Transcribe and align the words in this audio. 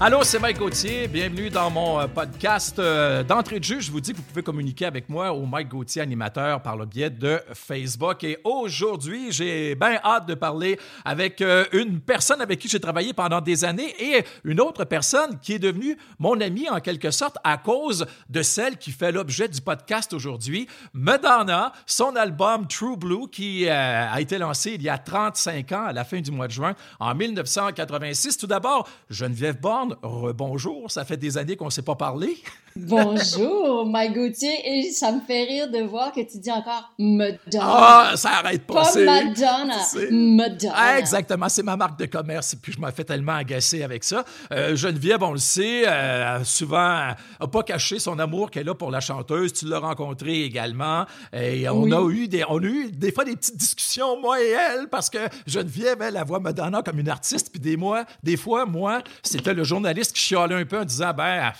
Allô, 0.00 0.24
c'est 0.24 0.40
Mike 0.40 0.58
Gauthier. 0.58 1.06
Bienvenue 1.06 1.50
dans 1.50 1.70
mon 1.70 2.00
euh, 2.00 2.08
podcast 2.08 2.80
euh, 2.80 3.22
d'entrée 3.22 3.60
de 3.60 3.64
jeu. 3.64 3.78
Je 3.78 3.92
vous 3.92 4.00
dis 4.00 4.10
que 4.10 4.16
vous 4.16 4.24
pouvez 4.24 4.42
communiquer 4.42 4.86
avec 4.86 5.08
moi 5.08 5.32
au 5.32 5.46
Mike 5.46 5.68
Gauthier 5.68 6.02
animateur 6.02 6.60
par 6.62 6.76
le 6.76 6.84
biais 6.84 7.10
de 7.10 7.40
Facebook. 7.54 8.24
Et 8.24 8.38
aujourd'hui, 8.42 9.30
j'ai 9.30 9.76
bien 9.76 10.00
hâte 10.04 10.26
de 10.26 10.34
parler 10.34 10.80
avec 11.04 11.40
euh, 11.40 11.64
une 11.72 12.00
personne 12.00 12.40
avec 12.40 12.58
qui 12.58 12.68
j'ai 12.68 12.80
travaillé 12.80 13.12
pendant 13.12 13.40
des 13.40 13.64
années 13.64 13.94
et 14.00 14.24
une 14.42 14.60
autre 14.60 14.84
personne 14.84 15.38
qui 15.38 15.54
est 15.54 15.58
devenue 15.60 15.96
mon 16.18 16.40
amie 16.40 16.68
en 16.68 16.80
quelque 16.80 17.12
sorte 17.12 17.38
à 17.44 17.56
cause 17.56 18.04
de 18.28 18.42
celle 18.42 18.78
qui 18.78 18.90
fait 18.90 19.12
l'objet 19.12 19.46
du 19.46 19.60
podcast 19.60 20.12
aujourd'hui, 20.12 20.66
Madonna, 20.92 21.72
son 21.86 22.16
album 22.16 22.66
True 22.66 22.96
Blue 22.96 23.28
qui 23.30 23.68
a 23.68 24.20
été 24.20 24.38
lancé 24.38 24.72
il 24.72 24.82
y 24.82 24.88
a 24.88 24.98
35 24.98 25.70
ans 25.70 25.84
à 25.84 25.92
la 25.92 26.04
fin 26.04 26.20
du 26.20 26.32
mois 26.32 26.48
de 26.48 26.52
juin 26.52 26.74
en 26.98 27.14
1986. 27.14 28.38
Tout 28.38 28.48
d'abord, 28.48 28.88
Geneviève 29.08 29.60
Borne 29.60 29.83
rebonjour. 30.02 30.90
Ça 30.90 31.04
fait 31.04 31.16
des 31.16 31.38
années 31.38 31.56
qu'on 31.56 31.66
ne 31.66 31.70
s'est 31.70 31.82
pas 31.82 31.94
parlé. 31.94 32.36
Bonjour, 32.76 33.86
Mike 33.86 34.14
Gauthier. 34.14 34.52
Et 34.64 34.90
ça 34.90 35.12
me 35.12 35.20
fait 35.20 35.44
rire 35.44 35.70
de 35.70 35.78
voir 35.82 36.12
que 36.12 36.20
tu 36.20 36.38
dis 36.38 36.50
encore 36.50 36.92
Madonna. 36.98 37.60
Ah, 37.60 38.12
ça 38.16 38.30
arrête 38.30 38.66
pas. 38.66 38.82
Pas 38.82 39.00
Madonna, 39.00 39.76
Madonna. 40.10 40.72
Ah, 40.74 40.98
exactement, 40.98 41.48
c'est 41.48 41.62
ma 41.62 41.76
marque 41.76 41.98
de 42.00 42.06
commerce. 42.06 42.54
Et 42.54 42.56
puis 42.56 42.72
je 42.72 42.80
me 42.80 42.90
fais 42.90 43.04
tellement 43.04 43.34
agacer 43.34 43.84
avec 43.84 44.02
ça. 44.02 44.24
Euh, 44.52 44.74
Geneviève, 44.74 45.22
on 45.22 45.32
le 45.32 45.38
sait, 45.38 45.86
euh, 45.86 46.42
souvent 46.42 47.14
n'a 47.40 47.46
pas 47.50 47.62
caché 47.62 48.00
son 48.00 48.18
amour 48.18 48.50
qu'elle 48.50 48.68
a 48.68 48.74
pour 48.74 48.90
la 48.90 49.00
chanteuse. 49.00 49.52
Tu 49.52 49.66
l'as 49.66 49.78
rencontrée 49.78 50.42
également. 50.42 51.04
Et 51.32 51.68
on, 51.68 51.90
a 51.92 52.10
eu 52.10 52.26
des, 52.26 52.44
on 52.48 52.58
a 52.58 52.66
eu 52.66 52.90
des 52.90 53.12
fois 53.12 53.24
des 53.24 53.36
petites 53.36 53.56
discussions, 53.56 54.20
moi 54.20 54.42
et 54.42 54.48
elle, 54.48 54.88
parce 54.88 55.10
que 55.10 55.18
Geneviève, 55.46 56.02
elle, 56.02 56.14
la 56.14 56.24
voit 56.24 56.40
Madonna 56.40 56.82
comme 56.82 56.98
une 56.98 57.08
artiste. 57.08 57.50
Puis 57.52 57.60
des, 57.60 57.76
mois, 57.76 58.04
des 58.22 58.36
fois, 58.36 58.66
moi, 58.66 59.02
c'était 59.22 59.54
le 59.54 59.62
journaliste 59.74 60.14
qui 60.14 60.22
chialait 60.22 60.54
un 60.54 60.64
peu 60.64 60.80
en 60.80 60.84
disant, 60.84 61.12
ben, 61.12 61.52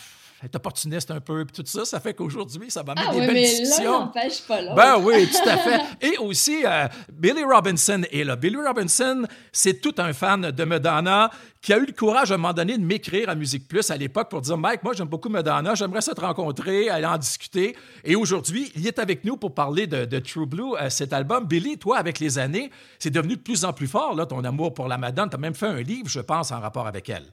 est 0.45 0.57
opportuniste 0.57 1.11
un 1.11 1.20
peu, 1.20 1.45
puis 1.45 1.62
tout 1.62 1.67
ça, 1.67 1.84
ça 1.84 2.01
fait 2.01 2.15
qu'aujourd'hui, 2.15 2.71
ça 2.71 2.83
va 2.83 2.95
mettre 2.95 3.09
ah, 3.11 3.15
des 3.15 3.21
belles 3.21 3.33
mais 3.33 3.43
discussions. 3.43 4.09
pas 4.48 4.61
l'autre. 4.61 4.75
Ben 4.75 4.98
oui, 4.98 5.29
tout 5.33 5.48
à 5.48 5.56
fait. 5.56 5.81
Et 6.01 6.19
aussi, 6.19 6.65
euh, 6.65 6.87
Billy 7.12 7.45
Robinson 7.45 8.03
est 8.11 8.25
là. 8.25 8.37
Billy 8.37 8.56
Robinson, 8.56 9.25
c'est 9.53 9.81
tout 9.81 9.95
un 9.98 10.12
fan 10.12 10.51
de 10.51 10.65
Madonna 10.65 11.31
qui 11.62 11.73
a 11.73 11.79
eu 11.79 11.87
le 11.87 11.93
courage 11.93 12.31
à 12.31 12.34
un 12.34 12.39
moment 12.39 12.53
donné 12.53 12.77
de 12.77 12.84
m'écrire 12.84 13.31
à 13.31 13.34
Musique 13.34 13.67
Plus 13.67 13.91
à 13.91 13.97
l'époque 13.97 14.28
pour 14.28 14.43
dire 14.43 14.59
Mike, 14.59 14.83
moi 14.83 14.93
j'aime 14.93 15.09
beaucoup 15.09 15.31
Madonna, 15.31 15.75
j'aimerais 15.75 16.03
ça 16.03 16.15
te 16.15 16.21
rencontrer, 16.21 16.91
aller 16.91 17.06
en 17.06 17.17
discuter. 17.17 17.75
Et 18.05 18.17
aujourd'hui, 18.17 18.71
il 18.77 18.87
est 18.87 18.99
avec 18.99 19.25
nous 19.25 19.37
pour 19.39 19.55
parler 19.55 19.87
de, 19.87 20.19
True 20.19 20.47
Blue, 20.47 20.75
euh, 20.78 20.91
cet 20.91 21.12
album. 21.12 21.47
Billy, 21.47 21.78
toi, 21.78 21.99
avec 21.99 22.19
les 22.19 22.39
années, 22.39 22.71
c'est 22.99 23.11
devenu 23.11 23.37
de 23.37 23.41
plus 23.41 23.65
en 23.65 23.73
plus 23.73 23.89
fort, 23.89 24.15
là, 24.15 24.27
ton 24.27 24.45
amour 24.45 24.75
pour 24.75 24.89
la 24.89 24.99
Madonna. 24.99 25.28
Tu 25.28 25.37
as 25.37 25.39
même 25.39 25.55
fait 25.55 25.67
un 25.67 25.81
livre, 25.81 26.09
je 26.09 26.21
pense, 26.21 26.53
en 26.53 26.61
rapport 26.61 26.87
avec 26.87 27.09
elle. 27.09 27.25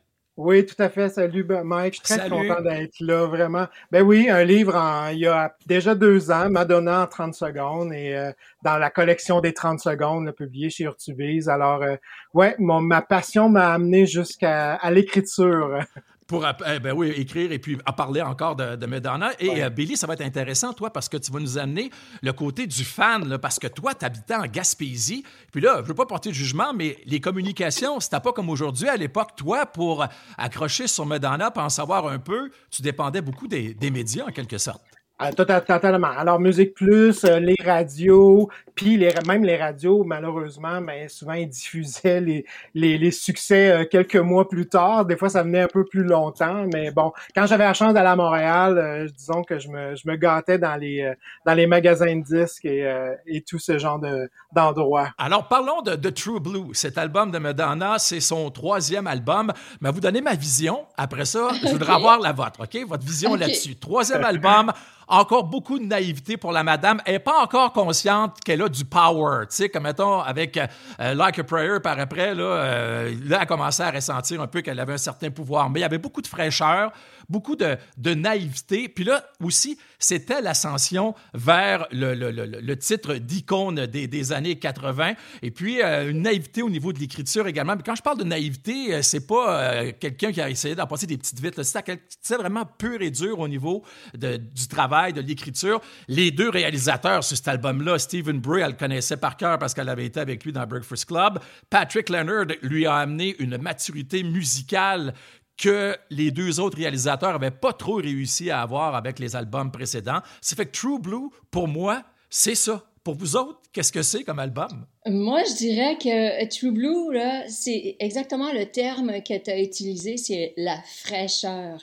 Oui, 0.44 0.66
tout 0.66 0.82
à 0.82 0.90
fait. 0.90 1.08
Salut, 1.10 1.44
ben, 1.44 1.64
Mike. 1.64 2.00
Je 2.02 2.14
suis 2.14 2.20
très 2.20 2.28
content 2.28 2.62
d'être 2.62 3.00
là, 3.00 3.28
vraiment. 3.28 3.68
Ben 3.92 4.02
oui, 4.02 4.28
un 4.28 4.44
livre 4.44 4.76
il 5.12 5.20
y 5.20 5.28
a 5.28 5.56
déjà 5.68 5.94
deux 5.94 6.32
ans, 6.32 6.50
Madonna 6.50 7.04
en 7.04 7.08
30 7.08 7.36
secondes, 7.36 7.94
et 7.94 8.16
euh, 8.16 8.32
dans 8.64 8.80
la 8.80 8.90
collection 8.90 9.40
des 9.40 9.54
30 9.54 9.80
secondes, 9.80 10.32
publié 10.32 10.72
chez 10.72 10.86
Urtubise. 10.86 11.48
Alors, 11.48 11.84
euh, 11.84 11.96
ouais, 12.34 12.56
mon, 12.58 12.82
ma 12.82 13.04
passion 13.04 13.50
m'a 13.50 13.72
amené 13.72 14.08
jusqu'à 14.08 14.80
l'écriture. 14.90 15.78
pour 16.32 16.48
eh 16.48 16.80
ben 16.80 16.94
oui, 16.94 17.10
écrire 17.10 17.52
et 17.52 17.60
puis 17.60 17.78
à 17.86 17.92
parler 17.92 18.22
encore 18.22 18.56
de, 18.56 18.78
de 18.78 18.86
Madonna. 18.86 19.32
Et 19.38 19.62
euh, 19.62 19.70
Billy, 19.70 19.98
ça 19.98 20.08
va 20.08 20.14
être 20.14 20.22
intéressant, 20.22 20.72
toi, 20.72 20.90
parce 20.90 21.10
que 21.10 21.18
tu 21.18 21.30
vas 21.30 21.42
nous 21.42 21.58
amener 21.58 21.92
le 22.22 22.32
côté 22.32 22.68
du 22.68 22.86
fan, 22.86 23.38
parce 23.38 23.60
que 23.60 23.68
toi, 23.68 23.94
tu 23.94 24.06
habitais 24.06 24.36
en 24.36 24.46
Gaspésie. 24.46 25.26
Puis 25.52 25.60
là, 25.60 25.82
je 25.82 25.90
veux 25.90 25.94
pas 25.94 26.06
porter 26.06 26.30
de 26.30 26.34
jugement, 26.34 26.74
mais 26.74 26.98
les 27.06 27.20
communications, 27.20 28.00
c'était 28.00 28.22
pas 28.22 28.32
comme 28.32 28.50
aujourd'hui. 28.50 28.88
À 28.88 28.96
l'époque, 28.96 29.32
toi, 29.36 29.66
pour 29.66 30.06
accrocher 30.38 30.88
sur 30.88 31.06
Madonna, 31.06 31.52
pour 31.52 31.64
en 31.64 31.70
savoir 31.70 32.08
un 32.08 32.20
peu, 32.20 32.50
tu 32.70 32.82
dépendais 32.82 33.22
beaucoup 33.22 33.50
des 33.50 33.92
médias, 33.92 34.24
en 34.26 34.32
quelque 34.32 34.58
sorte. 34.58 34.82
Ah, 35.24 35.32
totalement. 35.34 36.10
Alors, 36.18 36.40
Musique 36.40 36.74
Plus, 36.74 37.24
euh, 37.26 37.40
les 37.40 37.56
radios, 37.64 38.50
puis 38.74 38.98
les, 38.98 39.14
même 39.28 39.44
les 39.44 39.56
radios, 39.56 40.04
malheureusement, 40.04 40.82
mais 40.82 41.02
ben, 41.02 41.10
souvent, 41.10 41.34
ils 41.34 41.48
diffusaient 41.48 42.20
les, 42.20 42.44
les, 42.74 42.98
les 42.98 43.12
succès 43.12 43.70
euh, 43.70 43.86
quelques 43.86 44.16
mois 44.16 44.50
plus 44.50 44.68
tard. 44.68 45.06
Des 45.06 45.16
fois, 45.16 45.30
ça 45.30 45.44
venait 45.44 45.62
un 45.62 45.68
peu 45.68 45.86
plus 45.86 46.04
longtemps, 46.04 46.66
mais 46.74 46.90
bon, 46.90 47.12
quand 47.36 47.46
j'avais 47.46 47.66
la 47.66 47.76
chance 47.76 47.94
d'aller 47.94 48.08
à 48.08 48.16
Montréal, 48.16 48.80
euh, 48.80 49.08
disons 49.16 49.44
que 49.44 49.60
je 49.60 49.70
me, 49.70 49.96
je 49.96 50.10
me 50.10 50.16
gâtais 50.16 50.58
dans 50.58 50.76
les, 50.76 51.14
dans 51.46 51.54
les 51.54 51.68
magasins 51.68 52.16
de 52.16 52.24
disques 52.24 52.66
et, 52.66 52.92
et 53.28 53.42
tout 53.42 53.60
ce 53.60 53.78
genre 53.78 54.00
de, 54.00 54.28
d'endroits. 54.52 55.10
Alors, 55.20 55.48
parlons 55.48 55.84
de, 55.84 55.96
de, 55.96 56.10
True 56.10 56.40
Blue. 56.40 56.74
Cet 56.74 56.98
album 56.98 57.30
de 57.30 57.38
Madonna, 57.38 58.00
c'est 58.00 58.22
son 58.22 58.50
troisième 58.50 59.06
album. 59.06 59.54
Mais 59.82 59.92
vous 59.92 60.00
donnez 60.00 60.22
ma 60.22 60.34
vision. 60.34 60.86
Après 60.98 61.26
ça, 61.26 61.50
je 61.64 61.70
voudrais 61.70 61.94
avoir 61.94 62.20
la 62.20 62.32
vôtre, 62.32 62.62
OK? 62.62 62.88
Votre 62.88 63.06
vision 63.06 63.36
là-dessus. 63.36 63.76
Troisième 63.76 64.24
album 64.24 64.72
encore 65.12 65.44
beaucoup 65.44 65.78
de 65.78 65.86
naïveté 65.86 66.38
pour 66.38 66.52
la 66.52 66.64
madame. 66.64 67.02
Elle 67.06 67.14
n'est 67.14 67.20
pas 67.20 67.44
encore 67.44 67.74
consciente 67.74 68.38
qu'elle 68.44 68.62
a 68.62 68.70
du 68.70 68.86
power. 68.86 69.46
Tu 69.50 69.56
sais, 69.58 69.70
comme 69.70 69.84
mettons, 69.84 70.20
avec 70.22 70.58
euh, 70.58 71.14
Like 71.14 71.38
a 71.40 71.44
Prayer 71.44 71.80
par 71.82 72.00
après, 72.00 72.34
là, 72.34 72.44
euh, 72.44 73.16
là, 73.26 73.38
elle 73.38 73.44
a 73.44 73.46
commencé 73.46 73.84
à 73.84 73.92
ressentir 73.92 74.42
un 74.42 74.48
peu 74.48 74.62
qu'elle 74.62 74.80
avait 74.80 74.94
un 74.94 74.98
certain 74.98 75.30
pouvoir. 75.30 75.70
Mais 75.70 75.80
il 75.80 75.84
y 75.84 75.86
avait 75.86 75.98
beaucoup 75.98 76.22
de 76.22 76.28
fraîcheur, 76.28 76.92
beaucoup 77.32 77.56
de, 77.56 77.78
naïveté. 78.14 78.90
Puis 78.90 79.04
là 79.04 79.24
aussi, 79.42 79.78
c'était 79.98 80.42
l'ascension 80.42 81.16
vers 81.34 81.88
le, 81.92 82.74
titre 82.76 83.16
d'icône 83.16 83.86
des, 83.88 84.34
années 84.34 84.60
80. 84.60 85.14
Et 85.42 85.52
puis, 85.52 85.82
euh, 85.82 86.12
une 86.12 86.22
naïveté 86.22 86.62
au 86.62 86.70
niveau 86.70 86.94
de 86.94 87.00
l'écriture 87.00 87.48
également. 87.48 87.76
Mais 87.76 87.84
quand 87.84 87.96
je 87.96 88.02
parle 88.02 88.20
de 88.20 88.24
naïveté, 88.24 88.94
euh, 88.94 89.02
c'est 89.02 89.26
pas 89.26 89.62
euh, 89.62 89.92
quelqu'un 90.00 90.32
qui 90.32 90.42
a 90.42 90.50
essayé 90.50 90.76
d'en 90.76 90.88
passer 90.88 91.08
des 91.08 91.18
petites 91.18 91.40
vites. 91.40 91.60
C'est 91.64 92.36
vraiment 92.36 92.66
pur 92.66 93.02
et 93.02 93.12
dur 93.12 93.40
au 93.40 93.48
niveau 93.48 93.84
du 94.14 94.68
travail, 94.68 95.14
de 95.14 95.22
l'écriture. 95.22 95.82
Les 96.08 96.32
deux 96.32 96.50
réalisateurs 96.50 97.24
sur 97.24 97.38
cet 97.38 97.48
album-là, 97.48 97.98
Stephen 97.98 98.40
Bray, 98.40 98.62
elle 98.62 98.72
le 98.72 98.78
connaissait 98.78 99.18
par 99.18 99.38
cœur 99.38 99.58
parce 99.58 99.74
qu'elle 99.74 99.90
avait 99.90 100.06
été 100.06 100.20
avec 100.20 100.44
lui 100.44 100.52
dans 100.52 100.66
Breakfast 100.66 101.06
Club. 101.06 101.40
Patrick 101.70 102.10
Leonard 102.10 102.48
lui 102.62 102.86
a 102.86 102.96
amené 102.96 103.36
une 103.40 103.58
maturité 103.58 104.24
musicale 104.24 105.14
que 105.58 105.96
les 106.10 106.32
deux 106.32 106.60
autres 106.60 106.78
réalisateurs 106.78 107.34
n'avaient 107.34 107.52
pas 107.52 107.74
trop 107.74 107.96
réussi 107.96 108.50
à 108.50 108.62
avoir 108.62 108.96
avec 108.96 109.20
les 109.20 109.36
albums 109.36 109.72
précédents. 109.72 110.22
C'est 110.42 110.56
fait 110.56 110.66
que 110.66 110.72
True 110.72 111.00
Blue, 111.00 111.30
pour 111.52 111.68
moi, 111.68 112.04
c'est 112.30 112.56
ça. 112.56 112.86
Pour 113.04 113.16
vous 113.16 113.36
autres, 113.36 113.60
qu'est-ce 113.74 113.92
que 113.92 114.04
c'est 114.04 114.24
comme 114.24 114.38
album? 114.38 114.86
Moi, 115.08 115.42
je 115.50 115.56
dirais 115.56 115.98
que 115.98 116.46
True 116.56 116.72
Blue, 116.72 117.18
c'est 117.48 117.96
exactement 118.00 118.52
le 118.54 118.66
terme 118.66 119.24
que 119.24 119.38
tu 119.40 119.50
as 119.50 119.60
utilisé, 119.60 120.18
c'est 120.18 120.54
la 120.56 120.78
fraîcheur. 120.84 121.80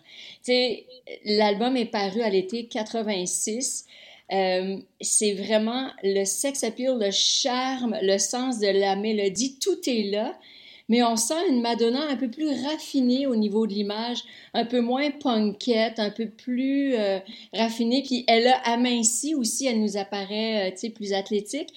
L'album 1.25 1.77
est 1.77 1.91
paru 1.91 2.23
à 2.23 2.31
l'été 2.31 2.69
86. 2.69 3.87
Euh, 4.31 4.77
c'est 5.01 5.33
vraiment 5.33 5.91
le 6.05 6.25
sex 6.25 6.63
appeal, 6.63 6.99
le 7.01 7.11
charme, 7.11 7.97
le 8.01 8.19
sens 8.19 8.61
de 8.61 8.69
la 8.69 8.95
mélodie, 8.95 9.59
tout 9.59 9.79
est 9.89 10.11
là 10.11 10.39
mais 10.89 11.03
on 11.03 11.17
sent 11.17 11.49
une 11.49 11.61
Madonna 11.61 12.09
un 12.09 12.17
peu 12.17 12.31
plus 12.31 12.49
raffinée 12.65 13.27
au 13.27 13.37
niveau 13.37 13.67
de 13.67 13.75
l'image, 13.75 14.19
un 14.55 14.65
peu 14.65 14.81
moins 14.81 15.11
punkette, 15.11 15.99
un 15.99 16.11
peu 16.11 16.29
plus 16.29 16.95
euh, 16.95 17.19
raffinée. 17.53 18.03
Puis 18.03 18.25
elle 18.27 18.47
a 18.47 18.57
aminci 18.71 19.35
aussi, 19.35 19.67
elle 19.67 19.81
nous 19.81 19.97
apparaît, 19.97 20.69
euh, 20.69 20.71
tu 20.71 20.79
sais, 20.79 20.91
plus 20.91 21.13
athlétique. 21.13 21.69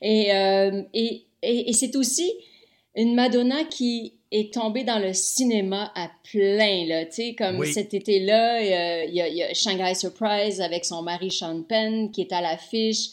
Et, 0.00 0.32
euh, 0.32 0.82
et, 0.94 1.24
et, 1.42 1.72
c'est 1.72 1.96
aussi 1.96 2.32
une 2.94 3.14
Madonna 3.14 3.64
qui 3.64 4.14
est 4.30 4.54
tombée 4.54 4.84
dans 4.84 5.00
le 5.00 5.12
cinéma 5.14 5.90
à 5.96 6.08
plein, 6.30 6.86
là, 6.86 7.04
tu 7.06 7.12
sais, 7.12 7.34
comme 7.34 7.64
cet 7.64 7.92
été-là, 7.94 9.04
il 9.08 9.14
y, 9.14 9.20
a, 9.20 9.28
y, 9.28 9.42
a 9.42 9.52
Shanghai 9.52 9.94
Surprise 9.94 10.60
avec 10.60 10.84
son 10.84 11.02
mari 11.02 11.32
Sean 11.32 11.62
Penn 11.62 12.12
qui 12.12 12.20
est 12.20 12.32
à 12.32 12.40
l'affiche. 12.40 13.08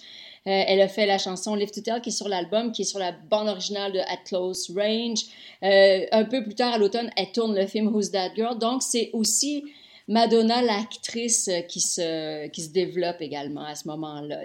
Euh, 0.48 0.64
elle 0.66 0.80
a 0.80 0.88
fait 0.88 1.06
la 1.06 1.18
chanson 1.18 1.56
Live 1.56 1.72
to 1.72 1.82
Tell 1.82 2.00
qui 2.02 2.10
est 2.10 2.14
sur 2.14 2.30
l'album, 2.30 2.72
qui 2.72 2.84
est 2.84 2.86
sur 2.86 3.00
la 3.00 3.12
bande 3.12 3.50
originale 3.50 3.92
de 3.92 4.00
At 4.00 4.24
Close 4.26 4.72
Range. 4.76 5.20
Euh, 5.64 6.06
un 6.12 6.24
peu 6.24 6.44
plus 6.44 6.56
tard 6.56 6.74
à 6.74 6.78
l'automne, 6.78 7.10
elle 7.18 7.32
tourne 7.34 7.54
le 7.54 7.68
film 7.68 7.94
Who's 7.94 8.12
That 8.12 8.34
Girl? 8.36 8.58
Donc, 8.58 8.82
c'est 8.82 9.10
aussi 9.12 9.66
Madonna, 10.08 10.62
l'actrice, 10.62 11.50
qui 11.68 11.82
se, 11.82 12.48
qui 12.48 12.62
se 12.62 12.70
développe 12.70 13.22
également 13.22 13.66
à 13.66 13.76
ce 13.76 13.90
moment-là. 13.90 14.44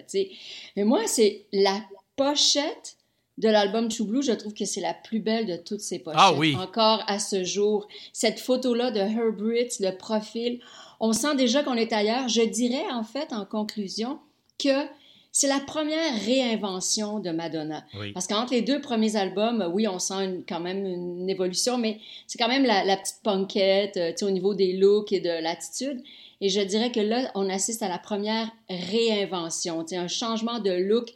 Mais 0.76 0.84
moi, 0.84 1.02
c'est 1.06 1.46
la 1.52 1.80
pochette 2.16 2.96
de 3.38 3.48
l'album 3.48 3.88
True 3.88 4.04
Blue, 4.04 4.22
je 4.22 4.32
trouve 4.32 4.54
que 4.54 4.64
c'est 4.64 4.80
la 4.80 4.94
plus 4.94 5.20
belle 5.20 5.46
de 5.46 5.56
toutes 5.56 5.80
ces 5.80 5.98
pochettes. 5.98 6.20
Ah 6.20 6.34
oui. 6.34 6.56
Encore 6.56 7.02
à 7.06 7.18
ce 7.18 7.44
jour. 7.44 7.86
Cette 8.12 8.40
photo-là 8.40 8.90
de 8.90 8.98
Herbert, 8.98 9.68
le 9.80 9.96
profil, 9.96 10.60
on 11.00 11.12
sent 11.12 11.34
déjà 11.36 11.62
qu'on 11.62 11.74
est 11.74 11.92
ailleurs. 11.92 12.28
Je 12.28 12.42
dirais 12.42 12.90
en 12.90 13.04
fait 13.04 13.32
en 13.32 13.44
conclusion 13.46 14.18
que 14.58 14.86
c'est 15.32 15.48
la 15.48 15.60
première 15.60 16.14
réinvention 16.26 17.18
de 17.18 17.30
Madonna. 17.30 17.84
Parce 18.12 18.26
qu'entre 18.26 18.52
les 18.52 18.60
deux 18.60 18.82
premiers 18.82 19.16
albums, 19.16 19.70
oui, 19.72 19.88
on 19.88 19.98
sent 19.98 20.44
quand 20.46 20.60
même 20.60 20.84
une 20.86 21.28
évolution, 21.28 21.78
mais 21.78 22.00
c'est 22.26 22.38
quand 22.38 22.48
même 22.48 22.64
la, 22.64 22.96
petite 22.98 23.22
punkette 23.24 23.96
euh, 23.96 24.26
au 24.26 24.30
niveau 24.30 24.54
des 24.54 24.74
looks 24.74 25.10
et 25.10 25.20
de 25.20 25.30
l'attitude. 25.30 26.02
Et 26.42 26.50
je 26.50 26.60
dirais 26.60 26.92
que 26.92 27.00
là, 27.00 27.30
on 27.34 27.48
assiste 27.48 27.82
à 27.82 27.88
la 27.88 27.98
première 27.98 28.50
réinvention, 28.68 29.86
un 29.92 30.08
changement 30.08 30.58
de 30.58 30.70
look 30.70 31.14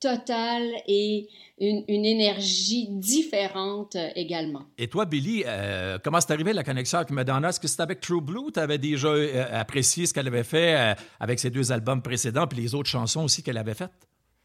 totale 0.00 0.70
et 0.86 1.28
une, 1.58 2.04
énergie 2.04 2.88
différente 2.90 3.96
euh, 3.96 4.08
également. 4.14 4.64
Et 4.78 4.88
toi, 4.88 5.06
Billy, 5.06 5.42
euh, 5.46 5.98
comment 6.02 6.20
c'est 6.20 6.32
arrivé 6.32 6.52
la 6.52 6.64
connexion 6.64 6.98
avec 6.98 7.10
Madonna? 7.10 7.48
Est-ce 7.48 7.60
que 7.60 7.68
c'était 7.68 7.82
avec 7.82 8.00
True 8.00 8.20
Blue? 8.20 8.52
Tu 8.52 8.60
avais 8.60 8.78
déjà 8.78 9.08
euh, 9.08 9.44
apprécié 9.52 10.06
ce 10.06 10.12
qu'elle 10.12 10.26
avait 10.26 10.44
fait 10.44 10.96
avec 11.18 11.40
ses 11.40 11.50
deux 11.50 11.72
albums 11.72 12.02
précédents, 12.02 12.46
puis 12.46 12.60
les 12.60 12.74
autres 12.74 12.90
chansons 12.90 13.24
aussi 13.24 13.42
qu'elle 13.42 13.58
avait 13.58 13.74
faites? 13.74 13.90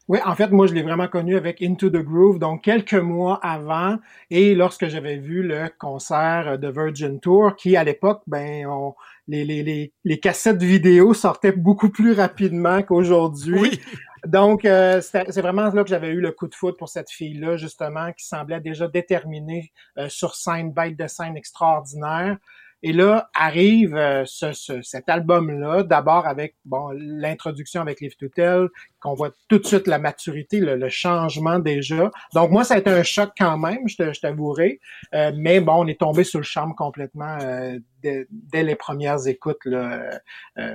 Oui, 0.08 0.18
en 0.24 0.34
fait, 0.34 0.50
moi, 0.50 0.66
je 0.66 0.74
l'ai 0.74 0.82
vraiment 0.82 1.06
connu 1.06 1.36
avec 1.36 1.62
Into 1.62 1.88
the 1.88 2.02
Groove, 2.02 2.40
donc 2.40 2.64
quelques 2.64 2.94
mois 2.94 3.38
avant, 3.42 3.98
et 4.30 4.54
lorsque 4.54 4.88
j'avais 4.88 5.16
vu 5.16 5.42
le 5.44 5.70
concert 5.78 6.58
de 6.58 6.68
Virgin 6.68 7.20
Tour, 7.20 7.54
qui 7.54 7.76
à 7.76 7.84
l'époque, 7.84 8.22
ben, 8.26 8.66
on, 8.66 8.94
les, 9.28 9.44
les, 9.44 9.62
les, 9.62 9.92
les, 10.04 10.18
cassettes 10.18 10.60
vidéo 10.60 11.14
sortaient 11.14 11.52
beaucoup 11.52 11.88
plus 11.88 12.12
rapidement 12.12 12.82
qu'aujourd'hui. 12.82 13.60
Oui. 13.60 13.80
Donc, 14.26 14.64
euh, 14.64 15.00
c'est 15.00 15.40
vraiment 15.40 15.68
là 15.68 15.82
que 15.82 15.90
j'avais 15.90 16.08
eu 16.08 16.20
le 16.20 16.30
coup 16.32 16.46
de 16.46 16.54
foot 16.54 16.76
pour 16.78 16.88
cette 16.88 17.10
fille-là, 17.10 17.56
justement, 17.56 18.12
qui 18.12 18.24
semblait 18.24 18.60
déjà 18.60 18.86
déterminée 18.88 19.72
euh, 19.98 20.08
sur 20.08 20.34
scène, 20.34 20.72
bête 20.72 20.96
de 20.96 21.06
scène 21.06 21.36
extraordinaire. 21.36 22.38
Et 22.84 22.92
là 22.92 23.30
arrive 23.34 23.94
euh, 23.94 24.24
ce, 24.26 24.52
cet 24.82 25.08
album-là, 25.08 25.84
d'abord 25.84 26.26
avec 26.26 26.56
bon 26.64 26.90
l'introduction 26.96 27.80
avec 27.80 28.00
Live 28.00 28.16
to 28.16 28.28
Tell, 28.28 28.68
qu'on 28.98 29.14
voit 29.14 29.30
tout 29.48 29.58
de 29.58 29.66
suite 29.66 29.86
la 29.86 30.00
maturité, 30.00 30.58
le, 30.58 30.88
changement 30.88 31.60
déjà. 31.60 32.10
Donc 32.34 32.50
moi, 32.50 32.64
ça 32.64 32.74
a 32.74 32.78
été 32.78 32.90
un 32.90 33.04
choc 33.04 33.30
quand 33.38 33.56
même, 33.56 33.88
je 33.88 34.20
t'avouerai. 34.20 34.80
Euh, 35.14 35.30
mais 35.36 35.60
bon, 35.60 35.84
on 35.84 35.86
est 35.86 36.00
tombé 36.00 36.24
sur 36.24 36.40
le 36.40 36.44
charme 36.44 36.74
complètement 36.74 37.38
euh, 37.40 37.78
dès, 38.02 38.26
les 38.52 38.74
premières 38.74 39.28
écoutes. 39.28 39.64
Là. 39.64 40.20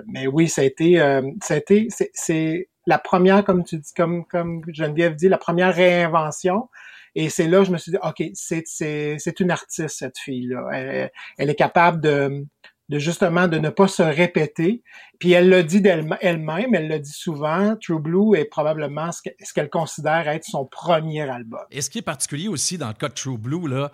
mais 0.07 0.27
oui, 0.27 0.47
ça 0.47 0.61
a 0.61 0.63
été, 0.63 0.95
ça 1.41 1.55
a 1.55 1.57
été, 1.57 1.89
c'est 2.13 2.69
la 2.87 2.97
première, 2.97 3.43
comme 3.43 3.63
tu 3.63 3.77
dis, 3.77 3.93
comme 3.95 4.25
comme 4.25 4.63
Geneviève 4.69 5.15
dit, 5.15 5.29
la 5.29 5.37
première 5.37 5.75
réinvention. 5.75 6.69
Et 7.13 7.29
c'est 7.29 7.47
là 7.47 7.59
que 7.59 7.65
je 7.65 7.71
me 7.71 7.77
suis 7.77 7.91
dit, 7.91 7.97
OK, 8.03 8.23
c'est 8.33 9.39
une 9.39 9.51
artiste, 9.51 9.97
cette 9.99 10.17
fille-là. 10.17 10.67
Elle, 10.71 11.11
elle, 11.37 11.49
est 11.49 11.55
capable 11.55 11.99
de, 11.99 12.45
de 12.89 12.99
justement 12.99 13.47
de 13.47 13.57
ne 13.57 13.69
pas 13.69 13.87
se 13.87 14.03
répéter. 14.03 14.83
Puis 15.19 15.31
elle 15.31 15.49
l'a 15.49 15.63
dit 15.63 15.81
d'elle-même, 15.81 16.75
elle 16.75 16.87
l'a 16.87 16.99
dit 16.99 17.11
souvent, 17.11 17.75
True 17.81 17.99
Blue 17.99 18.37
est 18.37 18.45
probablement 18.45 19.11
ce 19.11 19.53
qu'elle 19.53 19.69
considère 19.69 20.27
être 20.27 20.45
son 20.45 20.65
premier 20.65 21.27
album. 21.27 21.65
Et 21.71 21.81
ce 21.81 21.89
qui 21.89 21.99
est 21.99 22.03
particulier 22.03 22.47
aussi 22.47 22.77
dans 22.77 22.87
le 22.87 22.93
cas 22.93 23.09
de 23.09 23.13
True 23.13 23.37
Blue, 23.37 23.67
là, 23.67 23.91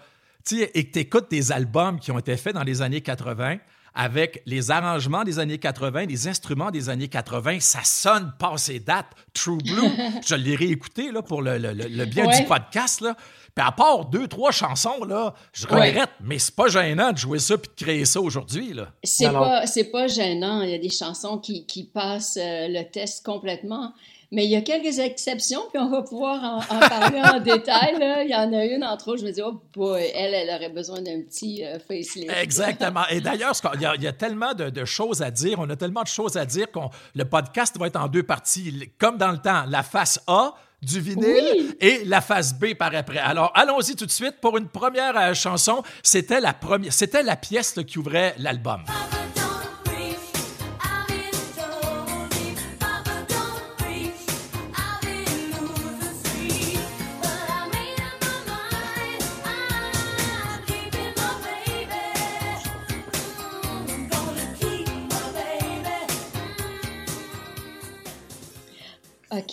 et 0.52 0.86
que 0.86 0.92
tu 0.92 1.00
écoutes 1.00 1.32
des 1.32 1.52
albums 1.52 2.00
qui 2.00 2.12
ont 2.12 2.20
été 2.20 2.36
faits 2.36 2.54
dans 2.54 2.64
les 2.64 2.82
années 2.82 3.02
80, 3.02 3.58
avec 3.96 4.42
les 4.46 4.72
arrangements 4.72 5.24
des 5.24 5.40
années 5.40 5.60
80, 5.60 6.06
les 6.06 6.28
instruments 6.28 6.72
des 6.72 6.90
années 6.90 7.08
80, 7.08 7.60
ça 7.60 7.84
sonne 7.84 8.34
passé 8.40 8.80
date. 8.80 9.08
True 9.34 9.58
Blue, 9.58 9.90
je 10.26 10.36
l'ai 10.36 10.56
réécouté 10.56 11.12
là, 11.12 11.22
pour 11.22 11.42
le, 11.42 12.06
bien 12.06 12.26
du 12.28 12.44
podcast. 12.46 13.02
Là. 13.02 13.16
Puis 13.56 13.66
à 13.66 13.72
part 13.72 14.06
deux, 14.06 14.28
trois 14.28 14.52
chansons, 14.52 15.04
là, 15.04 15.36
je 15.54 15.68
regrette, 15.68 16.10
mais 16.22 16.40
c'est 16.40 16.56
pas 16.56 16.68
gênant 16.68 17.12
de 17.12 17.18
jouer 17.18 17.40
ça 17.40 17.58
puis 17.58 17.70
de 17.78 17.84
créer 17.84 18.06
ça 18.06 18.20
aujourd'hui. 18.20 18.74
C'est 19.04 19.32
pas, 19.32 19.64
pas 19.92 20.08
gênant. 20.08 20.62
Il 20.62 20.72
y 20.72 20.74
a 20.76 20.80
des 20.80 20.90
chansons 20.90 21.38
qui, 21.38 21.66
qui 21.66 21.84
passent 21.84 22.38
euh, 22.38 22.68
le 22.68 22.84
test 22.90 23.24
complètement. 23.24 23.94
Mais 24.34 24.46
il 24.46 24.50
y 24.50 24.56
a 24.56 24.62
quelques 24.62 24.98
exceptions, 24.98 25.62
puis 25.72 25.80
on 25.80 25.92
va 25.92 26.02
pouvoir 26.02 26.66
en, 26.68 26.80
parler 26.80 27.22
en 27.22 27.40
détail. 27.56 27.94
Il 28.26 28.32
y 28.32 28.36
en 28.36 28.52
a 28.52 28.66
une, 28.66 28.84
entre 28.84 29.10
autres, 29.10 29.22
je 29.22 29.28
me 29.28 29.32
dis, 29.32 29.44
oh 29.44 29.62
boy, 29.76 30.12
elle, 30.16 30.34
elle 30.34 30.50
aurait 30.50 30.72
besoin 30.72 31.04
d'un 31.04 31.22
petit 31.22 31.64
euh, 31.64 31.78
facelift. 31.78 32.32
Exactement. 32.42 33.04
Et 33.12 33.22
d'ailleurs, 33.22 33.54
il, 33.76 34.02
y, 34.02 34.08
a 34.08 34.12
tellement 34.12 34.56
de, 34.56 34.86
choses 34.86 35.22
à 35.22 35.30
dire, 35.30 35.60
on 35.60 35.70
a 35.70 35.76
tellement 35.76 36.02
de 36.02 36.08
choses 36.08 36.36
à 36.36 36.46
dire 36.46 36.72
que 36.72 36.80
le 37.14 37.26
podcast 37.26 37.78
va 37.78 37.86
être 37.86 38.02
en 38.02 38.08
deux 38.08 38.24
parties. 38.24 38.90
Comme 38.98 39.18
dans 39.18 39.32
le 39.32 39.38
temps, 39.38 39.66
la 39.70 39.84
face 39.84 40.20
A, 40.26 40.56
du 40.82 41.00
vinyle 41.00 41.76
et 41.80 42.04
la 42.04 42.20
face 42.20 42.56
B 42.56 42.74
par 42.74 42.94
après. 42.96 43.20
Alors, 43.20 43.52
allons-y 43.54 43.96
tout 43.96 44.08
de 44.08 44.12
suite 44.12 44.42
pour 44.42 44.58
une 44.58 44.68
première 44.68 45.16
euh, 45.16 45.34
chanson. 45.36 45.84
C'était 46.02 46.42
la 46.42 46.54
première, 46.54 46.92
c'était 46.92 47.22
la 47.22 47.36
pièce 47.36 47.76
qui 47.86 48.00
ouvrait 48.00 48.34
l'album. 48.40 48.84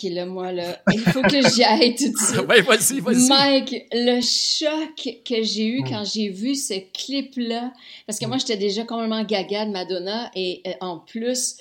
OK, 0.01 0.11
là, 0.11 0.25
moi, 0.25 0.51
là, 0.51 0.81
il 0.93 0.99
faut 0.99 1.21
que 1.21 1.49
j'y 1.49 1.63
aille 1.63 1.95
tout 1.95 2.11
de 2.11 2.17
suite. 2.17 2.45
oui, 2.49 2.61
vas-y, 2.61 2.99
vas-y. 2.99 3.27
Mike, 3.27 3.87
le 3.91 4.21
choc 4.21 5.21
que 5.25 5.43
j'ai 5.43 5.67
eu 5.67 5.83
quand 5.83 6.03
j'ai 6.03 6.29
vu 6.29 6.55
ce 6.55 6.73
clip-là, 6.93 7.73
parce 8.07 8.19
que 8.19 8.25
moi, 8.25 8.37
j'étais 8.37 8.57
déjà 8.57 8.83
complètement 8.83 9.23
gaga 9.23 9.65
de 9.65 9.71
Madonna, 9.71 10.31
et 10.35 10.61
euh, 10.67 10.71
en 10.81 10.99
plus, 10.99 11.57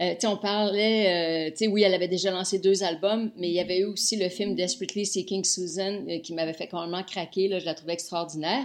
euh, 0.00 0.12
tu 0.14 0.20
sais, 0.20 0.26
on 0.26 0.36
parlait, 0.36 1.48
euh, 1.48 1.50
tu 1.50 1.56
sais, 1.58 1.66
oui, 1.68 1.82
elle 1.82 1.94
avait 1.94 2.08
déjà 2.08 2.30
lancé 2.30 2.58
deux 2.58 2.82
albums, 2.82 3.30
mais 3.36 3.48
il 3.48 3.54
y 3.54 3.60
avait 3.60 3.80
eu 3.80 3.84
aussi 3.84 4.16
le 4.16 4.28
film 4.28 4.54
Desperately 4.54 5.06
Seeking 5.06 5.44
Susan 5.44 6.04
qui 6.22 6.34
m'avait 6.34 6.52
fait 6.52 6.66
complètement 6.66 7.02
craquer, 7.02 7.48
là, 7.48 7.58
je 7.58 7.64
la 7.64 7.74
trouvais 7.74 7.94
extraordinaire. 7.94 8.64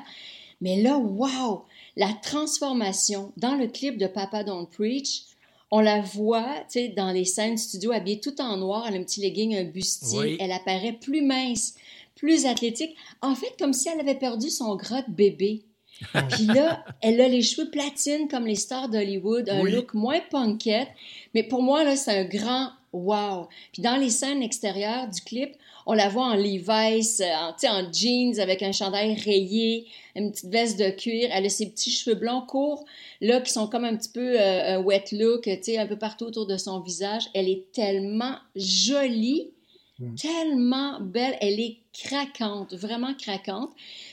Mais 0.62 0.82
là, 0.82 0.98
wow! 0.98 1.66
La 1.96 2.14
transformation 2.24 3.32
dans 3.38 3.56
le 3.56 3.68
clip 3.68 3.98
de 3.98 4.08
Papa 4.08 4.44
Don't 4.44 4.68
Preach, 4.70 5.24
on 5.72 5.82
la 5.82 6.02
voit, 6.02 6.56
tu 6.72 6.80
sais, 6.80 6.88
dans 6.90 7.12
les 7.12 7.26
scènes 7.26 7.58
studio, 7.58 7.92
habillée 7.92 8.20
tout 8.20 8.42
en 8.42 8.58
noir, 8.58 8.86
elle 8.88 8.96
a 8.96 8.98
un 8.98 9.04
petit 9.04 9.22
legging, 9.22 9.56
un 9.56 9.64
bustier, 9.64 10.38
elle 10.40 10.52
apparaît 10.52 10.94
plus 10.94 11.22
mince, 11.22 11.76
plus 12.16 12.46
athlétique. 12.46 12.96
En 13.22 13.36
fait, 13.36 13.54
comme 13.60 13.74
si 13.74 13.90
elle 13.90 14.00
avait 14.00 14.16
perdu 14.16 14.50
son 14.50 14.76
gras 14.76 15.02
de 15.04 15.12
bébé. 15.12 15.64
Puis 16.32 16.46
là, 16.46 16.86
elle 17.02 17.20
a 17.20 17.28
les 17.28 17.42
cheveux 17.42 17.70
platines 17.70 18.30
comme 18.30 18.48
les 18.48 18.56
stars 18.56 18.88
d'Hollywood, 18.88 19.50
un 19.50 19.64
look 19.64 19.94
moins 19.94 20.22
punkette. 20.32 20.88
Mais 21.34 21.44
pour 21.44 21.62
moi, 21.62 21.84
là, 21.84 21.98
c'est 21.98 22.18
un 22.18 22.24
grand 22.24 22.70
wow. 22.94 23.48
Puis 23.74 23.82
dans 23.82 23.98
les 23.98 24.10
scènes 24.10 24.42
extérieures 24.42 25.08
du 25.08 25.22
clip, 25.22 25.56
on 25.90 25.94
la 25.94 26.08
voit 26.08 26.26
en 26.26 26.36
Levi's, 26.36 27.20
euh, 27.20 27.26
en, 27.34 27.56
en 27.68 27.92
jeans 27.92 28.40
avec 28.40 28.62
un 28.62 28.72
chandail 28.72 29.16
rayé, 29.16 29.88
une 30.16 30.32
petite 30.32 30.52
veste 30.52 30.80
de 30.80 30.92
cuir. 30.92 31.30
Elle 31.34 31.48
a 31.48 31.50
ses 31.50 31.68
petits 31.68 31.90
cheveux 31.90 32.16
blancs 32.16 32.46
courts, 32.46 32.86
là, 33.22 33.42
qui 33.42 33.52
sont 33.52 33.68
comme 33.68 33.86
un 33.86 33.96
petit 33.96 34.12
peu 34.12 34.40
euh, 34.40 34.78
un 34.78 34.84
wet 34.84 35.06
look, 35.14 35.48
un 35.48 35.88
peu 35.88 35.98
partout 35.98 36.26
autour 36.26 36.46
de 36.46 36.58
son 36.58 36.80
visage. 36.80 37.24
Elle 37.34 37.50
est 37.50 37.72
tellement 37.74 38.36
jolie, 38.56 39.50
mm. 39.98 40.14
tellement 40.14 41.00
belle. 41.02 41.36
Elle 41.42 41.60
est 41.60 41.80
craquante, 41.92 42.76
vraiment 42.76 43.16
craquante. 43.16 43.72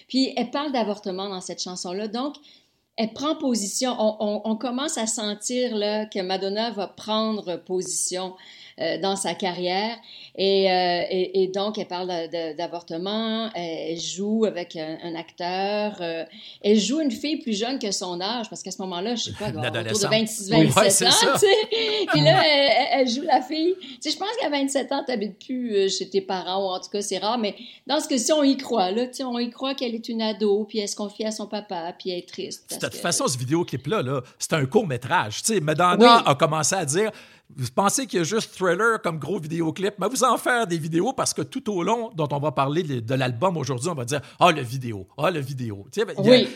Puis 0.09 0.33
elle 0.35 0.51
parle 0.51 0.73
d'avortement 0.73 1.29
dans 1.29 1.43
cette 1.43 1.63
chanson-là. 1.63 2.09
Donc, 2.09 2.37
elle 2.97 3.13
prend 3.13 3.37
position. 3.37 3.95
On, 3.99 4.41
on, 4.47 4.57
commence 4.57 4.97
à 4.97 5.07
sentir 5.07 5.77
là, 5.77 6.07
que 6.07 6.21
Madonna 6.21 6.71
va 6.71 6.87
prendre 6.87 7.57
position 7.57 8.33
euh, 8.79 8.99
dans 8.99 9.17
sa 9.17 9.33
carrière. 9.33 9.97
Et, 10.37 10.71
euh, 10.71 11.03
et, 11.09 11.43
et, 11.43 11.49
donc, 11.49 11.79
elle 11.79 11.87
parle 11.87 12.09
d'avortement, 12.59 13.51
elle 13.55 13.99
joue 13.99 14.45
avec 14.45 14.77
un, 14.77 15.15
acteur, 15.15 15.97
euh, 16.03 16.25
elle 16.63 16.79
joue 16.79 17.01
une 17.01 17.11
fille 17.11 17.39
plus 17.39 17.59
jeune 17.59 17.79
que 17.79 17.91
son 17.91 18.21
âge, 18.21 18.51
parce 18.51 18.63
qu'à 18.63 18.71
ce 18.71 18.83
moment-là, 18.83 19.15
je 19.15 19.23
sais 19.23 19.33
pas, 19.33 19.49
autour 19.49 19.63
de 19.63 20.07
26, 20.11 20.51
27 20.51 21.09
ans, 21.09 21.11
tu 21.33 21.39
sais. 21.39 21.47
Puis 22.13 22.21
là, 22.21 22.43
elle, 22.93 23.09
joue 23.09 23.23
la 23.23 23.41
fille. 23.41 23.77
Tu 23.81 23.97
sais, 24.01 24.11
je 24.11 24.19
pense 24.19 24.29
qu'à 24.39 24.51
27 24.51 24.93
ans, 24.93 25.03
tu 25.07 25.11
n'habites 25.11 25.39
plus 25.39 25.89
chez 25.97 26.11
tes 26.11 26.21
parents, 26.21 26.67
ou 26.67 26.69
en 26.69 26.79
tout 26.79 26.91
cas, 26.91 27.01
c'est 27.01 27.17
rare, 27.17 27.39
mais 27.39 27.55
dans 27.87 27.99
ce 27.99 28.09
que 28.09 28.19
si 28.19 28.31
on 28.31 28.43
y 28.43 28.59
croit, 28.59 28.91
là, 28.91 29.07
tu 29.07 29.15
sais, 29.15 29.25
on 29.25 29.39
y 29.39 29.49
croit 29.49 29.75
qu'elle 29.75 29.95
est 29.95 30.07
une 30.11 30.21
ado, 30.21 30.67
puis 30.69 30.81
elle 30.81 30.89
se 30.89 30.97
confie 30.97 31.25
à 31.25 31.31
son 31.31 31.47
papa, 31.47 31.95
puis 31.99 32.11
elle 32.11 32.19
est 32.19 32.29
triste. 32.29 32.79
De 32.79 32.79
toute 32.79 32.97
façon, 32.97 33.27
ce 33.27 33.39
vidéoclip-là, 33.39 34.03
-là, 34.03 34.23
c'est 34.39 34.53
un 34.53 34.67
court-métrage. 34.67 35.43
Tu 35.43 35.55
sais, 35.55 35.61
Madonna 35.61 36.19
a 36.27 36.35
commencé 36.35 36.75
à 36.75 36.85
dire 36.85 37.11
vous 37.55 37.69
pensez 37.75 38.07
qu'il 38.07 38.19
y 38.19 38.23
a 38.23 38.25
juste 38.25 38.57
Thriller 38.57 39.01
comme 39.01 39.19
gros 39.19 39.39
vidéoclip, 39.39 39.95
mais 39.99 40.09
vous 40.09 40.25
en 40.25 40.37
faire 40.37 40.67
des 40.67 40.79
vidéos 40.79 41.13
parce 41.13 41.33
que 41.33 41.43
tout 41.43 41.73
au 41.73 41.83
long 41.83 42.11
dont 42.15 42.29
on 42.33 42.39
va 42.39 42.51
parler 42.53 42.83
de, 42.83 43.15
l'album 43.15 43.57
aujourd'hui, 43.57 43.89
on 43.89 43.95
va 43.95 44.05
dire 44.05 44.21
Ah, 44.41 44.51
le 44.51 44.63
vidéo, 44.63 45.07
ah, 45.17 45.31
le 45.31 45.41
vidéo. 45.41 45.87
Tu 45.93 46.01
sais, 46.01 46.07
oui, 46.19 46.49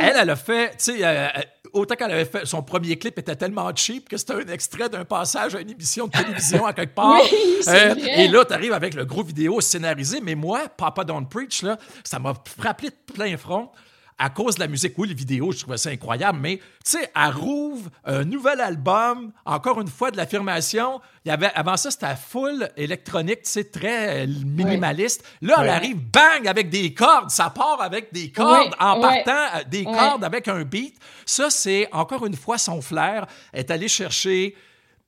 elle, 0.00 0.14
elle 0.20 0.30
a 0.30 0.36
fait, 0.36 0.70
tu 0.70 0.76
sais, 0.78 0.98
euh, 1.02 1.28
autant 1.72 1.94
qu'elle 1.94 2.10
avait 2.10 2.24
fait, 2.24 2.44
son 2.44 2.62
premier 2.62 2.98
clip 2.98 3.18
était 3.18 3.36
tellement 3.36 3.70
cheap 3.74 4.08
que 4.08 4.16
c'était 4.16 4.34
un 4.34 4.48
extrait 4.48 4.88
d'un 4.88 5.04
passage 5.04 5.54
à 5.54 5.60
une 5.60 5.70
émission 5.70 6.06
de 6.08 6.12
télévision 6.12 6.66
à 6.66 6.72
quelque 6.72 6.94
part. 6.94 7.20
Oui, 7.20 7.62
euh, 7.68 7.94
et 7.94 8.28
là, 8.28 8.44
tu 8.44 8.52
arrives 8.52 8.72
avec 8.72 8.94
le 8.94 9.04
gros 9.04 9.22
vidéo 9.22 9.60
scénarisé, 9.60 10.20
mais 10.20 10.34
moi, 10.34 10.68
Papa 10.76 11.04
Don't 11.04 11.26
Preach, 11.28 11.62
là, 11.62 11.78
ça 12.02 12.18
m'a 12.18 12.34
frappé 12.44 12.88
de 12.88 13.12
plein 13.14 13.36
front 13.36 13.70
à 14.18 14.30
cause 14.30 14.56
de 14.56 14.60
la 14.60 14.68
musique, 14.68 14.94
oui, 14.98 15.08
les 15.08 15.14
vidéos, 15.14 15.52
je 15.52 15.60
trouvais 15.60 15.76
ça 15.76 15.90
incroyable, 15.90 16.38
mais 16.40 16.58
tu 16.84 16.92
sais, 16.92 17.10
elle 17.14 17.34
rouvre 17.34 17.90
un 18.04 18.24
nouvel 18.24 18.60
album, 18.60 19.32
encore 19.44 19.80
une 19.80 19.88
fois 19.88 20.10
de 20.10 20.16
l'affirmation. 20.16 21.00
Il 21.24 21.28
y 21.28 21.32
avait, 21.32 21.50
avant 21.54 21.76
ça, 21.76 21.90
c'était 21.90 22.14
full 22.16 22.70
électronique, 22.76 23.42
tu 23.42 23.50
sais, 23.50 23.64
très 23.64 24.24
euh, 24.24 24.26
minimaliste. 24.44 25.24
Là, 25.40 25.56
elle 25.60 25.68
arrive, 25.68 25.98
bang, 25.98 26.46
avec 26.46 26.70
des 26.70 26.94
cordes. 26.94 27.30
Ça 27.30 27.50
part 27.50 27.80
avec 27.80 28.12
des 28.12 28.30
cordes 28.30 28.74
en 28.78 29.00
partant, 29.00 29.56
euh, 29.56 29.64
des 29.68 29.84
cordes 29.84 30.24
avec 30.24 30.48
un 30.48 30.62
beat. 30.62 30.96
Ça, 31.26 31.50
c'est 31.50 31.88
encore 31.92 32.26
une 32.26 32.36
fois 32.36 32.58
son 32.58 32.80
flair. 32.80 33.26
Elle 33.52 33.60
est 33.60 33.70
allée 33.70 33.88
chercher 33.88 34.54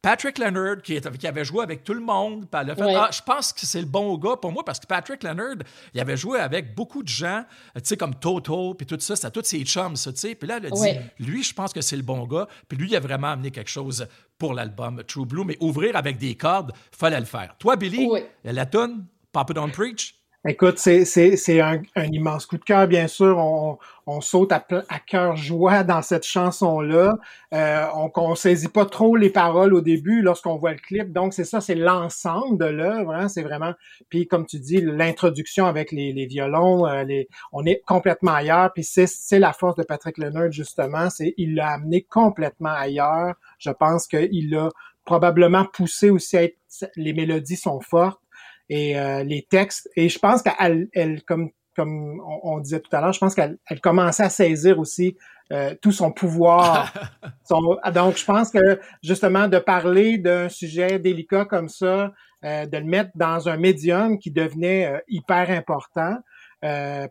Patrick 0.05 0.37
Leonard, 0.37 0.83
qui, 0.83 1.01
qui, 1.01 1.27
avait 1.27 1.47
joué 1.47 1.63
avec 1.63 1.83
tout 1.83 1.95
le 1.95 2.01
monde, 2.01 2.47
puis 2.51 2.61
elle 2.61 2.71
a 2.71 2.77
fait 2.77 2.95
Ah, 2.95 3.09
je 3.11 3.23
pense 3.23 3.55
que 3.55 3.65
c'est 3.65 3.81
le 3.81 3.87
bon 3.87 4.19
gars 4.19 4.37
pour 4.37 4.53
moi, 4.53 4.63
parce 4.63 4.79
que 4.79 4.87
Patrick 4.87 5.23
Leonard, 5.23 5.57
il 5.95 6.01
avait 6.01 6.19
joué 6.19 6.39
avec 6.41 6.75
beaucoup 6.75 7.03
de 7.03 7.09
gens, 7.09 7.43
tu 7.75 7.81
sais, 7.85 7.97
comme 7.97 8.15
Toto, 8.15 8.75
puis 8.75 8.87
tout 8.87 9.01
ça, 9.01 9.17
c'était 9.17 9.31
tous 9.31 9.45
ses 9.45 9.65
chums, 9.65 9.97
ça, 9.97 10.13
tu 10.13 10.19
sais. 10.19 10.35
Puis 10.35 10.47
là, 10.47 10.59
elle 10.59 10.67
a 10.67 10.71
dit 10.71 10.99
Lui, 11.19 11.43
je 11.43 11.55
pense 11.55 11.73
que 11.73 11.81
c'est 11.81 11.97
le 11.97 12.03
bon 12.03 12.27
gars, 12.27 12.47
puis 12.69 12.77
lui, 12.77 12.91
il 12.91 12.97
a 12.97 13.01
vraiment 13.01 13.29
amené 13.29 13.51
quelque 13.51 13.71
chose 13.71 14.07
pour 14.37 14.53
l'album 14.53 15.03
True 15.05 15.25
Blue, 15.25 15.45
mais 15.45 15.57
ouvrir 15.61 15.97
avec 15.97 16.19
des 16.19 16.35
cordes, 16.35 16.73
fallait 16.93 17.19
le 17.19 17.25
faire. 17.25 17.55
Toi, 17.59 17.77
Billy, 17.77 18.07
la 18.45 18.67
tune 18.67 19.07
Papa 19.33 19.55
Don't 19.55 19.73
Preach, 19.73 20.15
Écoute, 20.47 20.77
c'est 20.77 21.61
un, 21.63 21.81
un, 21.97 22.05
immense 22.13 22.45
coup 22.45 22.59
de 22.59 22.65
cœur, 22.65 22.87
bien 22.87 23.07
sûr. 23.07 23.39
On, 23.39 23.79
on 24.07 24.21
saute 24.21 24.53
à, 24.53 24.63
à 24.91 24.99
cœur 24.99 25.37
joie 25.37 25.85
dans 25.85 26.03
cette 26.03 26.27
chanson-là. 26.27 27.17
Euh, 27.55 27.87
on 27.95 28.31
ne 28.31 28.35
saisit 28.35 28.69
pas 28.69 28.85
trop 28.85 29.17
les 29.17 29.31
paroles 29.31 29.73
au 29.73 29.81
début 29.81 30.21
lorsqu'on 30.21 30.57
voit 30.57 30.73
le 30.73 30.79
clip. 30.79 31.13
Donc, 31.15 31.33
c'est 31.33 31.45
ça, 31.45 31.63
c'est 31.63 31.75
l'ensemble 31.75 32.59
de 32.59 32.67
l'œuvre. 32.67 33.15
Hein, 33.15 33.29
c'est 33.29 33.43
vraiment... 33.43 33.73
Puis, 34.11 34.27
comme 34.27 34.45
tu 34.45 34.59
dis, 34.59 34.83
l'introduction 34.83 35.65
avec 35.65 35.93
les, 35.93 36.13
les 36.13 36.27
violons, 36.27 36.87
euh, 36.87 37.05
les, 37.05 37.27
on 37.53 37.65
est 37.65 37.81
complètement 37.87 38.35
ailleurs. 38.35 38.71
Puis, 38.75 38.85
c'est 38.85 39.39
la 39.39 39.55
force 39.55 39.77
de 39.77 39.83
Patrick 39.83 40.19
Leonard, 40.19 40.53
justement. 40.53 41.09
c'est 41.09 41.33
Il 41.39 41.55
l'a 41.55 41.71
amené 41.71 42.03
complètement 42.03 42.75
ailleurs. 42.75 43.35
Je 43.59 43.71
pense 43.71 44.07
qu'il 44.07 44.51
l'a 44.51 44.69
probablement 45.07 45.65
poussé 45.65 46.11
aussi 46.11 46.37
à 46.37 46.43
être... 46.43 46.59
Les 46.97 47.15
mélodies 47.15 47.57
sont 47.57 47.81
fortes 47.81 48.21
et 48.69 48.99
euh, 48.99 49.23
les 49.25 49.43
textes. 49.43 49.89
Et 49.97 50.09
je 50.09 50.19
pense 50.19 50.43
qu'elle, 50.43 50.89
elle, 50.93 51.23
comme 51.25 51.51
comme 51.77 52.23
on, 52.45 52.61
disait 52.61 52.79
tout 52.79 52.95
à 52.95 53.01
l'heure, 53.01 53.13
je 53.13 53.19
pense 53.19 53.35
qu'elle 53.35 53.59
elle 53.69 53.81
commençait 53.81 54.23
à 54.23 54.29
saisir 54.29 54.79
aussi 54.79 55.17
euh, 55.51 55.75
tout 55.83 55.91
son 55.91 56.13
pouvoir. 56.13 56.93
donc, 57.51 58.17
je 58.17 58.25
pense 58.25 58.53
que 58.53 58.79
justement 59.03 59.49
de 59.49 59.59
parler 59.59 60.17
d'un 60.19 60.49
sujet 60.49 61.01
délicat 61.01 61.47
comme 61.47 61.69
ça, 61.69 62.13
euh, 62.45 62.67
de 62.67 62.79
le 62.79 62.85
mettre 62.85 63.11
dans 63.17 63.49
un 63.49 63.57
médium 63.57 64.21
qui 64.21 64.31
devenait 64.31 65.03
hyper 65.09 65.51
important 65.51 66.17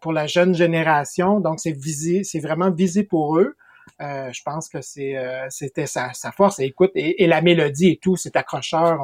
pour 0.01 0.13
la 0.13 0.25
jeune 0.27 0.55
génération. 0.55 1.41
Donc, 1.41 1.59
c'est 1.59 1.77
visé, 1.77 2.23
c'est 2.23 2.39
vraiment 2.39 2.71
visé 2.71 3.03
pour 3.03 3.37
eux. 3.37 3.55
Euh, 4.01 4.31
je 4.33 4.41
pense 4.43 4.69
que 4.69 4.81
c'est 4.81 5.17
euh, 5.17 5.45
c'était 5.49 5.85
sa, 5.85 6.11
force. 6.35 6.59
Et 6.59 6.65
écoute, 6.65 6.91
et, 6.95 7.27
la 7.27 7.41
mélodie 7.41 7.89
et 7.89 7.97
tout, 7.97 8.15
c'est 8.15 8.35
accrocheur, 8.35 8.99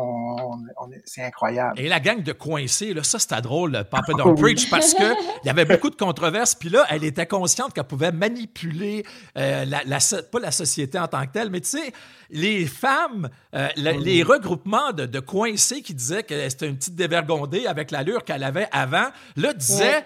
c'est 1.06 1.24
incroyable. 1.24 1.80
Et 1.80 1.88
la 1.88 2.00
gang 2.00 2.22
de 2.22 2.32
coincés, 2.32 2.94
là, 2.94 3.04
ça 3.04 3.20
c'était 3.20 3.42
drôle, 3.42 3.84
Papa 3.90 4.14
Don't 4.14 4.36
Preach, 4.36 4.70
parce 4.70 4.94
que 4.94 5.14
il 5.44 5.48
y 5.48 5.50
avait 5.50 5.66
beaucoup 5.66 5.90
de 5.90 5.96
controverses. 5.96 6.56
Puis 6.56 6.70
là, 6.70 6.86
elle 6.90 7.04
était 7.04 7.28
consciente 7.28 7.74
qu'elle 7.74 7.84
pouvait 7.86 8.12
manipuler 8.12 9.04
euh, 9.38 9.66
la, 9.66 10.00
pas 10.32 10.40
la 10.40 10.52
société 10.52 10.98
en 10.98 11.08
tant 11.08 11.26
que 11.26 11.32
telle, 11.32 11.50
mais 11.50 11.62
tu 11.62 11.70
sais, 11.70 11.94
les 12.30 12.66
femmes, 12.66 13.30
les 13.76 14.24
regroupements 14.24 14.92
de, 14.92 15.06
de, 15.06 15.20
coincés 15.20 15.82
qui 15.82 15.94
disaient 15.94 16.24
que 16.24 16.50
c'était 16.50 16.68
une 16.68 16.78
petite 16.78 16.96
dévergondée 16.96 17.68
avec 17.68 17.92
l'allure 17.92 18.24
qu'elle 18.24 18.44
avait 18.44 18.68
avant, 18.72 19.08
là 19.36 19.54
disaient 19.54 19.90
Ouais, 19.90 20.06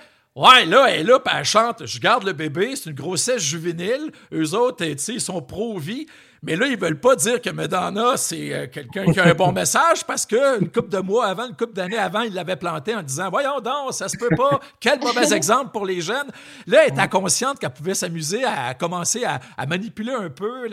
là, 0.65 0.87
elle 0.89 1.01
est 1.01 1.03
là, 1.03 1.19
elle 1.31 1.45
chante 1.45 1.85
Je 1.85 1.99
garde 1.99 2.23
le 2.23 2.33
bébé, 2.33 2.75
c'est 2.75 2.89
une 2.89 2.95
grossesse 2.95 3.41
juvénile. 3.41 4.11
Eux 4.33 4.55
autres, 4.55 4.83
tu 4.83 4.97
sais, 4.97 5.13
ils 5.13 5.21
sont 5.21 5.41
pro-vie. 5.41 6.07
Mais 6.45 6.57
là, 6.57 6.67
ils 6.67 6.77
veulent 6.77 6.99
pas 6.99 7.15
dire 7.15 7.41
que 7.41 7.49
Madonna, 7.49 8.17
c'est 8.17 8.53
euh, 8.53 8.67
quelqu'un 8.67 9.05
qui 9.05 9.17
a 9.17 9.27
un 9.27 9.33
bon 9.33 9.51
message 9.53 10.03
parce 10.05 10.25
qu'une 10.25 10.69
couple 10.69 10.89
de 10.89 10.99
mois 10.99 11.27
avant, 11.27 11.47
une 11.47 11.55
couple 11.55 11.71
d'années 11.71 11.97
avant, 11.97 12.19
il 12.21 12.33
l'avait 12.33 12.57
planté 12.57 12.93
en 12.93 13.01
disant 13.01 13.29
Voyons 13.29 13.61
donc, 13.61 13.93
ça 13.93 14.09
se 14.09 14.17
peut 14.17 14.35
pas. 14.35 14.59
Quel 14.81 14.99
mauvais 14.99 15.33
exemple 15.33 15.71
pour 15.71 15.85
les 15.85 16.01
jeunes. 16.01 16.27
Là, 16.67 16.85
elle 16.85 16.91
était 16.91 17.07
consciente 17.07 17.59
qu'elle 17.59 17.71
pouvait 17.71 17.93
s'amuser 17.93 18.43
à 18.43 18.73
commencer 18.73 19.23
à, 19.23 19.39
manipuler 19.65 20.11
un 20.11 20.29
peu 20.29 20.67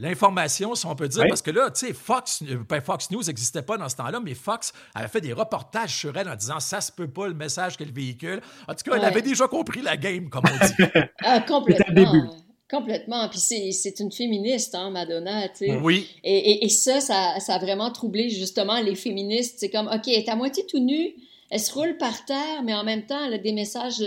l'information, 0.00 0.74
si 0.74 0.86
on 0.86 0.96
peut 0.96 1.06
dire. 1.06 1.24
Parce 1.28 1.42
que 1.42 1.52
là, 1.52 1.70
tu 1.70 1.86
sais, 1.86 1.92
Fox, 1.92 2.42
ben, 2.42 2.80
Fox 2.80 3.12
News 3.12 3.22
n'existait 3.22 3.62
pas 3.62 3.78
dans 3.78 3.88
ce 3.88 3.94
temps-là, 3.96 4.18
mais 4.20 4.34
Fox 4.34 4.72
avait 4.94 5.08
fait 5.08 5.20
des 5.20 5.32
reportages 5.32 5.94
sur 5.96 6.16
elle 6.16 6.28
en 6.28 6.34
disant 6.34 6.58
Ça 6.58 6.80
se 6.80 6.90
peut 6.90 7.08
pas 7.08 7.28
le 7.28 7.34
message 7.34 7.76
qu'elle 7.76 7.92
véhicule. 7.92 8.40
En 8.66 8.74
tout 8.74 8.90
cas, 8.90 8.96
elle 8.96 9.04
avait 9.04 9.22
déjà 9.22 9.46
compris 9.46 9.82
la 9.82 9.96
game, 9.96 10.28
comme 10.28 10.42
on 10.52 10.66
dit. 10.66 10.90
ah, 11.24 11.40
complètement. 11.46 12.42
Complètement. 12.72 13.28
Puis 13.28 13.38
c'est 13.72 14.00
une 14.00 14.10
féministe, 14.10 14.74
hein, 14.74 14.88
Madonna, 14.88 15.46
tu 15.48 15.66
sais. 15.66 15.76
Oui. 15.76 16.08
Et, 16.24 16.64
et, 16.64 16.68
ça, 16.70 17.02
ça, 17.02 17.38
ça, 17.38 17.56
a 17.56 17.58
vraiment 17.58 17.90
troublé 17.90 18.30
justement 18.30 18.80
les 18.80 18.94
féministes. 18.94 19.56
C'est 19.58 19.68
comme, 19.68 19.88
OK, 19.88 20.08
elle 20.08 20.14
est 20.14 20.28
à 20.30 20.36
moitié 20.36 20.64
tout 20.66 20.78
nue, 20.78 21.14
elle 21.50 21.60
se 21.60 21.70
roule 21.70 21.98
par 21.98 22.24
terre, 22.24 22.62
mais 22.64 22.72
en 22.72 22.82
même 22.82 23.04
temps, 23.04 23.22
elle 23.26 23.34
a 23.34 23.38
des 23.38 23.52
messages 23.52 24.02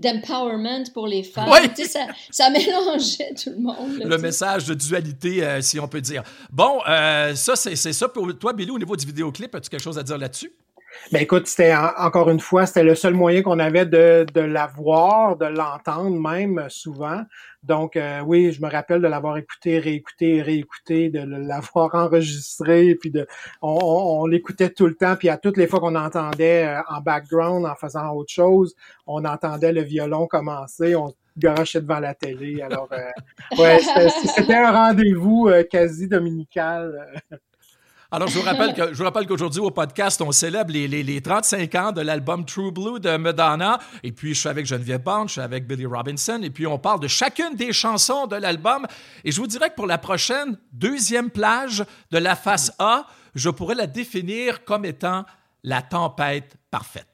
d'empowerment 0.00 0.82
pour 0.92 1.06
les 1.06 1.22
femmes. 1.22 1.48
Oui. 1.52 1.68
Tu 1.76 1.84
sais, 1.84 1.90
ça, 1.90 2.08
ça, 2.28 2.50
mélangeait 2.50 3.34
tout 3.40 3.50
le 3.50 3.60
monde. 3.60 4.02
le 4.04 4.18
message 4.18 4.64
de 4.64 4.74
dualité, 4.74 5.44
euh, 5.44 5.60
si 5.60 5.78
on 5.78 5.86
peut 5.86 6.00
dire. 6.00 6.24
Bon, 6.50 6.80
euh, 6.88 7.36
ça, 7.36 7.54
c'est 7.54 7.76
ça 7.76 8.08
pour 8.08 8.36
toi, 8.36 8.52
Billy, 8.52 8.72
au 8.72 8.80
niveau 8.80 8.96
du 8.96 9.06
vidéoclip. 9.06 9.54
As-tu 9.54 9.70
quelque 9.70 9.80
chose 9.80 9.96
à 9.96 10.02
dire 10.02 10.18
là-dessus? 10.18 10.50
Ben 11.10 11.22
écoute, 11.22 11.46
c'était 11.46 11.74
encore 11.74 12.30
une 12.30 12.40
fois, 12.40 12.66
c'était 12.66 12.82
le 12.82 12.94
seul 12.94 13.14
moyen 13.14 13.42
qu'on 13.42 13.58
avait 13.58 13.86
de, 13.86 14.26
de 14.32 14.40
la 14.40 14.66
voir, 14.66 15.36
de 15.36 15.46
l'entendre 15.46 16.18
même 16.18 16.66
souvent. 16.68 17.22
Donc 17.62 17.96
euh, 17.96 18.20
oui, 18.20 18.52
je 18.52 18.60
me 18.60 18.68
rappelle 18.68 19.00
de 19.00 19.06
l'avoir 19.06 19.36
écouté, 19.36 19.78
réécouté, 19.78 20.42
réécouté, 20.42 21.10
de 21.10 21.20
l'avoir 21.20 21.94
enregistré, 21.94 22.96
puis 22.96 23.10
de 23.10 23.26
on, 23.60 23.78
on, 23.82 24.26
l'écoutait 24.26 24.70
tout 24.70 24.86
le 24.86 24.94
temps, 24.94 25.16
puis 25.16 25.28
à 25.28 25.36
toutes 25.36 25.56
les 25.56 25.66
fois 25.66 25.80
qu'on 25.80 25.94
entendait 25.94 26.66
euh, 26.66 26.80
en 26.88 27.00
background, 27.00 27.64
en 27.66 27.74
faisant 27.76 28.12
autre 28.14 28.32
chose, 28.32 28.74
on 29.06 29.24
entendait 29.24 29.72
le 29.72 29.82
violon 29.82 30.26
commencer, 30.26 30.96
on 30.96 31.14
garochait 31.36 31.80
devant 31.80 32.00
la 32.00 32.14
télé. 32.14 32.62
Alors 32.62 32.88
euh, 32.92 33.62
ouais, 33.62 33.78
c'était 34.34 34.54
un 34.54 34.72
rendez-vous 34.72 35.50
quasi 35.70 36.08
dominical. 36.08 37.22
Alors, 38.14 38.28
je 38.28 38.38
vous 38.38 38.44
rappelle 38.44 38.74
que 38.74 38.92
je 38.92 38.98
vous 38.98 39.04
rappelle 39.04 39.26
qu'aujourd'hui 39.26 39.60
au 39.60 39.70
podcast, 39.70 40.20
on 40.20 40.32
célèbre 40.32 40.70
les, 40.70 40.86
les, 40.86 41.02
les 41.02 41.22
35 41.22 41.74
ans 41.76 41.92
de 41.92 42.02
l'album 42.02 42.44
True 42.44 42.70
Blue 42.70 43.00
de 43.00 43.16
Madonna. 43.16 43.78
Et 44.02 44.12
puis, 44.12 44.34
je 44.34 44.40
suis 44.40 44.50
avec 44.50 44.66
Geneviève 44.66 45.02
Bond, 45.02 45.28
je 45.28 45.32
suis 45.32 45.40
avec 45.40 45.66
Billy 45.66 45.86
Robinson. 45.86 46.38
Et 46.42 46.50
puis, 46.50 46.66
on 46.66 46.78
parle 46.78 47.00
de 47.00 47.08
chacune 47.08 47.56
des 47.56 47.72
chansons 47.72 48.26
de 48.26 48.36
l'album. 48.36 48.86
Et 49.24 49.32
je 49.32 49.40
vous 49.40 49.46
dirais 49.46 49.70
que 49.70 49.76
pour 49.76 49.86
la 49.86 49.96
prochaine 49.96 50.58
deuxième 50.72 51.30
plage 51.30 51.86
de 52.10 52.18
la 52.18 52.36
face 52.36 52.70
A, 52.78 53.06
je 53.34 53.48
pourrais 53.48 53.76
la 53.76 53.86
définir 53.86 54.62
comme 54.66 54.84
étant 54.84 55.24
la 55.64 55.80
tempête 55.80 56.56
parfaite. 56.70 57.08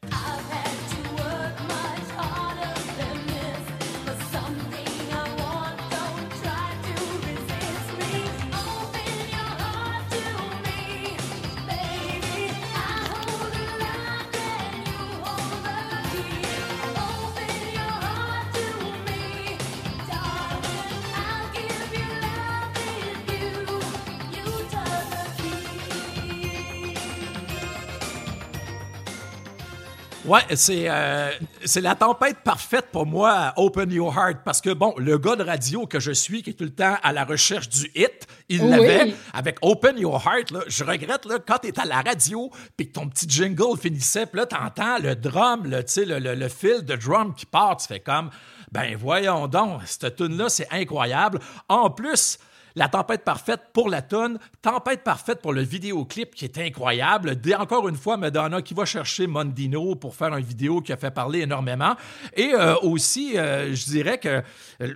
Ouais, 30.29 30.41
c'est 30.57 30.91
euh, 30.91 31.31
c'est 31.65 31.81
la 31.81 31.95
tempête 31.95 32.41
parfaite 32.45 32.89
pour 32.93 33.07
moi, 33.07 33.55
Open 33.57 33.91
Your 33.91 34.15
Heart, 34.15 34.41
parce 34.45 34.61
que 34.61 34.75
bon, 34.75 34.93
le 34.99 35.17
gars 35.17 35.37
de 35.37 35.43
radio 35.43 35.87
que 35.87 36.01
je 36.01 36.13
suis, 36.13 36.43
qui 36.43 36.51
est 36.51 36.53
tout 36.53 36.65
le 36.65 36.75
temps 36.75 36.97
à 37.03 37.15
la 37.15 37.25
recherche 37.25 37.71
du 37.71 37.91
hit, 37.95 38.27
il 38.51 38.69
l'avait 38.69 39.15
avec 39.33 39.57
Open 39.63 39.97
Your 39.97 40.23
Heart. 40.23 40.51
Là, 40.51 40.61
je 40.67 40.85
regrette 40.85 41.25
là, 41.25 41.39
quand 41.39 41.57
t'es 41.63 41.81
à 41.81 41.87
la 41.87 42.03
radio, 42.03 42.51
puis 42.77 42.89
que 42.89 42.93
ton 42.93 43.09
petit 43.09 43.27
jingle 43.27 43.79
finissait, 43.81 44.27
puis 44.27 44.39
là 44.39 44.45
t'entends 44.45 44.99
le 44.99 45.17
drum, 45.17 45.65
le, 45.65 45.83
le, 46.05 46.19
le, 46.19 46.35
le 46.35 46.49
fil 46.49 46.85
de 46.85 46.95
drum 46.95 47.35
qui 47.35 47.47
part, 47.47 47.79
tu 47.79 47.87
fais 47.87 48.01
comme, 48.01 48.29
ben 48.71 48.95
voyons 48.99 49.47
donc, 49.47 49.81
cette 49.87 50.17
tune 50.17 50.37
là, 50.37 50.51
c'est 50.51 50.69
incroyable. 50.71 51.39
En 51.71 51.89
plus, 51.89 52.39
la 52.79 52.89
tempête 52.89 53.25
parfaite 53.25 53.61
pour 53.73 53.89
la 53.89 54.03
tonne, 54.03 54.39
tempête 54.63 55.03
parfaite 55.03 55.43
pour 55.43 55.53
le 55.53 55.63
vidéoclip 55.63 56.35
qui 56.35 56.45
est 56.45 56.59
incroyable. 56.59 57.37
encore 57.59 57.89
une 57.89 57.97
fois, 57.97 58.17
Madonna 58.17 58.63
qui 58.63 58.73
va 58.73 58.85
chercher 58.85 59.27
Mondino 59.27 59.97
pour 59.97 60.15
faire 60.15 60.35
une 60.37 60.45
vidéo 60.45 60.81
qui 60.81 60.93
a 60.93 60.97
fait 60.97 61.11
parler 61.11 61.41
énormément. 61.41 61.97
Et 62.37 62.53
euh, 62.55 62.77
aussi, 62.83 63.37
euh, 63.37 63.75
je 63.75 63.85
dirais 63.87 64.19
que 64.19 64.43
euh, 64.81 64.95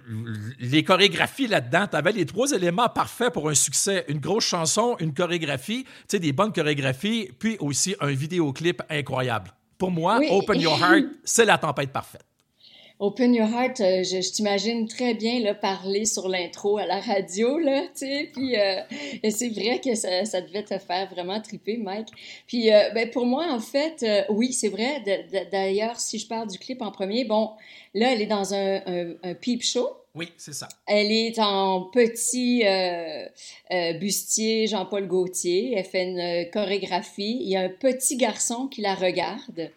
les 0.60 0.84
chorégraphies 0.84 1.48
là-dedans, 1.48 1.88
tu 1.90 1.96
avais 1.96 2.12
les 2.12 2.24
trois 2.24 2.52
éléments 2.52 2.88
parfaits 2.88 3.32
pour 3.32 3.50
un 3.50 3.54
succès. 3.54 4.04
Une 4.08 4.20
grosse 4.20 4.46
chanson, 4.46 4.96
une 5.00 5.12
chorégraphie, 5.12 5.82
tu 5.84 5.90
sais, 6.06 6.18
des 6.20 6.32
bonnes 6.32 6.52
chorégraphies, 6.52 7.30
puis 7.36 7.56
aussi 7.58 7.96
un 8.00 8.12
vidéoclip 8.12 8.80
incroyable. 8.88 9.52
Pour 9.76 9.90
moi, 9.90 10.20
Open 10.30 10.60
Your 10.60 10.78
Heart, 10.78 11.06
c'est 11.24 11.44
la 11.44 11.58
tempête 11.58 11.92
parfaite. 11.92 12.31
Open 13.02 13.34
Your 13.34 13.48
Heart, 13.48 13.80
euh, 13.80 14.04
je, 14.04 14.30
t'imagine 14.30 14.86
très 14.86 15.14
bien 15.14 15.40
là, 15.40 15.54
parler 15.54 16.04
sur 16.04 16.28
l'intro 16.28 16.78
à 16.78 16.86
la 16.86 17.00
radio, 17.00 17.58
là, 17.58 17.82
tu 17.88 18.06
sais, 18.06 18.30
puis 18.32 18.56
euh, 18.56 18.80
c'est 19.28 19.48
vrai 19.48 19.80
que 19.80 19.96
ça, 19.96 20.24
ça, 20.24 20.40
devait 20.40 20.62
te 20.62 20.78
faire 20.78 21.10
vraiment 21.10 21.40
triper, 21.40 21.78
Mike. 21.78 22.06
Puis 22.46 22.72
euh, 22.72 22.90
ben, 22.94 23.10
pour 23.10 23.26
moi, 23.26 23.46
en 23.50 23.58
fait, 23.58 24.06
oui, 24.28 24.52
c'est 24.52 24.68
vrai. 24.68 25.02
D'ailleurs, 25.50 25.98
si 25.98 26.20
je 26.20 26.28
parle 26.28 26.46
du 26.46 26.60
clip 26.60 26.80
en 26.80 26.92
premier, 26.92 27.24
bon, 27.24 27.50
là, 27.92 28.12
elle 28.12 28.22
est 28.22 28.26
dans 28.26 28.54
un, 28.54 29.16
un, 29.24 29.34
peep 29.34 29.64
show. 29.64 29.88
Oui, 30.14 30.28
c'est 30.36 30.54
ça. 30.54 30.68
Elle 30.86 31.10
est 31.10 31.40
en 31.40 31.90
petit 31.90 32.62
bustier 33.98 34.68
Jean-Paul 34.68 35.08
Gaultier. 35.08 35.74
Elle 35.76 35.84
fait 35.84 36.04
une 36.04 36.50
chorégraphie. 36.52 37.38
Il 37.40 37.48
y 37.48 37.56
a 37.56 37.62
un 37.62 37.68
petit 37.68 38.16
garçon 38.16 38.68
qui 38.68 38.80
la 38.80 38.94
regarde. 38.94 39.72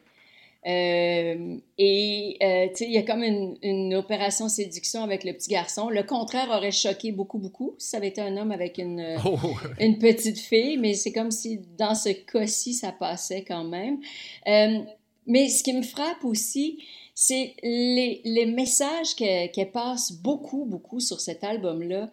Euh, 0.65 1.57
et 1.77 2.37
euh, 2.41 2.67
il 2.79 2.91
y 2.91 2.97
a 2.97 3.03
comme 3.03 3.21
une, 3.21 3.55
une, 3.61 3.93
opération 3.93 4.49
séduction 4.49 5.03
avec 5.03 5.23
le 5.23 5.33
petit 5.33 5.51
garçon. 5.51 5.89
Le 5.89 6.01
contraire 6.01 6.49
aurait 6.49 6.71
choqué 6.71 7.11
beaucoup, 7.11 7.37
beaucoup 7.37 7.75
si 7.77 7.89
ça 7.89 7.97
avait 7.97 8.07
été 8.07 8.21
un 8.21 8.35
homme 8.35 8.51
avec 8.51 8.79
une, 8.79 9.15
oh, 9.23 9.37
une 9.79 9.99
petite 9.99 10.39
fille, 10.39 10.77
mais 10.77 10.95
c'est 10.95 11.11
comme 11.11 11.29
si 11.29 11.59
dans 11.77 11.93
ce 11.93 12.09
cas-ci, 12.09 12.73
ça 12.73 12.91
passait 12.91 13.43
quand 13.43 13.63
même. 13.63 13.99
Euh, 14.47 14.79
mais 15.27 15.49
ce 15.49 15.63
qui 15.63 15.73
me 15.73 15.83
frappe 15.83 16.23
aussi, 16.23 16.83
c'est 17.13 17.53
les, 17.61 18.21
les 18.25 18.47
messages 18.47 19.15
qu'elle 19.15 19.71
passe 19.71 20.13
beaucoup, 20.13 20.65
beaucoup 20.65 20.99
sur 20.99 21.19
cet 21.19 21.43
album-là. 21.43 22.09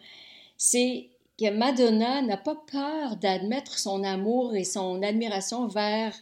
C'est 0.58 1.08
que 1.40 1.50
Madonna 1.50 2.20
n'a 2.20 2.36
pas 2.36 2.56
peur 2.70 3.16
d'admettre 3.16 3.78
son 3.78 4.04
amour 4.04 4.54
et 4.54 4.64
son 4.64 5.02
admiration 5.02 5.66
vers 5.68 6.14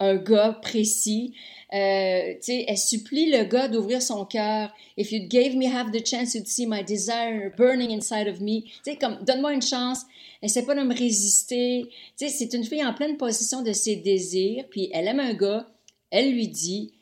un 0.00 0.16
gars 0.16 0.58
précis. 0.62 1.34
Euh, 1.74 2.34
elle 2.46 2.78
supplie 2.78 3.30
le 3.30 3.44
gars 3.44 3.68
d'ouvrir 3.68 4.00
son 4.00 4.24
cœur. 4.24 4.72
If 4.96 5.12
you 5.12 5.26
gave 5.28 5.56
me 5.56 5.66
half 5.66 5.90
the 5.92 6.06
chance, 6.06 6.34
you'd 6.34 6.46
see 6.46 6.66
my 6.66 6.82
desire 6.82 7.52
burning 7.56 7.90
inside 7.90 8.28
of 8.28 8.40
me. 8.40 8.62
sais, 8.84 8.96
comme, 8.96 9.18
donne-moi 9.24 9.52
une 9.52 9.62
chance. 9.62 10.00
Essaie 10.42 10.64
pas 10.64 10.74
de 10.74 10.82
me 10.82 10.94
résister. 10.94 11.86
sais, 12.16 12.28
c'est 12.28 12.54
une 12.54 12.64
fille 12.64 12.84
en 12.84 12.94
pleine 12.94 13.16
possession 13.16 13.62
de 13.62 13.72
ses 13.72 13.96
désirs, 13.96 14.64
puis 14.70 14.88
elle 14.92 15.08
aime 15.08 15.20
un 15.20 15.34
gars. 15.34 15.68
Elle 16.10 16.32
lui 16.32 16.48
dit, 16.48 16.92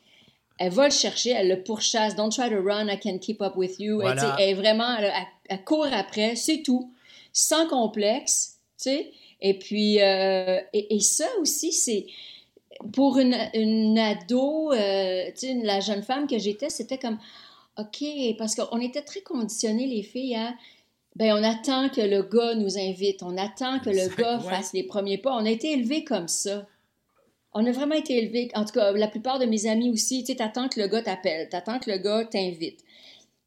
elle 0.59 0.71
va 0.71 0.85
le 0.85 0.93
chercher, 0.93 1.31
elle 1.31 1.49
le 1.49 1.63
pourchasse. 1.63 2.15
Don't 2.15 2.31
try 2.31 2.49
to 2.49 2.61
run, 2.61 2.87
I 2.89 2.99
can 2.99 3.19
keep 3.19 3.41
up 3.41 3.55
with 3.55 3.79
you. 3.79 4.01
Elle, 4.01 4.19
est 4.39 4.53
vraiment, 4.53 4.97
elle, 4.97 5.63
court 5.63 5.87
après, 5.91 6.35
c'est 6.35 6.63
tout. 6.63 6.91
Sans 7.31 7.67
complexe, 7.67 8.57
tu 8.77 8.89
sais. 8.89 9.11
Et 9.39 9.59
puis, 9.59 10.01
euh, 10.01 10.59
et, 10.73 10.99
ça 10.99 11.27
aussi, 11.39 11.71
c'est 11.71 12.07
pour 12.93 13.17
une, 13.17 13.35
une 13.53 13.97
ado, 13.97 14.71
euh, 14.71 15.29
la 15.63 15.79
jeune 15.79 16.03
femme 16.03 16.27
que 16.27 16.37
j'étais, 16.37 16.69
c'était 16.69 16.97
comme, 16.97 17.17
OK, 17.77 18.03
parce 18.37 18.55
qu'on 18.55 18.79
était 18.79 19.01
très 19.01 19.21
conditionnés, 19.21 19.87
les 19.87 20.03
filles, 20.03 20.35
à, 20.35 20.53
ben, 21.15 21.33
on 21.33 21.43
attend 21.43 21.89
que 21.89 22.01
le 22.01 22.21
gars 22.21 22.53
nous 22.55 22.77
invite, 22.77 23.23
on 23.23 23.37
attend 23.37 23.79
que 23.79 23.89
le 23.89 24.15
gars 24.15 24.39
fasse 24.39 24.73
les 24.73 24.83
premiers 24.83 25.17
pas. 25.17 25.33
On 25.35 25.45
a 25.45 25.49
été 25.49 25.71
élevés 25.71 26.03
comme 26.03 26.27
ça. 26.27 26.67
On 27.53 27.65
a 27.65 27.71
vraiment 27.71 27.95
été 27.95 28.17
élevés, 28.17 28.49
en 28.53 28.65
tout 28.65 28.73
cas, 28.73 28.91
la 28.91 29.07
plupart 29.07 29.39
de 29.39 29.45
mes 29.45 29.65
amis 29.65 29.89
aussi, 29.89 30.19
tu 30.23 30.27
sais, 30.27 30.35
t'attends 30.35 30.69
que 30.69 30.79
le 30.79 30.87
gars 30.87 31.01
t'appelle, 31.01 31.49
t'attends 31.49 31.79
que 31.79 31.89
le 31.89 31.97
gars 31.97 32.25
t'invite. 32.25 32.81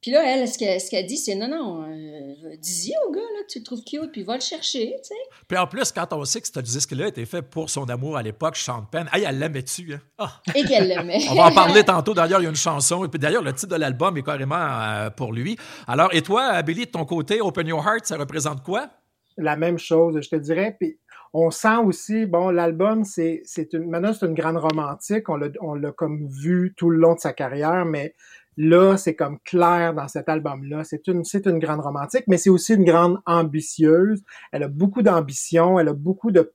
Puis 0.00 0.12
là, 0.12 0.22
elle, 0.24 0.48
ce 0.48 0.90
qu'elle 0.90 1.06
dit, 1.06 1.18
c'est 1.18 1.34
non, 1.34 1.48
non, 1.48 1.82
euh, 1.82 2.56
dis-y 2.58 2.94
au 3.06 3.12
gars 3.12 3.20
là, 3.20 3.42
que 3.46 3.52
tu 3.52 3.58
le 3.58 3.64
trouves 3.64 3.84
cute, 3.84 4.10
puis 4.10 4.22
va 4.22 4.36
le 4.36 4.40
chercher, 4.40 4.94
tu 5.02 5.08
sais. 5.08 5.14
Puis 5.46 5.58
en 5.58 5.66
plus, 5.66 5.92
quand 5.92 6.10
on 6.14 6.24
sait 6.24 6.40
que 6.40 6.46
ce 6.46 6.58
disque-là 6.58 7.08
était 7.08 7.26
fait 7.26 7.42
pour 7.42 7.68
son 7.68 7.84
amour 7.84 8.16
à 8.16 8.22
l'époque, 8.22 8.56
Sean 8.56 8.86
Penn, 8.90 9.10
hey, 9.12 9.24
elle 9.28 9.38
l'aimait 9.38 9.60
dessus. 9.60 9.92
Hein? 9.92 10.00
Ah. 10.16 10.40
Et 10.54 10.64
qu'elle 10.64 10.88
l'aimait. 10.88 11.20
on 11.30 11.34
va 11.34 11.48
en 11.48 11.52
parler 11.52 11.84
tantôt. 11.84 12.14
D'ailleurs, 12.14 12.40
il 12.40 12.44
y 12.44 12.46
a 12.46 12.50
une 12.50 12.56
chanson. 12.56 13.04
Et 13.04 13.08
puis 13.08 13.18
d'ailleurs, 13.18 13.42
le 13.42 13.52
titre 13.52 13.74
de 13.74 13.80
l'album 13.80 14.16
est 14.16 14.22
carrément 14.22 14.56
euh, 14.56 15.10
pour 15.10 15.34
lui. 15.34 15.58
Alors, 15.86 16.08
et 16.14 16.22
toi, 16.22 16.62
Billy, 16.62 16.86
de 16.86 16.90
ton 16.90 17.04
côté, 17.04 17.42
Open 17.42 17.66
Your 17.66 17.86
Heart, 17.86 18.06
ça 18.06 18.16
représente 18.16 18.62
quoi? 18.62 18.88
La 19.36 19.56
même 19.56 19.78
chose, 19.78 20.18
je 20.22 20.28
te 20.30 20.36
dirais. 20.36 20.76
Puis 20.80 20.98
on 21.32 21.50
sent 21.50 21.76
aussi, 21.84 22.26
bon, 22.26 22.50
l'album, 22.50 23.04
c'est, 23.04 23.42
c'est 23.44 23.72
une, 23.74 23.88
maintenant, 23.88 24.12
c'est 24.12 24.26
une 24.26 24.34
grande 24.34 24.56
romantique. 24.56 25.28
On 25.28 25.36
l'a, 25.36 25.48
on 25.60 25.74
l'a 25.74 25.92
comme 25.92 26.26
vu 26.26 26.74
tout 26.76 26.90
le 26.90 26.98
long 26.98 27.14
de 27.14 27.20
sa 27.20 27.32
carrière, 27.32 27.84
mais 27.84 28.14
Là, 28.56 28.96
c'est 28.96 29.14
comme 29.14 29.38
clair 29.40 29.94
dans 29.94 30.08
cet 30.08 30.28
album-là. 30.28 30.84
C'est 30.84 31.06
une, 31.06 31.24
c'est 31.24 31.46
une 31.46 31.58
grande 31.58 31.80
romantique, 31.80 32.24
mais 32.26 32.36
c'est 32.36 32.50
aussi 32.50 32.74
une 32.74 32.84
grande 32.84 33.18
ambitieuse. 33.26 34.22
Elle 34.52 34.64
a 34.64 34.68
beaucoup 34.68 35.02
d'ambition, 35.02 35.78
elle 35.78 35.88
a 35.88 35.94
beaucoup 35.94 36.30
de, 36.30 36.52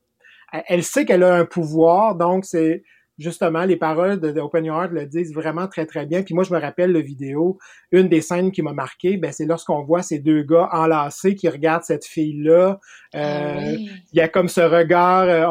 elle 0.68 0.84
sait 0.84 1.06
qu'elle 1.06 1.24
a 1.24 1.36
un 1.36 1.46
pouvoir, 1.46 2.16
donc 2.16 2.46
c'est, 2.46 2.84
justement, 3.18 3.64
les 3.66 3.78
paroles 3.78 4.20
de, 4.20 4.40
Open 4.40 4.66
Your 4.66 4.78
Heart 4.78 4.92
le 4.92 5.06
disent 5.06 5.34
vraiment 5.34 5.68
très, 5.68 5.86
très 5.86 6.06
bien. 6.06 6.24
Puis 6.24 6.34
moi, 6.34 6.44
je 6.44 6.54
me 6.54 6.60
rappelle 6.60 6.92
le 6.92 7.00
vidéo, 7.00 7.58
une 7.92 8.10
des 8.10 8.22
scènes 8.22 8.52
qui 8.52 8.62
m'a 8.62 8.74
marqué, 8.74 9.18
ben, 9.18 9.32
c'est 9.32 9.46
lorsqu'on 9.46 9.84
voit 9.84 10.02
ces 10.02 10.20
deux 10.20 10.44
gars 10.44 10.70
enlacés 10.72 11.36
qui 11.36 11.48
regardent 11.50 11.84
cette 11.84 12.06
fille-là. 12.06 12.80
Ah 13.14 13.18
euh, 13.18 13.76
il 13.78 14.18
y 14.18 14.22
a 14.22 14.28
comme 14.28 14.50
ce 14.50 14.62
regard, 14.62 15.24
euh, 15.24 15.46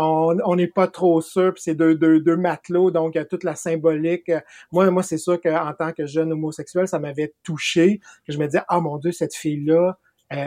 on 0.45 0.57
n'est 0.57 0.69
pas 0.69 0.89
trop 0.89 1.21
sûr, 1.21 1.55
puis 1.55 1.63
c'est 1.63 1.75
deux, 1.75 1.95
deux, 1.95 2.21
deux 2.21 2.37
matelots, 2.37 2.91
donc 2.91 3.15
il 3.15 3.19
y 3.19 3.21
a 3.21 3.25
toute 3.25 3.45
la 3.45 3.55
symbolique. 3.55 4.31
Moi, 4.73 4.91
moi 4.91 5.03
c'est 5.03 5.19
sûr 5.19 5.41
qu'en 5.41 5.73
tant 5.79 5.93
que 5.93 6.07
jeune 6.07 6.33
homosexuel, 6.33 6.89
ça 6.89 6.99
m'avait 6.99 7.35
touché. 7.43 8.01
Que 8.27 8.33
je 8.33 8.39
me 8.39 8.47
disais, 8.47 8.63
ah 8.69 8.81
mon 8.81 8.99
Dieu, 8.99 9.13
cette 9.13 9.35
fille-là, 9.35 9.99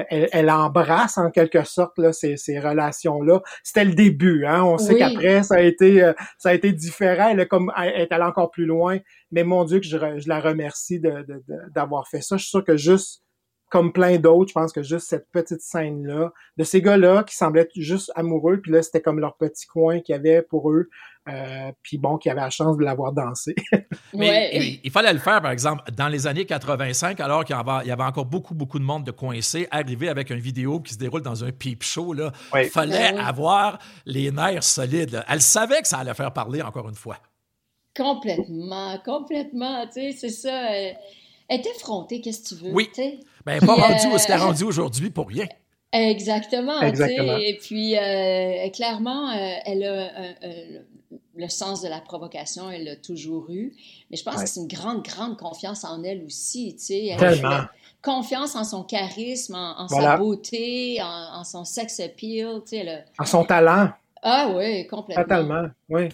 elle, 0.09 0.49
embrasse 0.49 1.17
en 1.17 1.31
quelque 1.31 1.63
sorte 1.63 1.97
là, 1.97 2.13
ces, 2.13 2.37
ces 2.37 2.59
relations-là. 2.59 3.41
C'était 3.63 3.85
le 3.85 3.93
début, 3.93 4.45
hein. 4.45 4.63
On 4.63 4.77
sait 4.77 4.95
qu'après, 4.95 5.43
ça 5.43 5.55
a 5.55 5.61
été 5.61 6.03
euh, 6.03 6.13
ça 6.37 6.49
a 6.49 6.53
été 6.53 6.71
différent. 6.71 7.29
Elle, 7.29 7.39
est 7.39 7.47
comme, 7.47 7.71
elle 7.77 8.01
est 8.01 8.11
allée 8.11 8.23
encore 8.23 8.51
plus 8.51 8.65
loin. 8.65 8.99
Mais 9.31 9.43
mon 9.43 9.63
Dieu, 9.65 9.79
que 9.79 9.85
je, 9.85 9.97
je 9.97 10.27
la 10.27 10.39
remercie 10.39 10.99
d'avoir 10.99 12.03
de, 12.03 12.07
fait 12.09 12.21
ça. 12.21 12.37
Je 12.37 12.43
suis 12.43 12.49
sûr 12.49 12.63
que 12.63 12.77
juste 12.77 13.23
comme 13.69 13.91
plein 13.91 14.17
d'autres, 14.17 14.49
je 14.49 14.53
pense 14.53 14.71
que 14.71 14.81
juste 14.81 15.07
cette 15.07 15.29
petite 15.31 15.61
scène-là, 15.61 16.31
de 16.55 16.63
ces 16.63 16.81
gars-là 16.81 17.23
qui 17.23 17.35
semblaient 17.35 17.67
juste 17.75 18.11
amoureux, 18.15 18.61
puis 18.61 18.71
là, 18.71 18.81
c'était 18.81 19.01
comme 19.01 19.19
leur 19.19 19.35
petit 19.35 19.67
coin 19.67 19.99
qu'il 19.99 20.13
y 20.13 20.17
avait 20.17 20.41
pour 20.41 20.71
eux, 20.71 20.89
euh, 21.27 21.71
puis 21.83 21.97
bon, 21.97 22.17
qui 22.17 22.29
avaient 22.29 22.41
la 22.41 22.49
chance 22.49 22.77
de 22.77 22.83
l'avoir 22.83 23.11
dansé. 23.11 23.55
Mais 24.13 24.79
il, 24.83 24.91
fallait 24.91 25.11
le 25.11 25.19
faire, 25.19 25.41
par 25.41 25.51
exemple, 25.51 25.83
dans 25.91 26.07
les 26.07 26.25
années 26.27 26.45
85, 26.45 27.19
alors 27.19 27.43
qu'il 27.43 27.55
y 27.55 27.91
avait, 27.91 28.03
encore 28.03 28.25
beaucoup, 28.25 28.55
beaucoup 28.55 28.79
de 28.79 28.85
monde 28.85 29.03
de 29.03 29.11
coincés, 29.11 29.67
arriver 29.69 30.07
avec 30.07 30.29
une 30.29 30.39
vidéo 30.39 30.79
qui 30.79 30.93
se 30.93 30.99
déroule 30.99 31.21
dans 31.21 31.43
un 31.43 31.51
peep 31.51 31.83
show, 31.83 32.13
là, 32.13 32.31
il 32.55 32.69
fallait 32.69 33.11
ben 33.11 33.19
avoir 33.19 33.79
les 34.05 34.31
nerfs 34.31 34.63
solides. 34.63 35.23
Elle 35.27 35.41
savait 35.41 35.81
que 35.81 35.87
ça 35.87 35.97
allait 35.97 36.13
faire 36.13 36.31
parler, 36.31 36.61
encore 36.61 36.87
une 36.87 36.95
fois. 36.95 37.17
Complètement, 37.95 38.97
complètement, 39.03 39.85
tu 39.87 39.93
sais, 39.93 40.11
c'est 40.13 40.29
ça. 40.29 40.71
Elle, 40.71 40.97
est 41.49 41.65
effrontée, 41.65 42.21
qu'est-ce 42.21 42.43
que 42.43 42.55
tu 42.55 42.63
veux, 42.63 42.71
oui. 42.71 42.89
Ben, 43.47 43.65
pas 43.65 43.75
rendu 43.75 44.07
où 44.13 44.17
ce 44.17 44.27
qu'elle 44.27 44.41
rendu 44.41 44.65
aujourd'hui 44.65 45.09
pour 45.09 45.29
rien. 45.29 45.47
Exactement. 45.93 46.81
Exactement. 46.81 47.37
Et 47.37 47.57
puis, 47.57 47.97
euh, 47.97 48.69
clairement, 48.71 49.29
euh, 49.29 49.53
elle 49.65 49.83
a 49.85 50.11
le 51.37 51.47
sens 51.47 51.81
de 51.81 51.87
la 51.87 52.01
provocation, 52.01 52.69
elle 52.69 52.83
l'a 52.83 52.95
toujours 52.97 53.49
eu. 53.49 53.73
Mais 54.11 54.17
je 54.17 54.23
pense 54.23 54.43
que 54.43 54.49
c'est 54.49 54.59
une 54.59 54.67
grande, 54.67 55.01
grande 55.01 55.37
confiance 55.37 55.85
en 55.85 56.03
elle 56.03 56.25
aussi. 56.25 56.75
Tu 56.75 56.83
sais. 56.83 57.15
Tellement. 57.17 57.61
confiance 58.01 58.55
en 58.55 58.65
son 58.65 58.83
charisme, 58.83 59.55
en, 59.55 59.87
sa 59.87 60.17
beauté, 60.17 60.99
en, 61.01 61.43
son 61.45 61.63
sex 61.63 62.01
appeal. 62.01 62.61
Tu 62.67 62.77
sais, 62.77 63.05
En 63.17 63.25
son 63.25 63.45
talent. 63.45 63.91
Ah 64.21 64.51
oui, 64.53 64.85
complètement. 64.87 65.23
Totalement, 65.23 65.67
oui. 65.87 66.09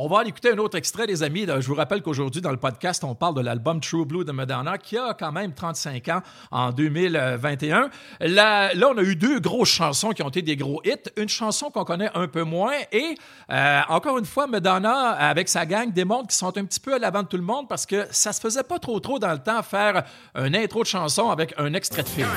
On 0.00 0.06
va 0.06 0.20
aller 0.20 0.28
écouter 0.28 0.52
un 0.52 0.58
autre 0.58 0.78
extrait, 0.78 1.06
les 1.06 1.24
amis. 1.24 1.44
Je 1.44 1.66
vous 1.66 1.74
rappelle 1.74 2.02
qu'aujourd'hui, 2.02 2.40
dans 2.40 2.52
le 2.52 2.56
podcast, 2.56 3.02
on 3.02 3.16
parle 3.16 3.34
de 3.34 3.40
l'album 3.40 3.80
True 3.80 4.06
Blue 4.06 4.24
de 4.24 4.30
Madonna, 4.30 4.78
qui 4.78 4.96
a 4.96 5.12
quand 5.12 5.32
même 5.32 5.52
35 5.52 6.06
ans 6.06 6.22
en 6.52 6.70
2021. 6.70 7.90
Là, 8.20 8.72
là, 8.74 8.88
on 8.94 8.96
a 8.96 9.02
eu 9.02 9.16
deux 9.16 9.40
grosses 9.40 9.70
chansons 9.70 10.10
qui 10.10 10.22
ont 10.22 10.28
été 10.28 10.40
des 10.40 10.54
gros 10.54 10.80
hits. 10.84 11.10
Une 11.16 11.28
chanson 11.28 11.72
qu'on 11.72 11.82
connaît 11.82 12.10
un 12.14 12.28
peu 12.28 12.44
moins. 12.44 12.76
Et 12.92 13.16
euh, 13.50 13.80
encore 13.88 14.18
une 14.18 14.24
fois, 14.24 14.46
Madonna, 14.46 15.10
avec 15.14 15.48
sa 15.48 15.66
gang, 15.66 15.92
démontre 15.92 16.28
qu'ils 16.28 16.38
sont 16.38 16.56
un 16.56 16.64
petit 16.64 16.78
peu 16.78 16.94
à 16.94 17.00
l'avant 17.00 17.24
de 17.24 17.28
tout 17.28 17.36
le 17.36 17.42
monde 17.42 17.68
parce 17.68 17.84
que 17.84 18.06
ça 18.12 18.32
se 18.32 18.40
faisait 18.40 18.62
pas 18.62 18.78
trop 18.78 19.00
trop 19.00 19.18
dans 19.18 19.32
le 19.32 19.40
temps 19.40 19.64
faire 19.64 20.04
un 20.36 20.54
intro 20.54 20.82
de 20.82 20.86
chanson 20.86 21.28
avec 21.28 21.54
un 21.58 21.74
extrait 21.74 22.04
de 22.04 22.08
film. 22.08 22.28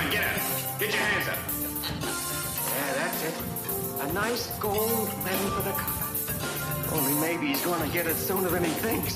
Only 6.93 7.13
maybe 7.21 7.47
he's 7.47 7.63
gonna 7.63 7.87
get 7.87 8.05
it 8.05 8.15
sooner 8.15 8.49
than 8.49 8.63
he 8.65 8.71
thinks. 8.71 9.15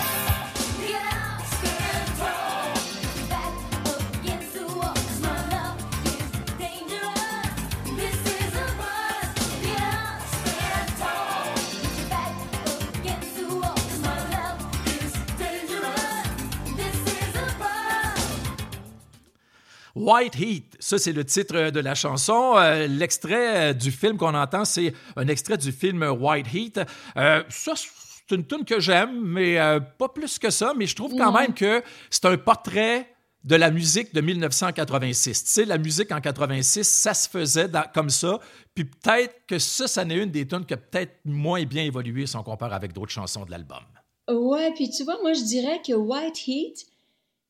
White 19.94 20.36
Heat, 20.36 20.75
ça 20.88 20.98
c'est 21.00 21.14
le 21.14 21.24
titre 21.26 21.70
de 21.72 21.80
la 21.80 21.96
chanson. 21.96 22.54
Euh, 22.58 22.86
l'extrait 22.88 23.74
du 23.74 23.92
film 23.92 24.18
qu'on 24.18 24.36
entend, 24.36 24.66
c'est 24.66 24.94
un 25.16 25.28
extrait 25.28 25.58
du 25.58 25.72
film 25.72 26.04
White 26.04 26.48
Heat. 26.54 26.80
Euh, 27.18 27.44
ça, 27.50 27.74
c'est 27.76 28.36
une 28.36 28.46
tune 28.46 28.66
que 28.66 28.80
j'aime, 28.80 29.20
mais 29.24 29.60
euh, 29.60 29.80
pas 29.80 30.10
plus 30.10 30.38
que 30.38 30.50
ça. 30.50 30.74
Mais 30.78 30.86
je 30.86 30.96
trouve 30.96 31.16
quand 31.18 31.32
même 31.32 31.54
que 31.54 31.82
c'est 32.10 32.26
un 32.26 32.38
portrait 32.38 33.10
de 33.44 33.56
la 33.56 33.70
musique 33.72 34.14
de 34.14 34.22
1986. 34.22 35.44
Tu 35.44 35.50
sais, 35.50 35.66
la 35.66 35.78
musique 35.78 36.12
en 36.12 36.20
86, 36.22 36.84
ça 36.88 37.14
se 37.14 37.30
faisait 37.30 37.68
dans- 37.68 37.86
comme 37.94 38.10
ça. 38.10 38.40
Puis 38.74 38.86
peut-être 38.86 39.36
que 39.48 39.60
ça, 39.60 39.88
ça 39.88 40.04
n'est 40.06 40.18
une 40.18 40.32
des 40.32 40.48
tunes 40.48 40.66
qui 40.66 40.74
a 40.74 40.78
peut-être 40.78 41.14
moins 41.26 41.64
bien 41.64 41.84
évolué 41.84 42.26
si 42.26 42.36
on 42.36 42.44
compare 42.44 42.74
avec 42.74 42.94
d'autres 42.94 43.12
chansons 43.12 43.46
de 43.46 43.52
l'album. 43.52 43.82
Ouais, 44.30 44.72
puis 44.74 44.90
tu 44.90 45.04
vois, 45.04 45.18
moi, 45.22 45.34
je 45.34 45.44
dirais 45.44 45.80
que 45.86 45.94
White 45.94 46.48
Heat, 46.48 46.86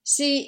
c'est 0.07 0.47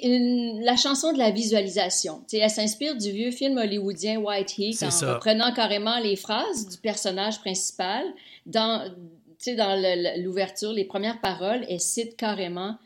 la 0.62 0.76
chanson 0.76 1.12
de 1.12 1.18
la 1.18 1.32
visualisation. 1.32 2.20
Tu 2.28 2.36
sais, 2.36 2.38
elle 2.38 2.48
s'inspire 2.50 2.96
du 2.96 3.10
vieux 3.10 3.32
film 3.32 3.58
hollywoodien 3.58 4.20
White 4.20 4.56
Heat 4.56 4.84
en 4.84 4.90
ça. 4.92 5.14
reprenant 5.14 5.52
carrément 5.52 5.98
les 5.98 6.14
phrases 6.14 6.68
du 6.68 6.78
personnage 6.78 7.40
principal. 7.40 8.04
Dans, 8.46 8.88
tu 8.88 8.94
sais, 9.38 9.54
dans 9.56 9.76
l'ouverture, 10.22 10.72
les 10.72 10.84
premières 10.84 11.20
paroles, 11.20 11.66
elle 11.68 11.80
cite 11.80 12.16
carrément 12.16 12.76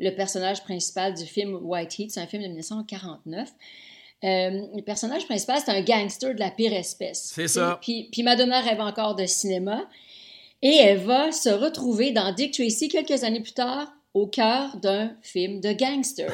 le 0.00 0.10
personnage 0.10 0.64
principal 0.64 1.14
du 1.14 1.24
film 1.24 1.60
White 1.62 1.96
Heat. 1.96 2.10
C'est 2.10 2.20
un 2.20 2.26
film 2.26 2.42
de 2.42 2.48
1949. 2.48 3.48
Euh, 4.24 4.66
le 4.74 4.82
personnage 4.82 5.26
principal, 5.26 5.60
c'est 5.64 5.70
un 5.70 5.82
gangster 5.82 6.34
de 6.34 6.40
la 6.40 6.50
pire 6.50 6.72
espèce. 6.72 7.30
C'est 7.36 7.46
ça. 7.46 7.78
Puis, 7.80 8.08
puis 8.10 8.24
Madonna 8.24 8.60
rêve 8.62 8.80
encore 8.80 9.14
de 9.14 9.26
cinéma. 9.26 9.88
Et 10.60 10.74
elle 10.74 10.98
va 10.98 11.30
se 11.30 11.50
retrouver 11.50 12.10
dans 12.10 12.32
Dick 12.32 12.52
Tracy 12.52 12.88
quelques 12.88 13.22
années 13.22 13.42
plus 13.42 13.52
tard 13.52 13.92
au 14.16 14.26
cœur 14.26 14.76
d'un 14.78 15.10
film 15.20 15.60
de 15.60 15.72
gangster. 15.72 16.32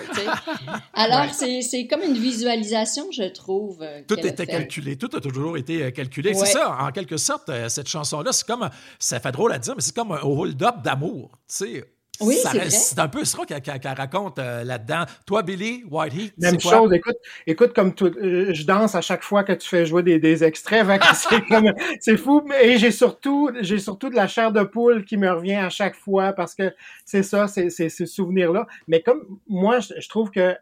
Alors, 0.94 1.22
Ouais. 1.40 1.62
c'est- 1.62 1.86
comme 1.88 2.02
une 2.02 2.16
visualisation, 2.16 3.10
je 3.10 3.24
trouve. 3.24 3.78
euh, 3.82 4.02
Tout 4.06 4.24
était 4.24 4.46
calculé, 4.46 4.96
tout 4.96 5.10
a 5.16 5.20
toujours 5.20 5.56
été 5.56 5.82
euh, 5.82 5.90
calculé. 5.90 6.30
Ouais. 6.30 6.36
C'est 6.46 6.52
ça, 6.52 6.76
en 6.80 6.92
quelque 6.92 7.16
sorte, 7.16 7.48
euh, 7.48 7.68
cette 7.68 7.88
chanson-là, 7.88 8.32
c'est 8.32 8.46
comme, 8.46 8.68
ça 9.00 9.18
fait 9.18 9.32
drôle 9.32 9.52
à 9.52 9.58
dire, 9.58 9.74
mais 9.74 9.82
c'est 9.82 9.94
comme 9.94 10.12
un 10.12 10.20
hold-up 10.22 10.76
d'amour. 10.84 11.30
Tu 11.48 11.56
sais, 11.56 11.84
Oui, 12.22 12.36
c'est 12.70 12.98
un 12.98 13.08
peu 13.08 13.24
ça 13.24 13.44
qu'elle 13.44 13.94
raconte 13.96 14.38
euh, 14.38 14.64
là-dedans. 14.64 15.04
Toi, 15.26 15.42
Billy, 15.42 15.84
White 15.90 16.14
Heat, 16.14 16.34
Même 16.38 16.60
quoi? 16.60 16.72
chose, 16.72 16.92
écoute, 16.92 17.16
écoute 17.46 17.72
comme 17.74 17.94
tout, 17.94 18.12
euh, 18.16 18.52
je 18.52 18.64
danse 18.64 18.94
à 18.94 19.00
chaque 19.00 19.22
fois 19.22 19.44
que 19.44 19.52
tu 19.52 19.68
fais 19.68 19.86
jouer 19.86 20.02
des, 20.02 20.18
des 20.18 20.44
extraits, 20.44 20.86
c'est 22.00 22.16
fou, 22.16 22.42
et 22.60 22.78
j'ai 22.78 22.90
surtout, 22.90 23.50
j'ai 23.60 23.78
surtout 23.78 24.08
de 24.08 24.14
la 24.16 24.26
chair 24.26 24.52
de 24.52 24.62
poule 24.62 25.04
qui 25.04 25.16
me 25.16 25.30
revient 25.30 25.54
à 25.54 25.70
chaque 25.70 25.94
fois 25.94 26.32
parce 26.32 26.54
que 26.54 26.72
c'est 27.04 27.22
ça, 27.22 27.48
c'est, 27.48 27.70
c'est 27.70 27.88
ce 27.88 28.06
souvenir-là. 28.06 28.66
Mais 28.88 29.02
comme 29.02 29.22
moi, 29.48 29.80
je, 29.80 29.94
je 30.00 30.08
trouve 30.08 30.30
que 30.30 30.54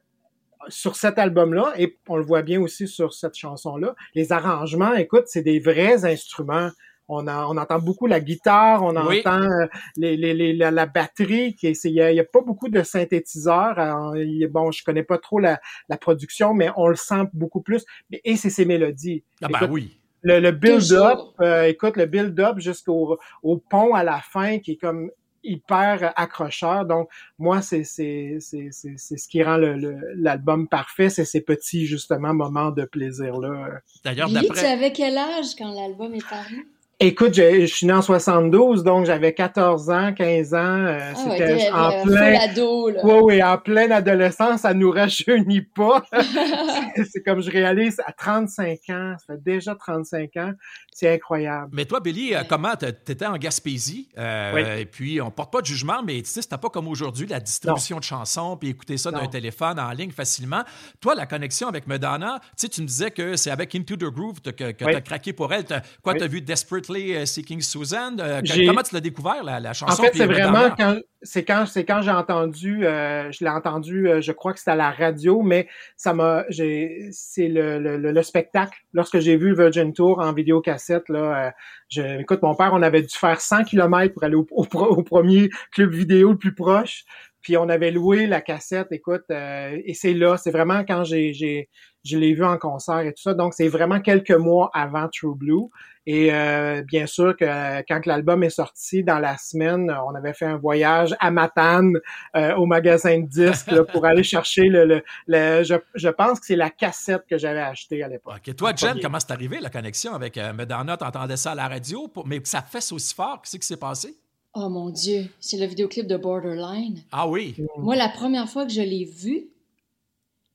sur 0.69 0.97
cet 0.97 1.19
album-là, 1.19 1.73
et 1.79 1.99
on 2.09 2.17
le 2.17 2.23
voit 2.23 2.43
bien 2.43 2.61
aussi 2.61 2.87
sur 2.87 3.13
cette 3.15 3.37
chanson-là, 3.37 3.95
les 4.15 4.33
arrangements, 4.33 4.95
écoute, 4.95 5.25
c'est 5.27 5.43
des 5.43 5.59
vrais 5.59 6.05
instruments. 6.05 6.71
On, 7.13 7.27
a- 7.27 7.47
on 7.47 7.57
entend 7.57 7.79
beaucoup 7.81 8.07
la 8.07 8.21
guitare, 8.21 8.83
on 8.85 8.95
Oui. 9.07 9.19
entend 9.21 9.43
euh, 9.43 9.67
les, 9.97 10.17
les, 10.17 10.33
les- 10.33 10.53
la, 10.55 10.71
la 10.71 10.87
batterie, 10.87 11.55
qui 11.55 11.67
est- 11.67 11.85
il 11.85 11.93
n'y 11.93 12.01
a, 12.01 12.13
il 12.13 12.17
y 12.17 12.21
a 12.21 12.25
pas 12.25 12.41
beaucoup 12.41 12.69
de 12.69 12.83
synthétiseurs. 12.83 13.79
Alors, 13.79 14.15
bon, 14.51 14.71
je 14.71 14.85
connais 14.85 15.03
pas 15.03 15.19
trop 15.19 15.41
la, 15.41 15.61
la 15.89 15.97
production, 15.97 16.55
mais 16.55 16.71
on 16.77 16.87
le 16.87 16.95
sent 16.97 17.25
beaucoup 17.33 17.61
plus. 17.63 17.85
Et 18.25 18.37
c'est 18.37 18.51
ses 18.51 18.65
mélodies. 18.65 19.25
Ah 19.43 19.49
ben 19.49 19.57
Écoute, 19.59 19.71
oui. 19.73 19.99
le, 20.23 20.39
le 20.39 20.53
build-up, 20.53 21.19
euh, 21.41 21.65
écoute, 21.65 21.97
le 21.97 22.07
build-up 22.07 22.59
jusqu'au 22.59 23.19
au 23.43 23.57
pont 23.59 23.95
à 23.95 24.05
la 24.05 24.21
fin 24.21 24.59
qui 24.61 24.73
est 24.73 24.77
comme 24.77 25.11
hyper 25.43 26.13
accrocheur. 26.17 26.85
Donc, 26.85 27.09
moi, 27.39 27.63
c'est 27.63 27.83
c'est 27.83 28.37
c'est 28.41 28.69
c'est 28.71 28.93
c'est 28.99 29.17
ce 29.17 29.27
qui 29.27 29.43
rend 29.43 29.57
le- 29.57 29.75
le- 29.75 29.97
l'album 30.17 30.69
parfait, 30.69 31.09
c'est 31.09 31.25
ces 31.25 31.41
petits, 31.41 31.87
justement, 31.87 32.35
moments 32.35 32.71
de 32.71 32.85
plaisir-là. 32.85 33.81
D'ailleurs, 34.05 34.29
Billy, 34.29 34.41
tu 34.43 34.47
d'après. 34.49 34.67
avais 34.73 34.93
quel 34.93 35.17
âge 35.17 35.55
quand 35.59 35.73
l'album 35.73 36.15
est 36.15 36.29
paru? 36.29 36.69
Écoute, 37.03 37.33
je, 37.33 37.63
je 37.63 37.65
suis 37.75 37.87
né 37.87 37.95
en 37.95 38.03
72, 38.03 38.85
donc 38.85 39.07
j'avais 39.07 39.33
14 39.33 39.89
ans, 39.89 40.13
15 40.13 40.53
ans. 40.53 40.59
euh, 40.59 40.99
Ah 41.01 41.09
ouais, 41.29 41.39
C'était 41.39 41.57
t'es 41.57 41.71
en 41.71 41.91
euh, 41.93 42.03
plein... 42.05 42.39
ado, 42.41 42.91
là. 42.91 43.01
Oui, 43.03 43.15
oui, 43.23 43.43
en 43.43 43.57
pleine 43.57 43.91
adolescence, 43.91 44.61
ça 44.61 44.75
nous 44.75 44.91
rajeunit 44.91 45.63
pas. 45.63 46.05
c'est 47.11 47.23
comme 47.25 47.41
je 47.41 47.51
réalise 47.51 47.99
à 48.07 48.13
35 48.13 48.79
ans, 48.91 49.15
ça 49.19 49.25
fait 49.35 49.43
déjà 49.43 49.75
35 49.75 50.37
ans, 50.37 50.53
c'est 50.93 51.15
incroyable. 51.15 51.71
Mais 51.73 51.87
toi, 51.87 52.01
Billy, 52.01 52.35
euh, 52.35 52.43
comment 52.47 52.75
tu 52.79 52.85
étais 52.85 53.25
en 53.25 53.39
Gaspésie? 53.39 54.11
euh, 54.19 54.53
Oui. 54.55 54.81
Et 54.83 54.85
puis, 54.85 55.23
on 55.23 55.31
porte 55.31 55.51
pas 55.55 55.63
de 55.63 55.67
jugement, 55.67 56.03
mais 56.05 56.21
tu 56.21 56.29
sais, 56.29 56.43
c'était 56.43 56.59
pas 56.59 56.69
comme 56.69 56.87
aujourd'hui, 56.87 57.27
la 57.27 57.41
distribution 57.41 57.97
de 57.99 58.05
chansons, 58.05 58.59
puis 58.59 58.69
écouter 58.69 58.99
ça 58.99 59.11
d'un 59.11 59.27
téléphone 59.27 59.81
en 59.81 59.91
ligne 59.93 60.11
facilement. 60.11 60.65
Toi, 61.01 61.15
la 61.15 61.25
connexion 61.25 61.67
avec 61.69 61.87
Madonna, 61.87 62.41
tu 62.43 62.47
sais, 62.57 62.69
tu 62.69 62.83
me 62.83 62.87
disais 62.87 63.11
que 63.11 63.37
c'est 63.37 63.51
avec 63.51 63.75
Into 63.75 63.97
the 63.97 64.05
Groove 64.05 64.43
que, 64.43 64.51
que 64.51 64.85
Oui. 64.85 64.91
tu 64.93 64.97
as 64.97 65.01
craqué 65.01 65.33
pour 65.33 65.51
elle. 65.55 65.65
T'as- 65.65 65.81
quoi, 66.03 66.13
Oui. 66.13 66.19
tu 66.19 66.25
as 66.25 66.29
vu 66.29 66.43
Desperately 66.43 66.90
euh, 66.99 67.25
Seeking 67.27 67.61
Susan? 67.61 68.17
Euh, 68.19 68.41
comment 68.67 68.83
tu 68.83 68.95
l'as 68.95 69.01
découvert, 69.01 69.43
la, 69.45 69.61
la 69.61 69.71
En 69.71 69.73
chanson? 69.73 70.03
fait, 70.03 70.11
puis 70.11 70.19
c'est 70.21 70.27
vraiment 70.27 70.71
quand 70.77 70.99
c'est 71.23 71.45
quand 71.45 71.67
c'est 71.67 71.85
quand 71.85 72.01
j'ai 72.03 72.11
entendu, 72.11 72.87
euh, 72.87 73.31
je 73.31 73.45
l'ai 73.45 73.51
entendu, 73.51 74.09
euh, 74.09 74.21
je 74.21 74.33
crois 74.33 74.53
que 74.53 74.59
c'était 74.59 74.71
à 74.73 74.77
la 74.77 74.91
radio, 74.91 75.43
mais 75.43 75.69
ça 75.97 76.15
m'a, 76.15 76.45
j'ai, 76.49 77.09
c'est 77.13 77.49
le, 77.49 77.79
le, 77.79 77.97
le, 77.99 78.13
le 78.13 78.23
spectacle. 78.23 78.79
Lorsque 78.93 79.19
j'ai 79.21 79.37
vu 79.37 79.55
Virgin 79.55 79.93
Tour 79.93 80.19
en 80.19 80.33
vidéocassette, 80.33 81.09
là, 81.09 81.47
euh, 81.47 81.51
je, 81.89 82.21
écoute, 82.21 82.41
mon 82.43 82.55
père, 82.55 82.71
on 82.73 82.83
avait 82.83 83.03
dû 83.03 83.15
faire 83.15 83.41
100 83.41 83.65
km 83.65 84.15
pour 84.15 84.25
aller 84.25 84.35
au, 84.37 84.47
au 84.51 85.03
premier 85.03 85.51
club 85.73 85.93
vidéo 85.93 86.33
le 86.33 86.39
plus 86.39 86.55
proche. 86.55 87.05
Puis 87.43 87.57
on 87.57 87.69
avait 87.69 87.91
loué 87.91 88.27
la 88.27 88.41
cassette, 88.41 88.89
écoute, 88.91 89.25
euh, 89.31 89.79
et 89.85 89.95
c'est 89.95 90.15
là, 90.15 90.37
c'est 90.37 90.51
vraiment 90.51 90.81
quand 90.85 91.05
j'ai, 91.05 91.33
j'ai, 91.33 91.69
je 92.05 92.19
l'ai 92.19 92.35
vu 92.35 92.45
en 92.45 92.59
concert 92.59 93.01
et 93.01 93.13
tout 93.13 93.23
ça. 93.23 93.35
Donc 93.35 93.55
c'est 93.55 93.69
vraiment 93.69 94.01
quelques 94.01 94.31
mois 94.31 94.71
avant 94.75 95.09
True 95.09 95.35
Blue. 95.35 95.69
Et 96.07 96.33
euh, 96.33 96.83
bien 96.87 97.07
sûr 97.07 97.37
que 97.37 97.81
quand 97.87 98.05
l'album 98.07 98.43
est 98.43 98.51
sorti 98.51 99.05
dans 99.05 99.19
la 99.19 99.37
semaine, 99.37 99.95
on 100.07 100.15
avait 100.15 100.33
fait 100.33 100.47
un 100.47 100.57
voyage 100.57 101.15
à 101.21 101.31
Matane 101.31 101.93
euh, 102.37 102.55
au 102.57 102.67
magasin 102.67 103.19
de 103.21 103.27
disques 103.27 103.71
là, 103.71 103.85
pour 103.85 104.07
aller 104.07 104.23
chercher 104.23 104.65
le, 104.69 104.85
le, 104.87 105.03
le- 105.27 105.63
je, 105.63 105.75
je 105.95 106.09
pense 106.09 106.41
que 106.41 106.47
c'est 106.47 106.57
la 106.57 106.71
cassette 106.71 107.23
que 107.29 107.39
j'avais 107.39 107.61
achetée 107.61 108.03
à 108.03 108.09
l'époque. 108.09 108.35
OK. 108.47 108.57
Toi, 108.57 108.73
En 108.73 108.77
Jen, 108.77 108.89
premier. 108.91 109.03
comment 109.03 109.21
c'est 109.21 109.31
arrivé, 109.33 109.59
la 109.61 109.71
connexion 109.71 110.15
avec 110.15 110.37
euh, 110.39 110.53
Madonna? 110.53 110.97
T'entendais 110.97 111.37
ça 111.37 111.53
à 111.53 111.55
la 111.55 111.69
radio, 111.69 112.09
pour- 112.09 112.27
mais 112.27 112.41
que 112.41 112.49
ça 112.49 112.63
fesse 112.63 112.91
aussi 112.93 113.15
fort. 113.15 113.41
Qu'est-ce 113.43 113.59
qui 113.59 113.67
s'est 113.67 113.77
passé? 113.77 114.15
Oh 114.55 114.69
mon 114.69 114.91
Dieu, 114.91 115.29
c'est 115.39 115.59
le 115.59 115.67
vidéoclip 115.67 116.07
de 116.07 116.17
Borderline. 116.17 117.03
Ah 117.13 117.29
oui. 117.29 117.55
Moi, 117.79 117.95
la 117.95 118.09
première 118.09 118.49
fois 118.49 118.67
que 118.67 118.73
je 118.73 118.83
l'ai 118.83 119.05
vu, 119.05 119.49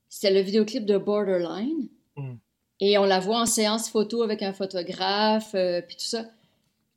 c'était 0.10 0.34
le 0.34 0.42
vidéoclip 0.42 0.86
de 0.86 0.98
Borderline. 0.98 1.88
Mm. 2.18 2.36
Et 2.82 2.98
on 2.98 3.06
la 3.06 3.20
voit 3.20 3.40
en 3.40 3.46
séance 3.46 3.90
photo 3.90 4.22
avec 4.22 4.42
un 4.42 4.52
photographe, 4.52 5.56
euh, 5.56 5.82
puis 5.82 5.96
tout 5.96 6.06
ça. 6.06 6.26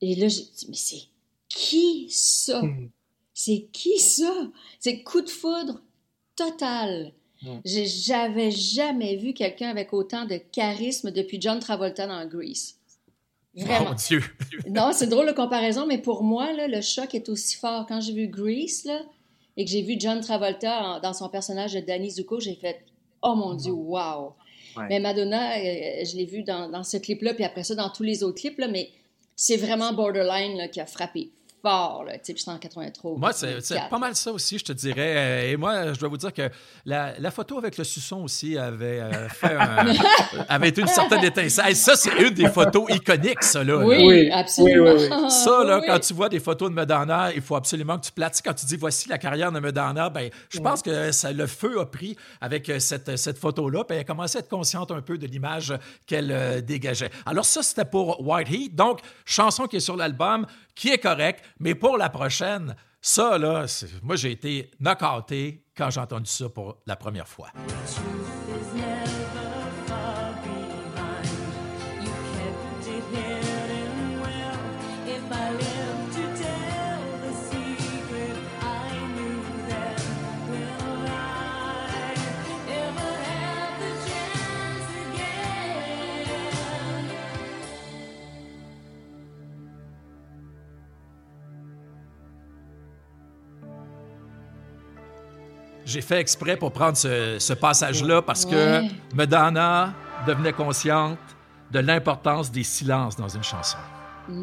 Et 0.00 0.16
là, 0.16 0.26
j'ai 0.26 0.42
dit, 0.42 0.66
mais 0.68 0.76
c'est 0.76 1.02
qui 1.48 2.08
ça? 2.10 2.62
Mm. 2.62 2.90
C'est 3.32 3.68
qui 3.72 4.00
ça? 4.00 4.48
C'est 4.80 5.02
coup 5.04 5.20
de 5.20 5.30
foudre 5.30 5.80
total. 6.34 7.12
Mm. 7.42 7.58
J'avais 7.64 8.50
jamais 8.50 9.16
vu 9.16 9.34
quelqu'un 9.34 9.70
avec 9.70 9.92
autant 9.92 10.24
de 10.24 10.36
charisme 10.50 11.12
depuis 11.12 11.40
John 11.40 11.60
Travolta 11.60 12.08
dans 12.08 12.26
Grease. 12.26 12.77
Vraiment. 13.54 13.90
Mon 13.90 13.94
Dieu. 13.94 14.22
Non, 14.68 14.90
c'est 14.92 15.06
drôle 15.08 15.26
de 15.26 15.32
comparaison, 15.32 15.86
mais 15.86 15.98
pour 15.98 16.22
moi, 16.22 16.52
là, 16.52 16.68
le 16.68 16.80
choc 16.80 17.14
est 17.14 17.28
aussi 17.28 17.56
fort. 17.56 17.86
Quand 17.88 18.00
j'ai 18.00 18.12
vu 18.12 18.28
Grease 18.28 18.84
là, 18.84 19.00
et 19.56 19.64
que 19.64 19.70
j'ai 19.70 19.82
vu 19.82 19.96
John 19.98 20.20
Travolta 20.20 20.82
en- 20.82 21.00
dans 21.00 21.12
son 21.12 21.28
personnage 21.28 21.72
de 21.74 21.80
Danny 21.80 22.10
Zuko, 22.10 22.38
j'ai 22.40 22.54
fait 22.54 22.84
Oh 23.22 23.34
mon 23.34 23.54
Dieu, 23.54 23.72
wow! 23.72 24.34
Ouais. 24.76 24.84
Mais 24.88 25.00
Madonna, 25.00 25.56
euh, 25.58 26.04
je 26.04 26.16
l'ai 26.16 26.26
vu 26.26 26.44
dans, 26.44 26.68
dans 26.68 26.84
ce 26.84 26.98
clip-là, 26.98 27.34
puis 27.34 27.42
après 27.42 27.64
ça, 27.64 27.74
dans 27.74 27.88
tous 27.90 28.04
les 28.04 28.22
autres 28.22 28.38
clips, 28.40 28.58
là, 28.58 28.68
mais 28.68 28.90
c'est 29.34 29.56
vraiment 29.56 29.92
Borderline 29.92 30.56
là, 30.56 30.68
qui 30.68 30.80
a 30.80 30.86
frappé 30.86 31.30
fort. 31.62 32.04
Là, 32.04 32.12
tu 32.14 32.20
sais, 32.24 32.32
puis 32.34 32.40
c'était 32.42 32.52
en 32.52 32.58
83. 32.58 33.18
Moi, 33.18 33.32
c'est 33.32 33.60
c'est 33.60 33.74
84. 33.74 33.90
pas 33.90 33.98
mal 33.98 34.14
ça 34.16 34.32
aussi, 34.32 34.58
je 34.58 34.64
te 34.64 34.72
dirais. 34.72 35.14
Euh, 35.16 35.50
Et 35.52 35.56
moi, 35.56 35.92
je 35.92 35.98
dois 35.98 36.08
vous 36.08 36.16
dire 36.16 36.32
que 36.32 36.48
la, 36.84 37.18
la 37.18 37.30
photo 37.30 37.58
avec 37.58 37.76
le 37.78 37.84
suçon 37.84 38.22
aussi 38.22 38.56
avait 38.58 39.00
euh, 39.00 39.28
fait 39.28 39.54
un- 39.56 39.94
avait 40.48 40.68
été 40.68 40.80
une 40.80 40.86
certaine 40.88 41.24
étincelle. 41.24 41.74
Ça, 41.76 41.96
c'est 41.96 42.12
une 42.22 42.34
des 42.34 42.48
photos 42.48 42.84
iconiques, 42.94 43.42
ça, 43.42 43.64
là. 43.64 43.76
Oui, 43.78 43.98
là. 43.98 44.04
Oui, 44.06 44.30
absolument. 44.30 44.92
oui, 44.92 45.08
oui, 45.10 45.30
Ça, 45.30 45.64
là, 45.64 45.78
Oui. 45.80 45.86
quand 45.86 45.98
tu 46.00 46.14
vois 46.14 46.28
des 46.28 46.40
photos 46.40 46.68
de 46.70 46.74
Madonna, 46.74 47.32
il 47.34 47.40
faut 47.42 47.56
absolument 47.56 47.98
que 47.98 48.06
tu 48.06 48.12
sais, 48.16 48.42
Quand 48.44 48.54
tu 48.54 48.66
dis 48.66 48.76
voici 48.76 49.08
la 49.08 49.18
carrière 49.18 49.52
de 49.52 49.58
Madonna, 49.60 50.08
ben, 50.10 50.30
je 50.50 50.58
pense 50.60 50.82
que 50.82 51.12
ça, 51.12 51.32
le 51.32 51.46
feu 51.46 51.80
a 51.80 51.86
pris 51.86 52.16
avec 52.40 52.68
euh, 52.68 52.78
cette, 52.78 53.16
cette 53.16 53.38
photo-là. 53.38 53.84
Puis 53.84 53.96
elle 53.96 54.02
a 54.02 54.04
commencé 54.04 54.38
à 54.38 54.40
être 54.40 54.48
consciente 54.48 54.90
un 54.90 55.00
peu 55.00 55.18
de 55.18 55.26
l'image 55.26 55.74
qu'elle 56.06 56.30
euh, 56.32 56.60
dégageait. 56.60 57.10
Alors, 57.26 57.44
ça, 57.44 57.62
c'était 57.62 57.84
pour 57.84 58.26
White 58.26 58.48
Heat. 58.50 58.74
Donc, 58.74 59.00
chanson 59.24 59.66
qui 59.66 59.76
est 59.76 59.80
sur 59.80 59.96
l'album, 59.96 60.46
qui 60.78 60.90
est 60.90 60.98
correcte, 60.98 61.44
mais 61.58 61.74
pour 61.74 61.98
la 61.98 62.08
prochaine, 62.08 62.76
ça, 63.00 63.36
là, 63.36 63.66
moi, 64.02 64.14
j'ai 64.14 64.30
été 64.30 64.70
knockouté 64.78 65.64
quand 65.76 65.90
j'ai 65.90 66.00
entendu 66.00 66.30
ça 66.30 66.48
pour 66.48 66.78
la 66.86 66.94
première 66.94 67.26
fois. 67.26 67.48
J'ai 95.88 96.02
fait 96.02 96.20
exprès 96.20 96.56
pour 96.56 96.70
prendre 96.70 96.96
ce, 96.98 97.38
ce 97.38 97.52
passage-là 97.54 98.20
parce 98.20 98.44
que 98.44 98.80
Ouais. 98.82 98.90
Madonna 99.14 99.94
devenait 100.26 100.52
consciente 100.52 101.18
de 101.70 101.78
l'importance 101.78 102.50
des 102.52 102.62
silences 102.62 103.16
dans 103.16 103.28
une 103.28 103.42
chanson. 103.42 103.78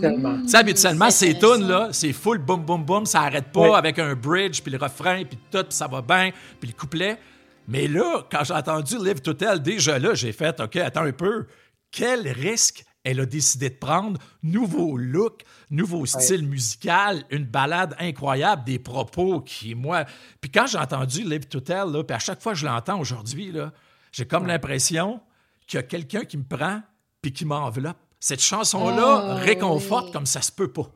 Tellement. 0.01 0.41
Tu 0.41 0.47
sais, 0.49 0.57
habituellement, 0.57 1.11
c'est 1.11 1.33
ces 1.33 1.37
tunes 1.39 1.67
là, 1.67 1.89
c'est 1.91 2.13
full 2.13 2.39
boum 2.39 2.63
boum 2.65 2.83
boum, 2.83 3.05
ça 3.05 3.21
arrête 3.21 3.51
pas 3.51 3.59
Ouais. 3.69 3.75
avec 3.75 3.99
un 3.99 4.15
bridge, 4.15 4.61
puis 4.61 4.71
le 4.71 4.79
refrain, 4.79 5.23
puis 5.23 5.37
tout, 5.51 5.59
puis 5.63 5.67
ça 5.77 5.87
va 5.87 6.01
bien, 6.01 6.31
puis 6.59 6.69
le 6.69 6.75
couplet. 6.75 7.19
Mais 7.67 7.87
là, 7.87 8.23
quand 8.31 8.43
j'ai 8.43 8.53
entendu 8.55 8.97
Live 8.97 9.21
to 9.21 9.33
Tell, 9.33 9.61
déjà 9.61 9.99
là, 9.99 10.15
j'ai 10.15 10.31
fait, 10.31 10.59
OK, 10.59 10.75
attends 10.77 11.03
un 11.03 11.11
peu, 11.11 11.45
quel 11.91 12.27
risque 12.27 12.83
elle 13.05 13.21
a 13.21 13.25
décidé 13.25 13.69
de 13.69 13.75
prendre? 13.75 14.19
Nouveau 14.43 14.97
look, 14.97 15.43
nouveau 15.69 16.05
style 16.05 16.45
musical, 16.45 17.23
une 17.29 17.45
balade 17.45 17.95
incroyable, 17.99 18.65
des 18.65 18.79
propos 18.79 19.39
qui, 19.39 19.73
moi... 19.75 20.03
Puis 20.41 20.51
quand 20.51 20.67
j'ai 20.67 20.77
entendu 20.77 21.23
Live 21.23 21.45
to 21.47 21.61
Tell, 21.61 21.85
là, 21.91 22.03
puis 22.03 22.15
à 22.15 22.19
chaque 22.19 22.41
fois 22.41 22.51
que 22.53 22.59
je 22.59 22.65
l'entends 22.65 22.99
aujourd'hui, 22.99 23.51
là, 23.53 23.71
j'ai 24.11 24.25
comme 24.25 24.47
l'impression 24.47 25.21
qu'il 25.67 25.77
y 25.77 25.79
a 25.79 25.83
quelqu'un 25.83 26.25
qui 26.25 26.37
me 26.37 26.43
prend 26.43 26.81
puis 27.21 27.31
qui 27.31 27.45
m'enveloppe. 27.45 27.97
Cette 28.19 28.41
chanson-là 28.41 29.23
Ah, 29.29 29.35
réconforte 29.35 30.07
oui. 30.07 30.11
comme 30.11 30.25
ça 30.25 30.41
se 30.41 30.51
peut 30.51 30.71
pas. 30.71 30.89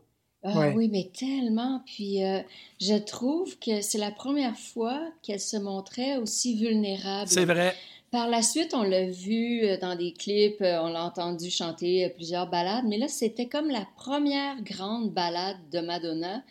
Ah 0.43 0.57
Ouais. 0.57 0.73
oui, 0.75 0.89
mais 0.91 1.11
tellement. 1.17 1.83
Puis 1.85 2.23
euh, 2.23 2.39
je 2.79 2.95
trouve 2.95 3.59
que 3.59 3.81
c'est 3.81 3.97
la 3.97 4.09
première 4.11 4.57
fois 4.57 4.99
qu'elle 5.21 5.39
se 5.41 5.57
montrait 5.57 6.17
aussi 6.17 6.55
vulnérable. 6.57 7.29
C'est 7.29 7.45
vrai. 7.45 7.75
Par 8.11 8.27
la 8.27 8.41
suite, 8.41 8.73
on 8.73 8.81
l'a 8.81 9.05
vu 9.05 9.63
euh, 9.63 9.77
dans 9.77 9.95
des 9.95 10.13
clips, 10.13 10.61
euh, 10.61 10.81
on 10.81 10.87
l'a 10.87 11.03
entendu 11.03 11.51
chanter 11.51 12.05
euh, 12.05 12.09
plusieurs 12.09 12.49
ballades, 12.49 12.85
mais 12.87 12.97
là, 12.97 13.07
c'était 13.07 13.45
comme 13.45 13.69
la 13.69 13.85
première 13.97 14.59
grande 14.63 15.11
ballade 15.11 15.57
de 15.71 15.79
Madonna. 15.79 16.41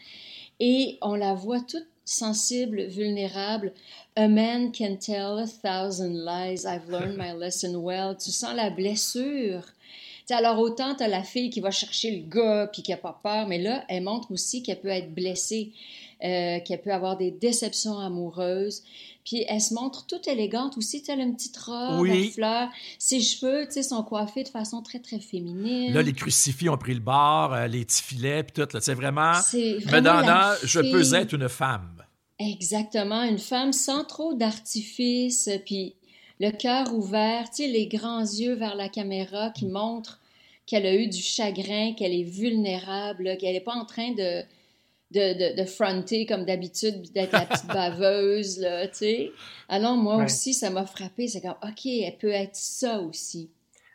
Et 0.61 0.99
on 1.03 1.14
la 1.14 1.35
voit 1.35 1.61
toute 1.61 1.88
sensible, 2.05 2.83
vulnérable. 2.87 3.73
A 4.14 4.29
man 4.29 4.71
can 4.73 4.97
tell 4.97 5.38
a 5.38 5.47
thousand 5.47 6.14
lies. 6.25 6.64
I've 6.64 6.88
learned 6.88 7.16
my 7.16 7.33
lesson 7.37 7.77
well. 7.77 8.16
Tu 8.16 8.31
sens 8.31 8.55
la 8.55 8.71
blessure. 8.71 9.62
Tu 9.62 10.25
sais, 10.27 10.35
alors 10.35 10.61
autant 10.61 10.94
tu 10.94 11.03
as 11.03 11.09
la 11.09 11.25
fille 11.25 11.51
qui 11.51 11.61
va 11.61 11.73
chercher 11.73 12.12
le 12.12 12.29
gars 12.29 12.68
puis 12.73 12.83
qui 12.83 12.92
a 12.92 12.97
pas 12.97 13.18
peur, 13.21 13.49
mais 13.49 13.59
là, 13.59 13.85
elle 13.88 14.05
montre 14.05 14.31
aussi 14.31 14.62
qu'elle 14.62 14.81
peut 14.81 14.88
être 14.88 15.12
blessée, 15.12 15.73
euh, 16.25 16.59
qu'elle 16.61 16.81
peut 16.81 16.93
avoir 16.93 17.17
des 17.17 17.31
déceptions 17.31 17.99
amoureuses. 17.99 18.83
Puis 19.25 19.45
elle 19.49 19.61
se 19.61 19.75
montre 19.75 20.07
toute 20.07 20.27
élégante 20.27 20.79
aussi, 20.79 21.03
elle 21.09 21.21
a 21.21 21.23
une 21.23 21.37
petite 21.37 21.57
robe 21.59 22.01
Oui. 22.01 22.29
à 22.29 22.33
fleurs. 22.33 22.69
Ses 22.99 23.21
cheveux, 23.21 23.67
tu 23.67 23.75
sais, 23.75 23.83
sont 23.83 24.03
coiffés 24.03 24.43
de 24.43 24.49
façon 24.49 24.83
très, 24.83 24.99
très 24.99 25.21
féminine. 25.21 25.93
Là, 25.93 26.03
les 26.03 26.13
crucifix 26.15 26.69
ont 26.69 26.79
pris 26.79 26.95
le 26.95 27.01
bord, 27.01 27.53
euh, 27.53 27.67
les 27.67 27.85
petits 27.85 28.03
filets, 28.03 28.43
puis 28.43 28.53
tout. 28.65 28.79
C'est 28.81 28.95
vraiment... 28.95 29.35
C'est 29.35 29.75
vraiment 29.79 30.15
Madonna, 30.15 30.51
la 30.51 30.57
je 30.63 30.81
peux 30.81 31.15
être 31.15 31.35
une 31.35 31.49
femme. 31.49 32.03
Exactement, 32.39 33.23
une 33.25 33.39
femme 33.39 33.73
sans 33.73 34.05
trop 34.05 34.33
d'artifice, 34.33 35.51
puis 35.67 35.95
le 36.41 36.51
cœur 36.51 36.95
ouvert, 36.95 37.51
tu 37.51 37.65
sais, 37.65 37.69
les 37.69 37.87
grands 37.87 38.23
yeux 38.23 38.55
vers 38.55 38.77
la 38.77 38.89
caméra 38.89 39.51
qui 39.51 39.67
montrent 39.67 40.21
qu'elle 40.67 40.87
a 40.87 40.95
eu 40.95 41.09
du 41.09 41.21
chagrin, 41.21 41.95
qu'elle 41.95 42.13
est 42.13 42.23
vulnérable, 42.31 43.37
qu'elle 43.39 43.55
n'est 43.55 43.61
pas 43.61 43.75
en 43.75 43.85
train 43.85 44.13
de, 44.13 44.43
de, 45.11 45.55
de, 45.55 45.61
de 45.62 45.64
fronter 45.66 46.27
comme 46.27 46.44
d'habitude, 46.44 47.01
puis 47.01 47.11
d'être 47.11 47.33
la 47.33 47.47
petite 47.47 47.66
baveuse, 47.68 48.59
là, 48.59 48.87
tu 48.88 48.94
sais. 48.99 49.33
Alors 49.68 49.97
moi 49.97 50.16
Ouais. 50.18 50.25
aussi, 50.25 50.53
ça 50.55 50.71
m'a 50.71 50.85
frappé, 50.87 51.29
c'est 51.29 51.40
comme, 51.40 51.57
OK, 51.62 51.87
elle 51.87 52.16
peut 52.18 52.31
être 52.31 52.55
ça 52.57 53.01
aussi. 53.01 53.51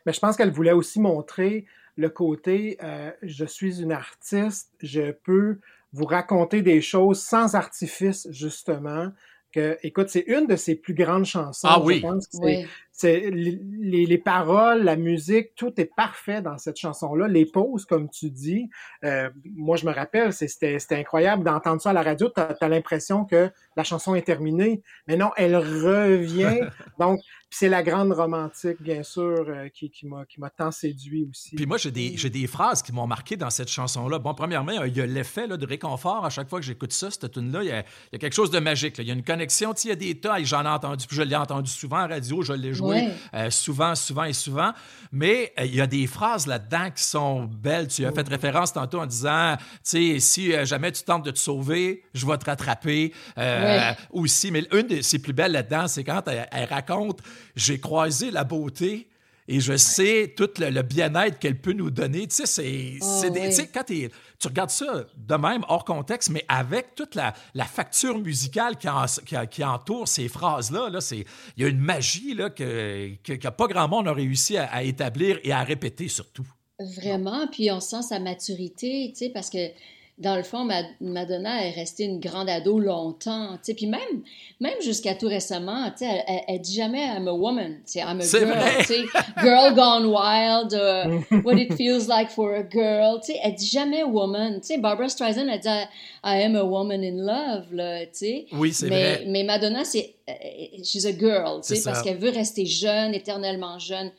Mais 0.06 0.12
je 0.12 0.20
pense 0.20 0.36
qu'elle 0.36 0.50
voulait 0.50 0.72
aussi 0.72 1.00
montrer 1.00 1.64
le 1.96 2.08
côté 2.10 2.76
euh, 2.82 3.10
je 3.22 3.44
suis 3.44 3.80
une 3.80 3.92
artiste, 3.92 4.70
je 4.82 5.12
peux 5.12 5.58
vous 5.92 6.04
raconter 6.06 6.60
des 6.62 6.80
choses 6.82 7.20
sans 7.22 7.54
artifice, 7.54 8.26
justement. 8.30 9.10
Que, 9.52 9.78
écoute, 9.84 10.08
c'est 10.08 10.24
une 10.26 10.48
de 10.48 10.56
ses 10.56 10.74
plus 10.74 10.94
grandes 10.94 11.24
chansons. 11.26 11.68
Ah 11.70 11.76
je 11.80 11.86
oui. 11.86 12.00
pense 12.00 12.26
que 12.26 12.32
c'est- 12.32 12.42
Oui, 12.42 12.66
c'est 12.96 13.28
les, 13.30 13.58
les- 13.80 14.06
les 14.06 14.18
paroles, 14.18 14.84
la 14.84 14.94
musique, 14.94 15.54
tout 15.56 15.72
est 15.80 15.92
parfait 15.96 16.40
dans 16.42 16.58
cette 16.58 16.76
chanson-là. 16.76 17.26
Les 17.26 17.44
pauses, 17.44 17.84
comme 17.86 18.08
tu 18.08 18.30
dis, 18.30 18.70
euh, 19.04 19.28
moi 19.56 19.76
je 19.76 19.84
me 19.84 19.92
rappelle, 19.92 20.32
c'était 20.32 20.78
incroyable 20.92 21.42
d'entendre 21.42 21.82
ça 21.82 21.90
à 21.90 21.92
la 21.92 22.02
radio. 22.04 22.30
Tu 22.34 22.40
as, 22.40 22.68
l'impression 22.68 23.24
que 23.24 23.50
la 23.76 23.82
chanson 23.82 24.14
est 24.14 24.22
terminée, 24.22 24.80
mais 25.08 25.16
non, 25.16 25.30
elle 25.36 25.56
revient. 25.56 26.60
Donc, 27.00 27.20
c'est 27.50 27.68
la 27.68 27.82
grande 27.84 28.12
romantique, 28.12 28.80
bien 28.82 29.02
sûr, 29.04 29.44
euh, 29.48 29.68
qui, 29.68 29.88
qui 29.90 30.06
m'a 30.06 30.50
tant 30.50 30.72
séduit 30.72 31.26
aussi. 31.30 31.54
Puis 31.54 31.66
moi, 31.66 31.76
j'ai 31.78 31.90
des, 31.92 32.46
phrases 32.48 32.82
qui 32.82 32.92
m'ont 32.92 33.06
marqué 33.06 33.36
dans 33.36 33.50
cette 33.50 33.68
chanson-là. 33.68 34.18
Bon, 34.18 34.34
premièrement, 34.34 34.72
il 34.84 34.96
y 34.96 35.00
a 35.00 35.06
l'effet 35.06 35.46
de 35.46 35.66
réconfort 35.66 36.24
à 36.24 36.30
chaque 36.30 36.48
fois 36.48 36.58
que 36.58 36.66
j'écoute 36.66 36.92
ça, 36.92 37.10
cette 37.12 37.30
tune-là. 37.30 37.62
Il, 37.62 37.68
y 37.68 37.72
a- 37.72 37.80
il 37.80 38.14
y 38.14 38.16
a 38.16 38.18
quelque 38.18 38.34
chose 38.34 38.50
de 38.50 38.58
magique. 38.58 38.96
là. 38.98 39.04
Il 39.04 39.08
y 39.08 39.10
a 39.10 39.14
une 39.14 39.22
connexion. 39.22 39.72
Tu 39.72 39.82
sais, 39.82 39.88
Il 39.88 39.90
y 39.90 39.92
a 39.92 39.96
des 40.14 40.18
tas, 40.20 40.42
j'en 40.42 40.64
ai 40.64 40.68
entendu, 40.68 41.06
puis 41.06 41.16
je 41.16 41.22
l'ai 41.22 41.36
entendu 41.36 41.70
souvent 41.70 42.02
en 42.02 42.08
radio, 42.08 42.42
je 42.42 42.52
l'ai 42.54 42.74
joué 42.74 42.83
Ouais. 42.88 43.10
euh, 43.34 43.50
souvent, 43.50 43.94
souvent 43.94 44.24
et 44.24 44.32
souvent. 44.32 44.72
Mais 45.12 45.52
euh, 45.58 45.64
il 45.64 45.74
y 45.76 45.80
a 45.80 45.86
des 45.86 46.06
phrases 46.06 46.46
là-dedans 46.46 46.90
qui 46.94 47.02
sont 47.02 47.44
belles. 47.44 47.88
Tu 47.88 48.04
as 48.04 48.12
fait 48.12 48.26
référence 48.28 48.72
tantôt 48.72 49.00
en 49.00 49.06
disant, 49.06 49.56
tu 49.56 49.62
sais, 49.82 50.20
si 50.20 50.52
euh, 50.52 50.64
jamais 50.64 50.90
tu 50.92 51.02
tentes 51.02 51.24
de 51.24 51.30
te 51.30 51.38
sauver, 51.38 52.02
je 52.14 52.26
vais 52.26 52.36
te 52.38 52.44
rattraper. 52.46 53.12
Euh, 53.38 53.62
Ouais. 53.64 53.96
Aussi, 54.12 54.50
mais 54.50 54.66
une 54.72 54.86
de 54.88 55.00
ses 55.02 55.18
plus 55.18 55.32
belles 55.32 55.52
là-dedans, 55.52 55.86
c'est 55.88 56.04
quand 56.04 56.22
elle, 56.26 56.48
elle 56.50 56.64
raconte, 56.68 57.20
j'ai 57.56 57.78
croisé 57.78 58.30
la 58.30 58.44
beauté. 58.44 59.08
Et 59.46 59.60
je 59.60 59.76
sais 59.76 60.32
tout 60.36 60.48
le, 60.58 60.70
le 60.70 60.82
bien-être 60.82 61.38
qu'elle 61.38 61.60
peut 61.60 61.74
nous 61.74 61.90
donner. 61.90 62.26
Tu 62.26 62.34
sais, 62.36 62.46
c'est, 62.46 62.94
Oh, 63.02 63.18
c'est 63.20 63.30
des- 63.30 63.40
oui. 63.40 63.48
tu 63.50 63.52
sais, 63.56 63.66
quand 63.68 63.84
tu 63.84 64.10
regardes 64.48 64.70
ça 64.70 65.04
de 65.16 65.34
même, 65.34 65.64
hors 65.68 65.84
contexte, 65.84 66.30
mais 66.30 66.44
avec 66.48 66.94
toute 66.94 67.14
la, 67.14 67.34
la 67.54 67.64
facture 67.66 68.18
musicale 68.18 68.78
qui, 68.78 68.88
en- 68.88 69.04
qui, 69.26 69.36
qui 69.50 69.62
entoure 69.64 70.08
ces 70.08 70.28
phrases-là, 70.28 70.88
là, 70.88 71.00
c'est, 71.02 71.24
il 71.56 71.62
y 71.62 71.66
a 71.66 71.68
une 71.68 71.78
magie 71.80 72.34
là, 72.34 72.48
que, 72.48 73.14
que, 73.22 73.34
que 73.34 73.48
pas 73.48 73.66
grand 73.66 73.86
monde 73.88 74.08
a 74.08 74.12
réussi 74.14 74.56
à, 74.56 74.64
à 74.72 74.82
établir 74.82 75.38
et 75.44 75.52
à 75.52 75.62
répéter 75.62 76.08
surtout. 76.08 76.46
Vraiment, 76.96 77.46
puis 77.46 77.70
on 77.70 77.80
sent 77.80 78.02
sa 78.02 78.18
maturité, 78.18 79.10
tu 79.12 79.26
sais, 79.26 79.30
parce 79.30 79.50
que 79.50 79.58
dans 80.16 80.36
le 80.36 80.44
fond, 80.44 80.62
Ma- 80.62 80.82
Madonna 81.00 81.66
est 81.66 81.72
restée 81.72 82.04
une 82.04 82.20
grande 82.20 82.48
ado 82.48 82.78
longtemps, 82.78 83.54
tu 83.54 83.58
sais, 83.62 83.74
puis 83.74 83.86
même, 83.88 84.22
même 84.60 84.80
jusqu'à 84.80 85.16
tout 85.16 85.26
récemment, 85.26 85.90
tu 85.90 85.98
sais, 85.98 86.04
elle, 86.06 86.22
elle, 86.28 86.40
elle 86.46 86.60
dit 86.60 86.74
jamais 86.74 87.04
I'm 87.04 87.26
a 87.26 87.32
woman, 87.32 87.74
tu 87.84 87.92
sais, 87.94 87.98
I'm 88.00 88.20
a 88.20 88.22
C'est 88.22 88.38
girl, 88.46 88.54
tu 88.78 88.84
sais, 88.84 89.02
girl 89.42 89.74
gone 89.74 90.06
wild, 90.06 90.72
uh, 90.72 91.36
what 91.44 91.54
it 91.58 91.74
feels 91.74 92.06
like 92.06 92.30
for 92.30 92.54
a 92.54 92.62
girl, 92.62 93.18
tu 93.20 93.32
sais, 93.32 93.40
elle 93.42 93.54
dit 93.56 93.66
jamais 93.66 94.04
woman, 94.04 94.60
tu 94.60 94.68
sais, 94.68 94.78
Barbara 94.78 95.08
Streisand 95.08 95.48
a 95.48 95.58
dit 95.58 95.68
I 96.22 96.42
am 96.44 96.54
a 96.54 96.62
woman 96.62 97.02
in 97.02 97.16
love, 97.26 97.74
là, 97.74 98.06
tu 98.06 98.10
sais, 98.12 98.46
Oui, 98.52 98.72
c'est 98.72 98.88
mais, 98.88 99.14
vrai. 99.16 99.24
mais 99.26 99.42
Madonna, 99.42 99.84
c'est 99.84 100.14
euh, 100.28 100.32
she's 100.84 101.06
a 101.06 101.12
girl, 101.12 101.60
tu 101.60 101.68
C'est 101.68 101.76
sais, 101.76 101.90
parce 101.90 102.02
qu'elle 102.02 102.18
veut 102.18 102.30
rester 102.30 102.66
jeune, 102.66 103.14
éternellement 103.14 103.80
jeune. 103.80 104.10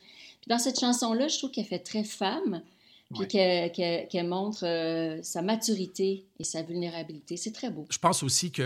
Puis 0.42 0.48
dans 0.50 0.58
cette 0.58 0.78
chanson-là, 0.78 1.28
je 1.28 1.38
trouve 1.38 1.50
qu'elle 1.52 1.64
fait 1.64 1.78
très 1.78 2.04
femme, 2.04 2.60
puis 3.14 3.20
Ouais. 3.36 4.06
qu'elle 4.10 4.26
montre 4.28 4.64
euh, 4.64 5.18
sa 5.22 5.40
maturité 5.42 6.26
et 6.40 6.44
sa 6.44 6.62
vulnérabilité. 6.62 7.36
C'est 7.36 7.52
très 7.52 7.70
beau. 7.70 7.86
Je 7.88 7.98
pense 7.98 8.22
aussi 8.24 8.50
qu'il 8.50 8.64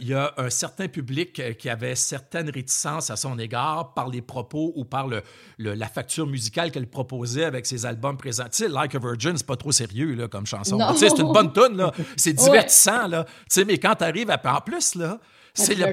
y 0.00 0.14
a 0.14 0.32
un 0.38 0.48
certain 0.50 0.88
public 0.88 1.38
euh, 1.40 1.52
qui 1.52 1.68
avait 1.68 1.94
certaines 1.94 2.48
réticences 2.48 3.10
à 3.10 3.16
son 3.16 3.38
égard 3.38 3.92
par 3.94 4.08
les 4.08 4.22
propos 4.22 4.72
ou 4.76 4.84
par 4.86 5.08
le, 5.08 5.22
le- 5.58 5.74
la 5.74 5.88
facture 5.88 6.26
musicale 6.26 6.70
qu'elle 6.70 6.86
proposait 6.88 7.44
avec 7.44 7.66
ses 7.66 7.84
albums 7.84 8.16
présents. 8.16 8.44
Tu 8.44 8.64
sais, 8.64 8.68
Like 8.68 8.94
a 8.94 8.98
Virgin, 8.98 9.36
c'est 9.36 9.46
pas 9.46 9.56
trop 9.56 9.72
sérieux 9.72 10.14
là, 10.14 10.26
comme 10.26 10.46
chanson. 10.46 10.78
C'est 10.96 11.18
une 11.18 11.32
bonne 11.32 11.52
tune, 11.52 11.76
là. 11.76 11.92
C'est 12.16 12.32
divertissant, 12.44 13.06
là. 13.08 13.24
Tu 13.24 13.32
sais, 13.50 13.64
mais 13.66 13.76
quand 13.78 13.94
tu 13.96 14.04
arrives 14.04 14.30
à... 14.30 14.40
En 14.56 14.60
plus, 14.62 14.94
là, 14.94 15.20
c'est 15.54 15.74
le, 15.74 15.84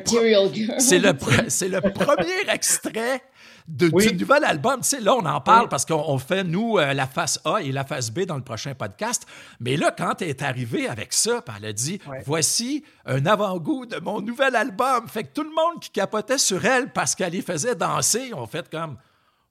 c'est 0.79 0.99
le, 0.99 1.09
le 1.11 1.91
premier 1.91 2.49
extrait 2.53 3.21
de, 3.69 3.89
Oui. 3.93 4.11
du 4.11 4.17
nouvel 4.17 4.43
album. 4.43 4.81
Tu 4.81 4.89
sais, 4.89 4.99
là, 4.99 5.13
on 5.15 5.25
en 5.25 5.39
parle 5.41 5.63
Oui. 5.63 5.67
parce 5.69 5.85
qu'on 5.85 6.03
on 6.07 6.17
fait, 6.17 6.43
nous, 6.43 6.77
euh, 6.77 6.93
la 6.93 7.05
face 7.07 7.39
A 7.45 7.61
et 7.61 7.71
la 7.71 7.85
face 7.85 8.09
B 8.11 8.21
dans 8.25 8.35
le 8.35 8.43
prochain 8.43 8.73
podcast. 8.73 9.25
Mais 9.59 9.77
là, 9.77 9.91
quand 9.95 10.21
elle 10.21 10.29
est 10.29 10.41
arrivée 10.41 10.87
avec 10.87 11.13
ça, 11.13 11.41
puis 11.41 11.55
elle 11.57 11.65
a 11.65 11.73
dit. 11.73 11.99
Voici 12.25 12.83
un 13.05 13.25
avant-goût 13.25 13.85
de 13.85 13.99
mon 13.99 14.21
nouvel 14.21 14.55
album. 14.55 15.07
Fait 15.07 15.23
que 15.23 15.33
tout 15.33 15.43
le 15.43 15.49
monde 15.49 15.81
qui 15.81 15.91
capotait 15.91 16.37
sur 16.39 16.65
elle 16.65 16.91
parce 16.91 17.15
qu'elle 17.15 17.33
les 17.33 17.41
faisait 17.41 17.75
danser, 17.75 18.33
ont 18.33 18.47
fait 18.47 18.69
comme 18.69 18.97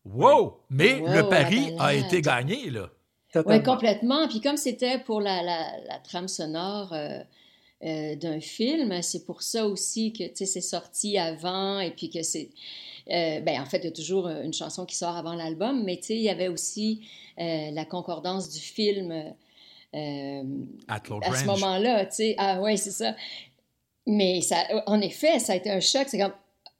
Wow! 0.05 0.61
Mais 0.71 1.01
Wow, 1.01 1.15
le 1.15 1.29
pari 1.29 1.75
a 1.79 1.95
été 1.95 2.21
gagné, 2.23 2.71
là. 2.71 2.89
Oui, 3.45 3.63
complètement. 3.63 4.27
Puis 4.27 4.41
comme 4.41 4.57
c'était 4.57 4.99
pour 5.01 5.21
la, 5.21 5.43
la, 5.43 5.61
la 5.87 5.99
trame 5.99 6.29
sonore 6.29 6.93
euh, 6.93 7.19
euh, 7.85 8.17
d'un 8.17 8.41
film, 8.41 9.03
c'est 9.03 9.25
pour 9.27 9.43
ça 9.43 9.67
aussi 9.67 10.13
que 10.13 10.25
tu 10.25 10.35
sais, 10.37 10.47
c'est 10.47 10.61
sorti 10.63 11.19
avant 11.19 11.79
et 11.79 11.91
puis 11.91 12.11
que 12.11 12.23
c'est... 12.23 12.51
euh, 13.11 13.41
ben, 13.41 13.61
en 13.61 13.65
fait, 13.67 13.79
il 13.79 13.85
y 13.85 13.89
a 13.89 13.93
toujours 13.93 14.29
une 14.29 14.53
chanson 14.53 14.85
qui 14.85 14.97
sort 14.97 15.17
avant 15.17 15.35
l'album, 15.35 15.83
mais 15.85 15.97
tu 15.97 16.09
sais, 16.09 16.15
il 16.17 16.23
y 16.23 16.29
avait 16.31 16.49
aussi 16.49 17.09
euh, 17.41 17.71
la 17.73 17.85
concordance 17.85 18.51
du 18.51 18.61
film 18.61 19.11
euh, 19.95 20.43
At 20.89 21.01
Low 21.09 21.21
à 21.23 21.35
ce 21.35 21.45
moment-là, 21.47 22.05
tu 22.07 22.17
sais. 22.17 22.35
Ah 22.39 22.61
ouais, 22.61 22.77
c'est 22.77 22.91
ça. 22.91 23.15
Mais 24.07 24.41
ça, 24.43 24.57
en 24.87 25.01
effet, 25.01 25.39
ça 25.39 25.53
a 25.53 25.57
été 25.57 25.71
un 25.71 25.81
choc. 25.81 26.05
C'est 26.09 26.19
comme, 26.19 26.33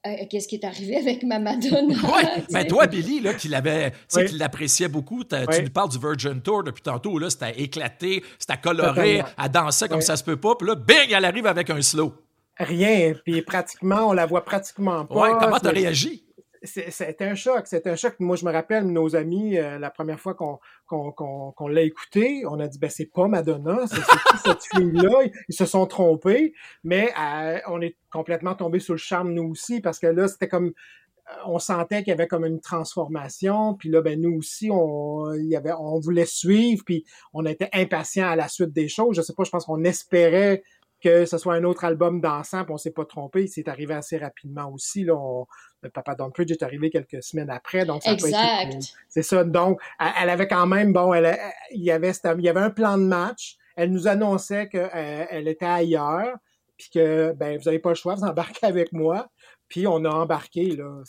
euh, 0.07 0.25
qu'est-ce 0.29 0.47
qui 0.47 0.55
est 0.55 0.63
arrivé 0.65 0.97
avec 0.97 1.23
ma 1.23 1.39
Madonna? 1.39 1.93
Oui, 2.03 2.43
mais 2.51 2.65
toi, 2.65 2.87
Billy, 2.87 3.19
là, 3.19 3.33
qui 3.33 3.47
l'avait, 3.47 3.91
tu 3.91 3.97
sais, 4.07 4.21
Oui. 4.21 4.27
qui 4.29 4.37
l'appréciait 4.37 4.87
beaucoup, 4.87 5.23
tu 5.23 5.35
nous 5.35 5.69
parles 5.69 5.89
du 5.89 5.99
Virgin 5.99 6.41
Tour 6.41 6.63
depuis 6.63 6.81
tantôt, 6.81 7.17
là, 7.19 7.29
c'était 7.29 7.59
éclaté, 7.59 8.23
c'était 8.37 8.57
coloré, 8.57 9.17
Totalement. 9.17 9.27
elle 9.43 9.51
dansait 9.51 9.87
comme 9.87 9.97
Oui. 9.97 10.03
ça 10.03 10.15
se 10.15 10.23
peut 10.23 10.37
pas, 10.39 10.55
puis 10.55 10.67
là, 10.67 10.75
bing, 10.75 11.11
elle 11.11 11.25
arrive 11.25 11.45
avec 11.47 11.69
un 11.69 11.81
slow. 11.81 12.13
Rien. 12.59 13.13
Puis 13.23 13.41
pratiquement, 13.41 14.07
on 14.09 14.13
la 14.13 14.25
voit 14.25 14.43
pratiquement 14.43 15.05
pas. 15.05 15.15
Ouais, 15.15 15.29
comment 15.39 15.57
t'as 15.59 15.69
C'est- 15.73 15.79
réagi? 15.79 16.25
c'est- 16.61 16.91
C'était 16.91 17.23
un 17.25 17.35
choc. 17.35 17.67
C'était 17.67 17.89
un 17.89 17.95
choc. 17.95 18.15
Moi, 18.19 18.35
je 18.35 18.43
me 18.45 18.51
rappelle, 18.51 18.85
nos 18.85 19.15
amis, 19.15 19.57
euh, 19.57 19.79
la 19.79 19.89
première 19.89 20.19
fois 20.19 20.33
qu'on 20.33 20.59
qu'on 20.85 21.11
qu'on 21.13 21.51
qu'on 21.53 21.67
l'a 21.69 21.81
écouté, 21.83 22.43
on 22.49 22.59
a 22.59 22.67
dit, 22.67 22.77
ben, 22.79 22.89
c'est 22.89 23.05
pas 23.13 23.27
Madonna, 23.27 23.87
c'est 23.87 23.95
c'est 23.95 24.01
qui 24.03 24.37
cette 24.43 24.63
fille-là? 24.75 25.23
Ils, 25.47 25.53
se 25.55 25.65
sont 25.65 25.85
trompés, 25.85 26.53
mais 26.83 27.11
euh, 27.17 27.59
on 27.67 27.79
est 27.81 27.95
complètement 28.11 28.55
tombé 28.55 28.79
sous 28.79 28.91
le 28.93 28.97
charme, 28.97 29.31
nous 29.31 29.43
aussi, 29.51 29.79
parce 29.79 29.99
que 29.99 30.07
là, 30.07 30.27
c'était 30.27 30.47
comme, 30.49 30.67
euh, 30.67 31.33
on 31.45 31.59
sentait 31.59 31.99
qu'il 31.99 32.09
y 32.09 32.13
avait 32.13 32.27
comme 32.27 32.43
une 32.45 32.59
transformation, 32.59 33.75
puis 33.75 33.89
là, 33.89 34.01
ben, 34.01 34.19
nous 34.19 34.35
aussi, 34.37 34.69
on, 34.71 35.31
il 35.35 35.47
y 35.47 35.55
avait, 35.55 35.71
on 35.79 35.99
voulait 35.99 36.25
suivre, 36.25 36.83
puis 36.85 37.05
on 37.33 37.45
était 37.45 37.69
impatients 37.71 38.27
à 38.27 38.35
la 38.35 38.47
suite 38.49 38.73
des 38.73 38.89
choses. 38.89 39.15
Je 39.15 39.21
sais 39.21 39.33
pas, 39.33 39.43
je 39.45 39.51
pense 39.51 39.65
qu'on 39.65 39.83
espérait 39.85 40.63
que 41.01 41.25
ce 41.25 41.37
soit 41.37 41.53
un 41.55 41.63
autre 41.63 41.85
album 41.85 42.21
dansant, 42.21 42.63
puis 42.65 42.73
on 42.73 42.77
s'est 42.77 42.91
pas 42.91 43.05
trompé. 43.05 43.47
C'est 43.47 43.67
arrivé 43.67 43.93
assez 43.93 44.17
rapidement 44.17 44.69
aussi. 44.71 45.03
Là, 45.03 45.15
on, 45.15 45.45
le 45.81 45.89
Papa 45.89 46.15
Don't 46.15 46.31
Preach 46.31 46.51
est 46.51 46.63
arrivé 46.63 46.89
quelques 46.89 47.23
semaines 47.23 47.49
après, 47.49 47.85
donc 47.85 48.03
ça 48.03 48.11
Exact. 48.13 48.93
c'est 49.07 49.21
ça. 49.23 49.43
Donc, 49.43 49.79
elle, 49.99 50.29
avait 50.29 50.47
quand 50.47 50.67
même, 50.67 50.91
bon, 50.91 51.13
elle, 51.13 51.37
il 51.71 51.83
y 51.83 51.91
avait, 51.91 52.11
c'était- 52.13 52.33
il 52.37 52.43
y 52.43 52.49
avait 52.49 52.59
un 52.59 52.69
plan 52.69 52.97
de 52.97 53.03
match. 53.03 53.55
Elle 53.75 53.91
nous 53.91 54.07
annonçait 54.07 54.67
qu'elle 54.67 54.89
elle 55.31 55.47
était 55.47 55.65
ailleurs, 55.65 56.35
puis 56.77 56.89
que, 56.93 57.33
ben, 57.33 57.57
vous 57.57 57.67
avez 57.67 57.79
pas 57.79 57.89
le 57.89 57.95
choix, 57.95 58.15
vous 58.15 58.23
embarquez 58.23 58.65
avec 58.65 58.91
moi. 58.91 59.29
Puis 59.69 59.85
on 59.87 60.03
a 60.05 60.09
embarqué, 60.09 60.75
là. 60.75 61.01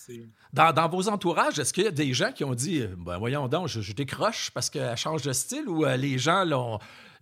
Dans, 0.53 0.73
dans 0.73 0.89
vos 0.89 1.09
entourages, 1.09 1.59
est-ce 1.59 1.73
qu'il 1.73 1.85
y 1.85 1.89
a 1.89 1.91
des 1.91 2.13
gens 2.13 2.31
qui 2.33 2.45
ont 2.45 2.55
dit 2.55 2.85
ben 2.99 3.19
voyons 3.19 3.49
donc, 3.49 3.69
je, 3.69 3.81
je 3.81 3.93
décroche 3.95 4.51
parce 4.53 4.69
qu'elle 4.71 4.97
change 4.97 5.23
de 5.23 5.33
style 5.33 5.67
ou 5.69 5.85
euh, 5.85 5.97
les 5.97 6.19
gens 6.19 6.45
l'ont. 6.45 6.79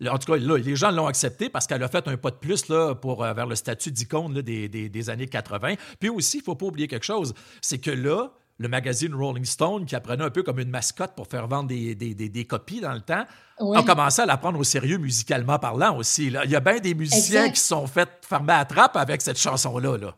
En 0.08 0.18
tout 0.18 0.32
cas, 0.32 0.38
là, 0.38 0.56
les 0.58 0.76
gens 0.76 0.90
l'ont 0.90 1.06
accepté 1.06 1.48
parce 1.48 1.66
qu'elle 1.66 1.82
a 1.82 1.88
fait 1.88 2.06
un 2.08 2.16
pas 2.16 2.30
de 2.30 2.36
plus 2.36 2.68
là, 2.68 2.94
pour, 2.94 3.24
euh, 3.24 3.32
vers 3.32 3.46
le 3.46 3.54
statut 3.56 3.90
d'icône 3.90 4.34
là, 4.34 4.42
des, 4.42 4.68
des- 4.68 4.88
des 4.88 5.10
années 5.10 5.26
80. 5.26 5.74
Puis 5.98 6.08
aussi, 6.08 6.36
il 6.38 6.40
ne 6.40 6.44
faut 6.44 6.54
pas 6.54 6.66
oublier 6.66 6.86
quelque 6.88 7.04
chose 7.06 7.34
c'est 7.60 7.78
que 7.78 7.90
là, 7.90 8.30
le 8.60 8.68
magazine 8.68 9.14
Rolling 9.14 9.44
Stone, 9.44 9.86
qui 9.86 9.94
apprenait 9.94 10.24
un 10.24 10.30
peu 10.30 10.42
comme 10.42 10.58
une 10.58 10.70
mascotte 10.70 11.14
pour 11.16 11.26
faire 11.28 11.46
vendre 11.46 11.68
des, 11.68 11.94
des- 11.94 12.14
des- 12.14 12.28
des 12.28 12.44
copies 12.44 12.80
dans 12.80 12.92
le 12.92 13.00
temps, 13.00 13.24
Ouais. 13.60 13.78
a 13.78 13.82
commencé 13.82 14.22
à 14.22 14.26
la 14.26 14.36
prendre 14.36 14.58
au 14.58 14.64
sérieux 14.64 14.98
musicalement 14.98 15.58
parlant 15.58 15.96
aussi. 15.96 16.30
là. 16.30 16.44
Il 16.44 16.50
y 16.52 16.56
a 16.56 16.60
bien 16.60 16.78
des 16.78 16.94
musiciens 16.94 17.40
Exact. 17.42 17.54
qui 17.54 17.60
se 17.60 17.68
sont 17.68 17.86
fait 17.88 18.08
fermer 18.22 18.52
à 18.52 18.64
trappe 18.64 18.96
avec 18.96 19.20
cette 19.22 19.38
chanson-là. 19.38 19.96
Là. 19.98 20.14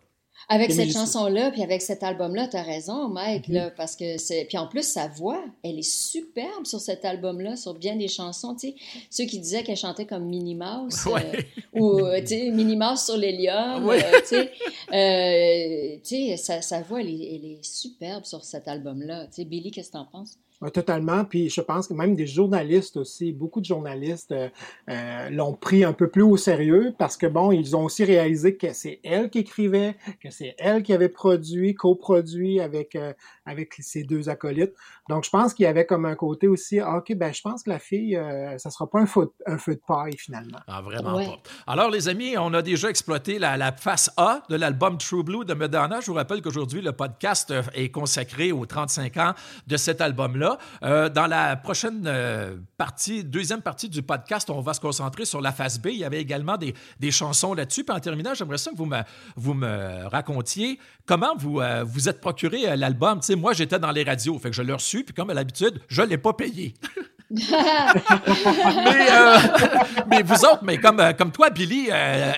Avec 0.52 0.72
cette 0.72 0.92
chanson-là, 0.92 1.50
puis 1.52 1.62
avec 1.62 1.80
cet 1.80 2.02
album-là, 2.02 2.48
t'as 2.48 2.62
raison, 2.62 3.08
Mike, 3.08 3.48
Mhm. 3.48 3.54
là, 3.54 3.70
parce 3.70 3.94
que 3.94 4.18
c'est. 4.18 4.44
Puis 4.46 4.58
en 4.58 4.66
plus, 4.66 4.82
sa 4.82 5.06
voix, 5.08 5.42
elle 5.62 5.78
est 5.78 5.88
superbe 5.88 6.66
sur 6.66 6.80
cet 6.80 7.04
album-là, 7.04 7.54
sur 7.56 7.72
bien 7.74 7.94
des 7.96 8.08
chansons, 8.08 8.54
tu 8.54 8.68
sais. 8.70 8.74
Ceux 9.10 9.24
qui 9.24 9.38
disaient 9.38 9.62
qu'elle 9.62 9.76
chantait 9.76 10.06
comme 10.06 10.24
Minnie 10.26 10.56
Mouse, 10.56 11.06
euh, 11.06 11.40
ou, 11.72 12.00
euh, 12.00 12.20
tu 12.20 12.26
sais, 12.26 12.50
Minnie 12.50 12.76
Mouse 12.76 13.04
sur 13.04 13.16
l'hélium, 13.16 13.86
Ouais. 13.86 14.04
euh, 14.04 14.20
tu 14.22 14.26
sais. 14.26 14.50
Euh, 14.92 15.96
tu 16.04 16.16
sais, 16.30 16.36
sa, 16.36 16.62
sa 16.62 16.82
voix, 16.82 17.00
elle 17.00 17.08
est, 17.10 17.34
elle 17.36 17.44
est 17.52 17.64
superbe 17.64 18.24
sur 18.24 18.44
cet 18.44 18.66
album-là. 18.68 19.26
Tu 19.26 19.36
sais, 19.36 19.44
Billy, 19.44 19.70
qu'est-ce 19.70 19.88
que 19.88 19.92
t'en 19.94 20.04
penses? 20.06 20.36
Ouais, 20.60 20.70
totalement. 20.70 21.24
Puis 21.24 21.48
je 21.48 21.62
pense 21.62 21.88
que 21.88 21.94
même 21.94 22.14
des 22.14 22.26
journalistes 22.26 22.98
aussi, 22.98 23.32
beaucoup 23.32 23.60
de 23.60 23.64
journalistes 23.64 24.32
euh, 24.32 24.50
euh, 24.90 25.30
l'ont 25.30 25.54
pris 25.54 25.84
un 25.84 25.94
peu 25.94 26.10
plus 26.10 26.20
au 26.20 26.36
sérieux 26.36 26.92
parce 26.98 27.16
que 27.16 27.26
bon, 27.26 27.50
ils 27.50 27.76
ont 27.76 27.84
aussi 27.84 28.04
réalisé 28.04 28.56
que 28.56 28.74
c'est 28.74 29.00
elle 29.02 29.30
qui 29.30 29.38
écrivait, 29.38 29.96
que 30.22 30.30
c'est 30.30 30.54
elle 30.58 30.82
qui 30.82 30.92
avait 30.92 31.08
produit, 31.08 31.74
coproduit 31.74 32.60
avec 32.60 32.94
euh, 32.94 33.14
avec 33.46 33.72
ses 33.78 34.02
deux 34.02 34.28
acolytes. 34.28 34.74
Donc 35.10 35.24
je 35.24 35.30
pense 35.30 35.52
qu'il 35.54 35.64
y 35.64 35.66
avait 35.66 35.84
comme 35.84 36.06
un 36.06 36.14
côté 36.14 36.46
aussi, 36.48 36.78
ah, 36.80 36.96
ok, 36.98 37.14
ben 37.16 37.34
je 37.34 37.40
pense 37.42 37.64
que 37.64 37.70
la 37.70 37.78
fille, 37.78 38.16
euh, 38.16 38.56
ça 38.58 38.70
sera 38.70 38.88
pas 38.88 39.00
un 39.00 39.06
feu, 39.06 39.30
un 39.46 39.58
feu 39.58 39.74
de 39.74 39.80
paille 39.86 40.16
finalement. 40.16 40.58
Ah, 40.68 40.80
vraiment 40.80 41.16
Ouais. 41.16 41.26
pas. 41.26 41.72
Alors, 41.72 41.90
les 41.90 42.08
amis, 42.08 42.38
on 42.38 42.54
a 42.54 42.62
déjà 42.62 42.88
exploité 42.88 43.38
la, 43.38 43.56
la 43.56 43.72
face 43.72 44.10
A 44.16 44.42
de 44.48 44.54
l'album 44.56 44.96
True 44.98 45.24
Blue 45.24 45.44
de 45.44 45.52
Madonna. 45.52 46.00
Je 46.00 46.06
vous 46.06 46.14
rappelle 46.14 46.40
qu'aujourd'hui, 46.42 46.80
le 46.80 46.92
podcast 46.92 47.50
euh, 47.50 47.62
est 47.74 47.90
consacré 47.90 48.52
aux 48.52 48.64
35 48.66 49.16
ans 49.16 49.34
de 49.66 49.76
cet 49.76 50.00
album-là. 50.00 50.58
Euh, 50.84 51.08
dans 51.08 51.26
la 51.26 51.56
prochaine 51.56 52.04
euh, 52.06 52.56
partie, 52.78 53.24
deuxième 53.24 53.62
partie 53.62 53.88
du 53.88 54.02
podcast, 54.02 54.48
on 54.48 54.60
va 54.60 54.74
se 54.74 54.80
concentrer 54.80 55.24
sur 55.24 55.40
la 55.40 55.50
face 55.50 55.80
B. 55.80 55.86
Il 55.88 55.98
y 55.98 56.04
avait 56.04 56.20
également 56.20 56.56
des, 56.56 56.72
des 57.00 57.10
chansons 57.10 57.52
là-dessus. 57.52 57.82
Puis 57.84 57.96
en 57.96 58.00
terminant, 58.00 58.32
j'aimerais 58.34 58.58
ça 58.58 58.70
que 58.70 58.76
vous 58.76 58.86
me, 58.86 59.00
vous 59.34 59.54
me 59.54 60.06
racontiez 60.06 60.78
comment 61.04 61.34
vous 61.36 61.60
euh, 61.60 61.82
vous 61.84 62.08
êtes 62.08 62.20
procuré 62.20 62.76
l'album. 62.76 63.18
Tu 63.20 63.26
sais, 63.26 63.34
moi, 63.36 63.52
j'étais 63.54 63.80
dans 63.80 63.90
les 63.90 64.04
radios, 64.04 64.38
fait 64.38 64.50
que 64.50 64.56
je 64.56 64.62
l'ai 64.62 64.72
reçu, 64.72 64.99
puis 65.04 65.14
comme 65.14 65.30
à 65.30 65.34
l'habitude, 65.34 65.80
je 65.88 66.02
ne 66.02 66.06
l'ai 66.08 66.18
pas 66.18 66.32
payé. 66.32 66.74
mais, 67.30 67.46
euh, 69.12 69.36
mais 70.08 70.22
vous 70.22 70.44
autres, 70.44 70.64
mais 70.64 70.78
comme, 70.78 70.98
euh, 70.98 71.12
comme 71.12 71.30
toi, 71.30 71.48
Billy, 71.50 71.88
euh, 71.92 72.32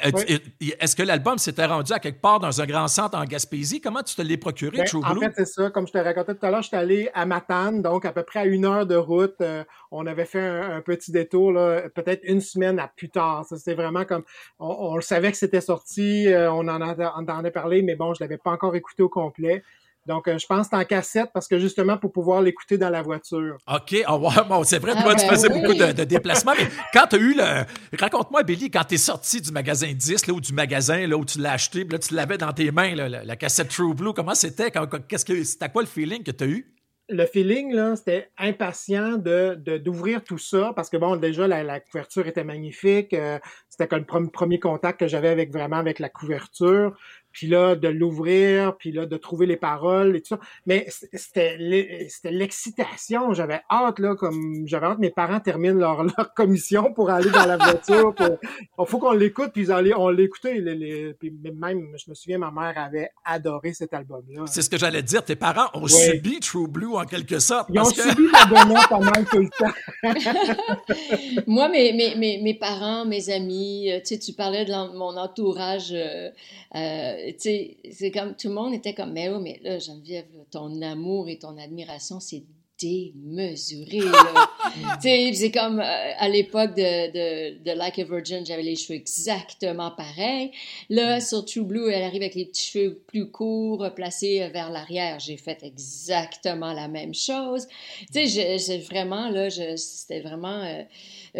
est-ce 0.61 0.95
que 0.95 1.03
l'album 1.03 1.39
s'était 1.39 1.65
rendu 1.65 1.95
à 1.95 1.99
quelque 1.99 2.21
part 2.21 2.41
dans 2.41 2.61
un 2.61 2.67
grand 2.67 2.89
centre 2.89 3.17
en 3.17 3.25
Gaspésie? 3.25 3.81
Comment 3.81 4.03
tu 4.03 4.15
te 4.15 4.21
l'es 4.21 4.37
procuré, 4.37 4.85
True 4.85 5.01
en 5.03 5.15
fait, 5.15 5.33
c'est 5.35 5.47
ça. 5.47 5.71
Comme 5.71 5.87
je 5.87 5.93
te 5.93 5.99
racontais 5.99 6.35
tout 6.35 6.45
à 6.45 6.51
l'heure, 6.51 6.61
j'étais 6.61 6.77
allé 6.77 7.09
à 7.15 7.25
Matane, 7.25 7.81
donc 7.81 8.05
à 8.05 8.13
peu 8.13 8.23
près 8.23 8.41
à 8.41 8.45
une 8.45 8.67
heure 8.67 8.85
de 8.85 8.97
route. 8.97 9.41
Euh, 9.41 9.65
on 9.91 10.07
avait 10.07 10.27
fait 10.27 10.41
un, 10.43 10.77
un 10.77 10.81
petit 10.83 11.11
détour, 11.11 11.53
là, 11.53 11.89
peut-être 11.95 12.21
une 12.25 12.43
semaine 12.43 12.79
à 12.79 12.89
plus 12.89 13.09
tard. 13.09 13.47
Ça, 13.47 13.57
C'était 13.57 13.75
vraiment 13.75 14.05
comme... 14.05 14.25
On, 14.59 15.01
savait 15.01 15.31
que 15.33 15.39
c'était 15.39 15.63
sorti, 15.63 16.29
euh, 16.29 16.53
on 16.53 16.69
en 16.69 16.83
a, 16.83 17.15
on 17.17 17.27
en 17.27 17.45
a 17.45 17.51
parlé, 17.51 17.81
mais 17.81 17.95
bon, 17.95 18.13
je 18.13 18.23
l'avais 18.23 18.39
pas 18.39 18.51
encore 18.51 18.77
écouté 18.77 19.03
au 19.03 19.09
complet. 19.09 19.63
Donc, 20.07 20.27
euh, 20.29 20.37
je 20.39 20.47
pense 20.47 20.67
que 20.69 20.77
c'est 20.77 20.83
en 20.83 20.85
cassette 20.85 21.31
parce 21.33 21.47
que 21.47 21.59
justement, 21.59 21.97
pour 21.97 22.11
pouvoir 22.13 22.43
l'écouter 22.43 22.77
dans 22.79 22.91
la 22.91 23.03
voiture. 23.03 23.57
OK. 23.73 23.97
Ah 24.07 24.19
bon, 24.19 24.65
c'est 24.65 24.79
vrai, 24.79 24.93
Ah 24.97 25.03
toi, 25.03 25.15
tu 25.15 25.27
faisais 25.27 25.49
oui. 25.53 25.61
beaucoup 25.61 25.75
de, 25.75 25.93
de 25.93 26.05
déplacements, 26.05 26.53
mais 26.59 26.67
quand 26.93 27.07
tu 27.09 27.17
as 27.17 27.19
eu 27.21 27.35
le. 27.35 27.65
Raconte-moi, 27.99 28.43
Billy, 28.43 28.71
quand 28.71 28.85
tu 28.85 28.95
es 28.95 28.99
sorti 28.99 29.41
du 29.41 29.53
magasin 29.53 29.93
10 29.93 30.27
là, 30.27 30.35
ou 30.35 30.41
du 30.41 30.53
magasin 30.53 31.07
là, 31.07 31.17
où 31.17 31.25
tu 31.25 31.39
l'as 31.39 31.53
acheté, 31.53 31.85
puis 31.85 31.93
là, 31.93 31.99
tu 31.99 32.15
l'avais 32.15 32.39
dans 32.39 32.53
tes 32.53 32.71
mains, 32.73 32.95
là, 32.95 33.09
la, 33.09 33.25
la 33.25 33.37
cassette 33.37 33.69
True 33.69 33.95
Blue, 33.95 34.13
comment 34.13 34.35
c'était? 34.35 34.73
Qu'est-ce 35.09 35.25
que 35.25 35.45
c'était 35.45 35.69
quoi 35.69 35.83
le 35.83 35.89
feeling 35.89 36.23
que 36.23 36.31
tu 36.33 36.45
as 36.45 36.47
eu? 36.49 36.69
le 37.09 37.27
feeling, 37.27 37.75
là, 37.75 37.95
c'était 37.95 38.31
impatient 38.39 39.19
de, 39.19 39.55
de- 39.57 39.77
d'ouvrir 39.77 40.25
tout 40.25 40.39
ça 40.39 40.73
parce 40.75 40.89
que 40.89 40.97
bon, 40.97 41.17
déjà, 41.17 41.47
la, 41.47 41.63
la 41.63 41.79
couverture 41.81 42.27
était 42.27 42.45
magnifique. 42.45 43.13
euh, 43.13 43.39
c'était 43.69 43.87
comme 43.87 44.07
le 44.25 44.31
premier 44.31 44.59
contact 44.59 45.01
que 45.01 45.09
j'avais 45.09 45.29
avec 45.29 45.53
vraiment 45.53 45.77
avec 45.77 45.99
la 45.99 46.09
couverture. 46.09 46.97
Puis 47.33 47.47
là, 47.47 47.75
de 47.77 47.89
l'ouvrir, 47.89 48.77
puis 48.77 48.93
là, 48.93 49.07
de 49.07 49.17
trouver 49.17 49.47
les 49.47 49.57
paroles 49.57 50.17
et 50.17 50.21
tout 50.21 50.29
ça. 50.37 50.41
Mais 50.67 50.87
c'était, 51.15 51.57
l'e- 51.59 52.07
c'était 52.09 52.31
l'excitation. 52.31 53.33
J'avais 53.33 53.61
hâte, 53.71 53.99
là, 53.99 54.15
comme 54.15 54.65
j'avais 54.67 54.87
hâte 54.87 54.97
que 54.97 55.01
mes 55.01 55.11
parents 55.11 55.41
terminent 55.41 55.79
leur, 55.79 56.03
leur 56.19 56.35
commission 56.35 56.93
pour 56.93 57.11
aller 57.11 57.31
dans 57.31 57.47
la 57.47 57.57
voiture. 57.57 58.15
Il 58.21 58.87
faut 58.87 58.99
qu'on 58.99 59.13
l'écoute, 59.13 59.51
puis 59.53 59.63
ils 59.63 59.73
allaient- 59.73 59.95
on 59.95 60.09
l'écoutait. 60.09 60.55
Les, 60.61 60.75
les- 60.75 61.15
puis 61.15 61.33
même, 61.55 61.89
je 61.97 62.11
me 62.11 62.15
souviens, 62.15 62.39
ma 62.39 62.51
mère 62.51 62.75
avait 62.77 63.11
adoré 63.25 63.73
cet 63.73 63.95
album-là. 63.95 64.43
C'est 64.47 64.63
ce 64.63 64.71
que 64.71 64.79
j'allais 64.79 65.03
te 65.03 65.07
dire. 65.09 65.25
Tes 65.25 65.37
parents 65.37 65.69
ont 65.75 65.83
Ouais. 65.83 65.89
subi 65.89 66.41
True 66.41 66.69
Blue 66.69 66.95
en 66.95 67.05
quelque 67.05 67.39
sorte. 67.39 67.69
Ils 67.73 67.81
ont 67.81 67.85
que- 67.85 68.03
subi 68.11 68.23
Madonna 68.33 68.81
pas 68.89 68.99
mal 68.99 69.25
tout 69.31 69.39
le 69.39 69.49
temps. 69.59 69.73
Moi, 71.47 71.69
mes, 71.69 71.93
mes, 71.93 72.15
mes, 72.17 72.41
mes 72.43 72.55
parents, 72.55 73.05
mes 73.05 73.31
amis, 73.31 73.91
euh, 73.91 73.99
tu 74.01 74.15
sais, 74.15 74.19
tu 74.19 74.33
parlais 74.33 74.65
de 74.65 74.73
mon 74.97 75.17
entourage, 75.17 75.93
euh, 75.93 76.31
euh, 76.75 77.22
c'est 77.39 78.11
comme, 78.13 78.37
tout 78.37 78.49
le 78.49 78.55
monde 78.55 78.75
était 78.75 78.95
comme, 78.95 79.13
mais 79.13 79.29
oh, 79.29 79.41
mais 79.41 79.61
là, 79.63 79.79
Geneviève, 79.79 80.27
ton 80.51 80.81
amour 80.83 81.29
et 81.29 81.39
ton 81.39 81.57
admiration, 81.59 82.21
c'est 82.21 82.45
démesuré, 82.83 84.01
tu 84.75 85.01
sais, 85.01 85.33
c'est 85.35 85.51
comme, 85.51 85.81
euh, 85.81 86.13
à 86.19 86.29
l'époque 86.29 86.75
de, 86.75 87.11
de, 87.13 87.63
de 87.63 87.71
Like 87.73 87.99
a 87.99 88.05
Virgin, 88.05 88.45
j'avais 88.45 88.63
les 88.63 88.77
cheveux 88.77 88.99
exactement 88.99 89.91
pareils. 89.91 90.51
Là, 90.91 91.21
sur 91.21 91.45
True 91.45 91.63
Blue, 91.63 91.91
elle 91.91 92.03
arrive 92.03 92.23
avec 92.23 92.35
les 92.35 92.47
petits 92.47 92.73
cheveux 92.73 93.03
plus 93.07 93.31
courts, 93.31 93.89
placés 93.95 94.49
vers 94.53 94.71
l'arrière. 94.71 95.19
J'ai 95.21 95.37
fait 95.37 95.63
exactement 95.63 96.73
la 96.73 96.89
même 96.89 97.15
chose. 97.15 97.67
Tu 98.13 98.27
sais, 98.27 98.59
j'ai 98.59 98.79
vraiment, 98.79 99.29
là, 99.31 99.49
c'était 99.51 100.21
vraiment 100.21 100.63
euh, 100.63 100.83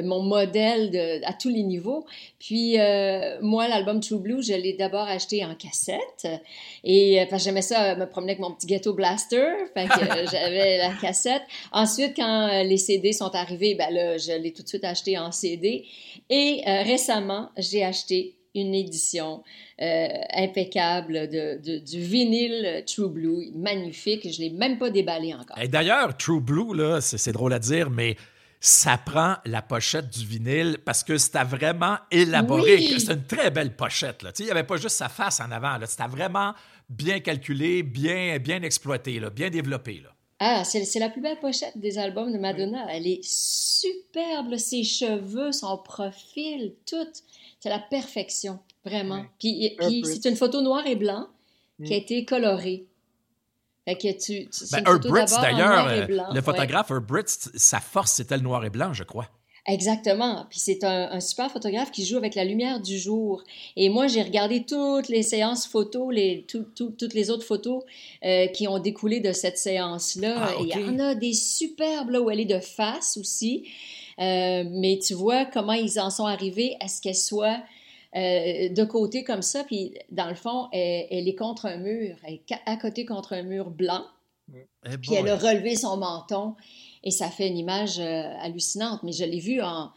mon 0.03 0.23
modèle 0.23 0.91
de, 0.91 1.25
à 1.25 1.33
tous 1.33 1.49
les 1.49 1.63
niveaux. 1.63 2.07
Puis, 2.39 2.79
euh, 2.79 3.39
moi, 3.41 3.69
l'album 3.69 4.01
True 4.01 4.19
Blue, 4.19 4.43
je 4.43 4.55
l'ai 4.55 4.73
d'abord 4.75 5.07
acheté 5.07 5.45
en 5.45 5.55
cassette. 5.55 6.27
Et 6.85 7.21
euh, 7.21 7.27
parce 7.29 7.43
que 7.43 7.49
j'aimais 7.49 7.63
ça, 7.63 7.93
euh, 7.93 7.97
me 7.97 8.07
promener 8.07 8.33
avec 8.33 8.41
mon 8.41 8.53
petit 8.53 8.67
ghetto 8.67 8.93
blaster. 8.93 9.53
Fait 9.75 9.87
que 9.87 10.01
euh, 10.01 10.27
j'avais 10.31 10.79
la 10.79 10.93
cassette. 11.01 11.32
Ensuite, 11.73 12.13
quand 12.17 12.49
euh, 12.49 12.63
les 12.65 12.77
CD 12.77 13.13
sont 13.13 13.35
arrivés, 13.35 13.75
ben 13.75 13.93
là, 13.93 14.19
je 14.19 14.33
l'ai 14.33 14.53
tout 14.53 14.63
de 14.63 14.69
suite 14.69 14.85
acheté 14.85 15.19
en 15.19 15.33
CD. 15.33 15.85
Et 16.31 16.63
euh, 16.67 16.83
récemment, 16.83 17.51
j'ai 17.57 17.85
acheté 17.85 18.37
une 18.55 18.75
édition 18.75 19.43
euh, 19.81 20.09
impeccable 20.35 21.29
de, 21.29 21.59
de- 21.65 21.79
du 21.79 22.01
vinyle 22.03 22.85
True 22.87 23.09
Blue, 23.09 23.51
magnifique. 23.55 24.31
Je 24.31 24.41
l'ai 24.41 24.51
même 24.51 24.79
pas 24.79 24.91
déballé 24.91 25.33
encore. 25.35 25.59
Et 25.59 25.69
d'ailleurs, 25.69 26.17
True 26.17 26.41
Blue, 26.41 26.75
là, 26.77 27.01
c'est 27.01 27.33
drôle 27.33 27.55
à 27.55 27.59
dire, 27.59 27.89
mais 27.89 28.17
ça 28.61 28.97
prend 28.97 29.37
la 29.45 29.61
pochette 29.63 30.09
du 30.11 30.25
vinyle 30.25 30.77
parce 30.85 31.03
que 31.03 31.17
c'était 31.19 31.43
vraiment 31.45 31.97
élaboré. 32.13 32.77
Oui. 32.77 33.01
C'est 33.01 33.13
une 33.15 33.25
très 33.25 33.51
belle 33.51 33.75
pochette. 33.75 34.23
Là. 34.23 34.31
Il 34.39 34.45
n'y 34.45 34.51
avait 34.53 34.63
pas 34.63 34.77
juste 34.77 34.97
sa 34.97 35.09
face 35.09 35.41
en 35.41 35.51
avant. 35.51 35.77
C'était 35.87 36.07
vraiment 36.09 36.53
bien 36.89 37.19
calculé, 37.21 37.83
bien, 37.83 38.39
bien 38.39 38.63
exploité, 38.63 39.19
là, 39.19 39.31
bien 39.31 39.51
développé. 39.51 40.01
Là. 40.05 40.11
Ah, 40.45 40.65
c'est 40.65 40.99
la 40.99 41.09
plus 41.09 41.21
belle 41.21 41.39
pochette 41.39 41.79
des 41.79 41.99
albums 41.99 42.33
de 42.33 42.39
Madonna. 42.39 42.87
Elle 42.91 43.07
est 43.07 43.21
superbe, 43.23 44.57
ses 44.57 44.83
cheveux, 44.83 45.53
son 45.53 45.79
profil, 45.79 46.75
tout. 46.85 47.07
C'est 47.61 47.69
la 47.69 47.79
perfection. 47.79 48.59
Vraiment. 48.85 49.21
Ouais. 49.21 49.77
Puis, 49.79 50.03
c'est 50.05 50.29
une 50.29 50.35
photo 50.37 50.61
noir 50.61 50.85
et 50.87 50.97
blanc 50.97 51.29
qui 51.85 51.93
a 51.95 51.97
Mm. 51.97 52.01
été 52.01 52.25
colorée. 52.25 52.87
Fait 53.85 53.97
que 53.97 54.09
tu, 54.13 54.49
tu- 54.49 54.65
Ben, 54.73 54.83
d'ailleurs, 54.83 55.87
euh, 55.89 56.07
le 56.07 56.33
ouais. 56.35 56.43
photographe 56.43 56.91
Herb 56.91 57.07
Britz, 57.07 57.51
sa 57.55 57.79
force, 57.81 58.13
c'était 58.13 58.37
le 58.37 58.43
noir 58.43 58.65
et 58.65 58.71
blanc, 58.71 58.93
je 58.93 59.05
crois. 59.05 59.29
Exactement. 59.67 60.45
Puis 60.51 60.59
c'est 60.59 60.83
un, 60.83 61.11
un 61.13 61.21
super 61.21 61.51
photographe 61.51 61.93
qui 61.93 62.05
joue 62.05 62.17
avec 62.17 62.35
la 62.35 62.45
lumière 62.45 62.81
du 62.81 62.99
jour. 62.99 63.45
Et 63.77 63.89
moi, 63.91 64.09
j'ai 64.09 64.23
regardé 64.23 64.65
toutes 64.65 65.09
les 65.09 65.23
séances 65.23 65.67
photos, 65.69 66.13
les, 66.13 66.45
tout- 66.49 66.67
tout- 66.75 66.91
toutes 66.99 67.15
les 67.15 67.31
autres 67.31 67.45
photos 67.45 67.85
euh, 68.25 68.47
qui 68.49 68.67
ont 68.67 68.81
découlé 68.81 69.21
de 69.21 69.33
cette 69.33 69.59
séance-là. 69.59 70.35
Ah, 70.49 70.53
Et 70.61 70.65
Il 70.65 70.69
y 70.69 70.85
en 70.85 70.99
a 70.99 71.15
des 71.15 71.33
superbes 71.33 72.11
là 72.11 72.21
où 72.21 72.29
elle 72.31 72.41
est 72.41 72.45
de 72.45 72.59
face 72.59 73.17
aussi. 73.17 73.69
Euh, 74.19 74.65
mais 74.69 74.99
tu 74.99 75.15
vois 75.15 75.45
comment 75.45 75.73
ils 75.75 75.99
en 76.01 76.11
sont 76.11 76.27
arrivés 76.27 76.77
à 76.81 76.89
ce 76.89 77.01
qu'elle 77.01 77.15
soit 77.17 77.63
euh, 78.17 78.69
de 78.69 78.85
côté 78.85 79.23
comme 79.23 79.43
ça. 79.43 79.63
Puis 79.65 79.95
dans 80.11 80.29
le 80.29 80.35
fond, 80.35 80.69
elle, 80.73 81.07
elle 81.11 81.29
est 81.29 81.35
contre 81.37 81.67
un 81.67 81.77
mur. 81.79 82.17
Elle 82.25 82.35
est 82.35 82.55
à 82.67 82.77
côté 82.77 83.05
contre 83.07 83.33
un 83.33 83.43
mur 83.43 83.71
blanc. 83.71 84.03
Eh 84.53 84.99
Puis 84.99 85.15
elle 85.15 85.29
a 85.29 85.37
relevé 85.37 85.77
son 85.77 85.97
menton 85.97 86.57
et 87.05 87.11
ça 87.11 87.29
fait 87.31 87.49
une 87.49 87.59
image 87.59 87.99
euh, 87.99 88.23
hallucinante. 88.41 89.03
Mais 89.03 89.13
je 89.13 89.25
l'ai 89.25 89.41
vue 89.41 89.61
en, 89.61 89.91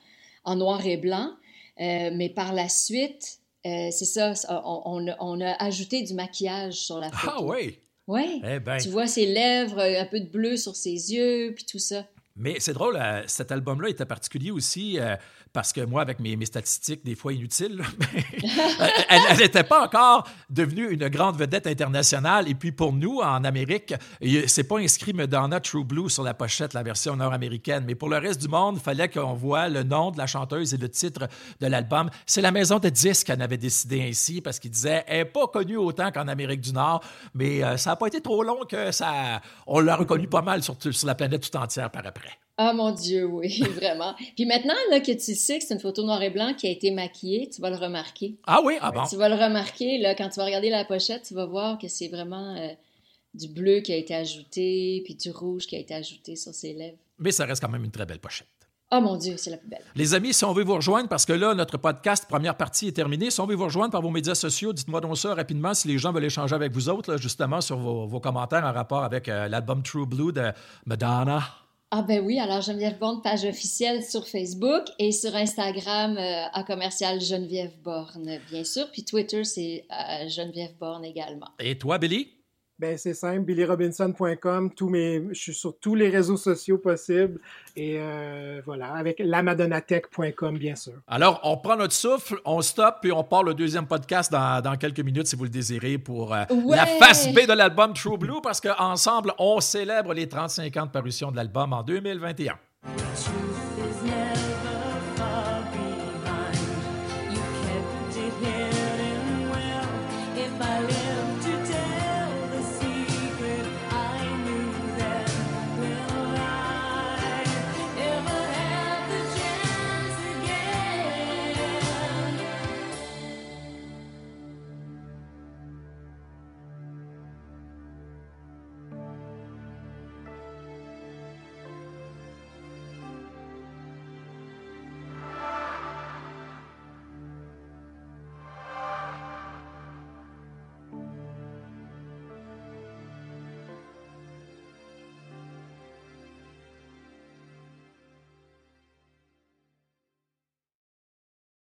en 0.44 0.56
noir 0.56 0.86
et 0.86 0.98
blanc. 0.98 1.32
Euh, 1.80 2.10
mais 2.14 2.30
par 2.30 2.54
la 2.54 2.70
suite, 2.70 3.40
euh, 3.66 3.90
c'est 3.92 4.06
ça, 4.06 4.34
on, 4.50 4.82
on 4.86 5.08
a, 5.08 5.16
on 5.20 5.42
a 5.42 5.52
ajouté 5.64 6.04
du 6.04 6.14
maquillage 6.14 6.76
sur 6.76 7.00
la 7.00 7.12
photo. 7.12 7.34
Ah 7.38 7.44
oui. 7.44 7.80
Oui. 8.08 8.42
Eh 8.48 8.60
ben. 8.60 8.78
Tu 8.78 8.90
vois 8.90 9.08
ses 9.08 9.26
lèvres, 9.26 9.80
un 9.80 10.06
peu 10.06 10.20
de 10.20 10.30
bleu 10.30 10.58
sur 10.58 10.76
ses 10.76 11.14
yeux, 11.14 11.54
puis 11.56 11.66
tout 11.66 11.80
ça. 11.80 12.06
Mais 12.38 12.58
c'est 12.60 12.74
drôle, 12.74 12.98
euh, 12.98 13.24
cet 13.28 13.54
album-là 13.54 13.88
était 13.88 14.06
particulier 14.06 14.52
aussi 14.52 15.00
euh, 15.00 15.16
parce 15.54 15.72
que 15.72 15.80
moi, 15.80 16.02
avec 16.02 16.20
mes, 16.20 16.46
statistiques, 16.46 17.06
des 17.06 17.16
fois 17.16 17.32
inutiles, 17.32 17.82
euh, 18.44 18.88
elle 19.30 19.38
n'était 19.38 19.64
pas 19.64 19.86
encore 19.86 20.28
devenue 20.50 20.92
une 20.92 21.08
grande 21.08 21.38
vedette 21.38 21.66
internationale. 21.66 22.50
Et 22.50 22.54
puis 22.54 22.74
pour 22.74 22.92
nous, 22.92 23.22
en 23.22 23.46
Amérique, 23.46 23.94
c'est 24.48 24.66
pas 24.66 24.80
inscrit 24.80 25.14
Madonna 25.14 25.62
True 25.62 25.86
Blue 25.86 26.10
sur 26.10 26.24
la 26.24 26.34
pochette, 26.34 26.74
la 26.74 26.84
version 26.84 27.16
nord-américaine. 27.16 27.86
Mais 27.88 27.96
pour 27.96 28.10
le 28.10 28.18
reste 28.18 28.42
du 28.42 28.50
monde, 28.50 28.76
il 28.80 28.84
fallait 28.84 29.08
qu'on 29.08 29.34
voit 29.34 29.70
le 29.70 29.84
nom 29.84 30.12
de 30.12 30.18
la 30.18 30.28
chanteuse 30.28 30.74
et 30.74 30.78
le 30.78 30.90
titre 30.90 31.30
de 31.62 31.68
l'album. 31.68 32.10
C'est 32.26 32.42
la 32.42 32.52
maison 32.52 32.80
de 32.80 32.90
disques 32.90 33.30
en 33.30 33.40
avait 33.40 33.58
décidé 33.58 34.06
ainsi 34.10 34.42
parce 34.42 34.60
qu'il 34.60 34.72
disait 34.72 35.06
elle 35.08 35.20
n'est 35.20 35.26
pas 35.26 35.48
connue 35.48 35.78
autant 35.78 36.12
qu'en 36.12 36.28
Amérique 36.28 36.60
du 36.60 36.74
Nord, 36.74 37.02
mais 37.34 37.62
ça 37.78 37.92
n'a 37.92 37.96
pas 37.96 38.08
été 38.08 38.20
trop 38.20 38.44
long 38.44 38.66
que 38.70 38.92
ça. 38.92 39.42
On 39.66 39.80
l'a 39.80 39.96
reconnue 39.96 40.28
pas 40.28 40.42
mal 40.42 40.62
sur, 40.64 40.76
sur 40.82 41.08
la 41.08 41.16
planète 41.16 41.50
tout 41.50 41.58
entière 41.58 41.90
par 41.90 42.06
après. 42.06 42.25
Ah 42.58 42.72
mon 42.74 42.92
Dieu, 42.92 43.26
oui, 43.26 43.60
vraiment. 43.76 44.16
Puis 44.36 44.46
maintenant 44.46 44.74
là, 44.90 45.02
que 45.02 45.12
tu 45.12 45.36
sais 45.36 45.60
que 45.60 45.66
c'est 45.66 45.74
une 45.74 45.80
photo 45.80 46.04
noir 46.04 46.22
et 46.22 46.30
blanc 46.30 46.54
qui 46.54 46.68
a 46.68 46.70
été 46.70 46.92
maquillée, 46.92 47.50
tu 47.50 47.62
vas 47.62 47.70
le 47.70 47.76
remarquer. 47.76 48.38
Ah 48.48 48.62
oui, 48.64 48.76
ah 48.82 48.92
bon? 48.92 49.04
Tu 49.10 49.18
vas 49.18 49.28
le 49.28 49.36
remarquer, 49.36 49.98
là, 49.98 50.16
quand 50.16 50.30
tu 50.30 50.40
vas 50.40 50.46
regarder 50.46 50.70
la 50.70 50.86
pochette, 50.86 51.24
tu 51.24 51.34
vas 51.34 51.46
voir 51.46 51.78
que 51.78 51.90
c'est 51.90 52.08
vraiment 52.08 52.56
euh, 52.56 52.70
du 53.34 53.50
bleu 53.50 53.82
qui 53.82 53.92
a 53.92 53.98
été 53.98 54.16
ajouté, 54.16 55.02
puis 55.04 55.16
du 55.16 55.32
rouge 55.32 55.68
qui 55.68 55.76
a 55.76 55.80
été 55.80 55.94
ajouté 55.94 56.38
sur 56.38 56.54
ses 56.54 56.74
lèvres. 56.74 56.98
Mais 57.20 57.32
ça 57.32 57.46
reste 57.46 57.62
quand 57.62 57.70
même 57.70 57.84
une 57.84 57.92
très 57.92 58.06
belle 58.06 58.20
pochette. 58.20 58.48
Oh 58.92 59.02
mon 59.02 59.18
Dieu, 59.18 59.36
c'est 59.36 59.50
la 59.50 59.58
plus 59.58 59.68
belle. 59.68 59.82
Les 59.96 60.14
amis, 60.14 60.34
si 60.34 60.46
on 60.46 60.54
veut 60.54 60.64
vous 60.64 60.76
rejoindre, 60.76 61.10
parce 61.10 61.26
que 61.26 61.34
là, 61.34 61.56
notre 61.56 61.78
podcast, 61.78 62.26
première 62.30 62.56
partie 62.56 62.88
est 62.88 62.92
terminée, 62.92 63.32
si 63.32 63.42
on 63.42 63.48
veut 63.48 63.56
vous 63.56 63.64
rejoindre 63.66 63.92
par 63.92 64.02
vos 64.02 64.12
médias 64.12 64.36
sociaux, 64.36 64.74
dites-moi 64.74 65.02
donc 65.02 65.18
ça 65.18 65.34
rapidement 65.34 65.74
si 65.74 65.88
les 65.88 65.98
gens 65.98 66.14
veulent 66.14 66.26
échanger 66.26 66.56
avec 66.56 66.72
vous 66.72 66.88
autres, 66.88 67.12
là, 67.12 67.18
justement, 67.18 67.62
sur 67.62 67.78
vos, 67.78 68.06
vos 68.06 68.20
commentaires 68.20 68.64
en 68.64 68.72
rapport 68.72 69.04
avec 69.04 69.28
euh, 69.28 69.48
l'album 69.48 69.82
True 69.82 70.06
Blue 70.06 70.32
de 70.32 70.52
Madonna. 70.86 71.42
Ah 71.92 72.02
ben 72.02 72.26
oui, 72.26 72.40
alors 72.40 72.62
Geneviève 72.62 72.98
Borne, 72.98 73.22
page 73.22 73.46
officielle 73.46 74.04
sur 74.04 74.28
Facebook 74.28 74.84
et 75.00 75.12
sur 75.12 75.36
Instagram 75.36 76.18
euh, 76.18 76.46
à 76.52 76.64
commercial 76.64 77.22
Geneviève 77.22 77.80
Borne, 77.84 78.40
bien 78.50 78.64
sûr. 78.64 78.92
Puis 78.92 79.06
Twitter, 79.06 79.44
c'est 79.44 79.86
euh, 79.92 80.28
Geneviève 80.28 80.76
Borne 80.80 81.06
également. 81.06 81.48
Et 81.60 81.78
toi, 81.78 81.98
Billy? 81.98 82.36
Ben, 82.78 82.98
c'est 82.98 83.14
simple, 83.14 83.40
billyrobinson.com, 83.46 84.72
tous 84.76 84.90
mes, 84.90 85.24
je 85.30 85.40
suis 85.40 85.54
sur 85.54 85.78
tous 85.80 85.96
les 85.96 86.10
réseaux 86.10 86.36
sociaux 86.36 86.78
possibles 86.78 87.40
et 87.78 87.96
euh, 88.00 88.62
voilà, 88.66 88.94
avec 88.96 89.20
lamadonatech.com 89.20 90.58
bien 90.58 90.76
sûr. 90.76 90.94
Alors, 91.08 91.40
on 91.44 91.56
prend 91.58 91.78
notre 91.78 91.94
souffle, 91.94 92.36
on 92.44 92.62
stoppe, 92.62 92.98
puis 93.02 93.12
on 93.14 93.24
part 93.24 93.44
le 93.44 93.54
deuxième 93.54 93.88
podcast 93.88 94.30
dans, 94.32 94.62
dans 94.62 94.76
quelques 94.76 95.00
minutes, 95.00 95.28
si 95.28 95.36
vous 95.38 95.46
le 95.46 95.50
désirez, 95.50 95.98
pour 95.98 96.34
euh, 96.34 96.44
Ouais! 96.52 96.76
la 96.76 96.86
face 96.86 97.32
B 97.34 97.48
de 97.48 97.54
l'album 97.54 97.94
True 97.94 98.18
Blue, 98.18 98.42
parce 98.44 98.60
qu'ensemble, 98.60 99.32
on 99.40 99.62
célèbre 99.62 100.14
les 100.14 100.28
35 100.28 100.76
ans 100.78 100.86
de 100.86 100.92
parution 100.92 101.32
de 101.32 101.38
l'album 101.38 101.72
en 101.72 101.82
2021. 101.82 102.56
Truth 102.98 102.98
is 103.78 104.06
never 104.06 104.25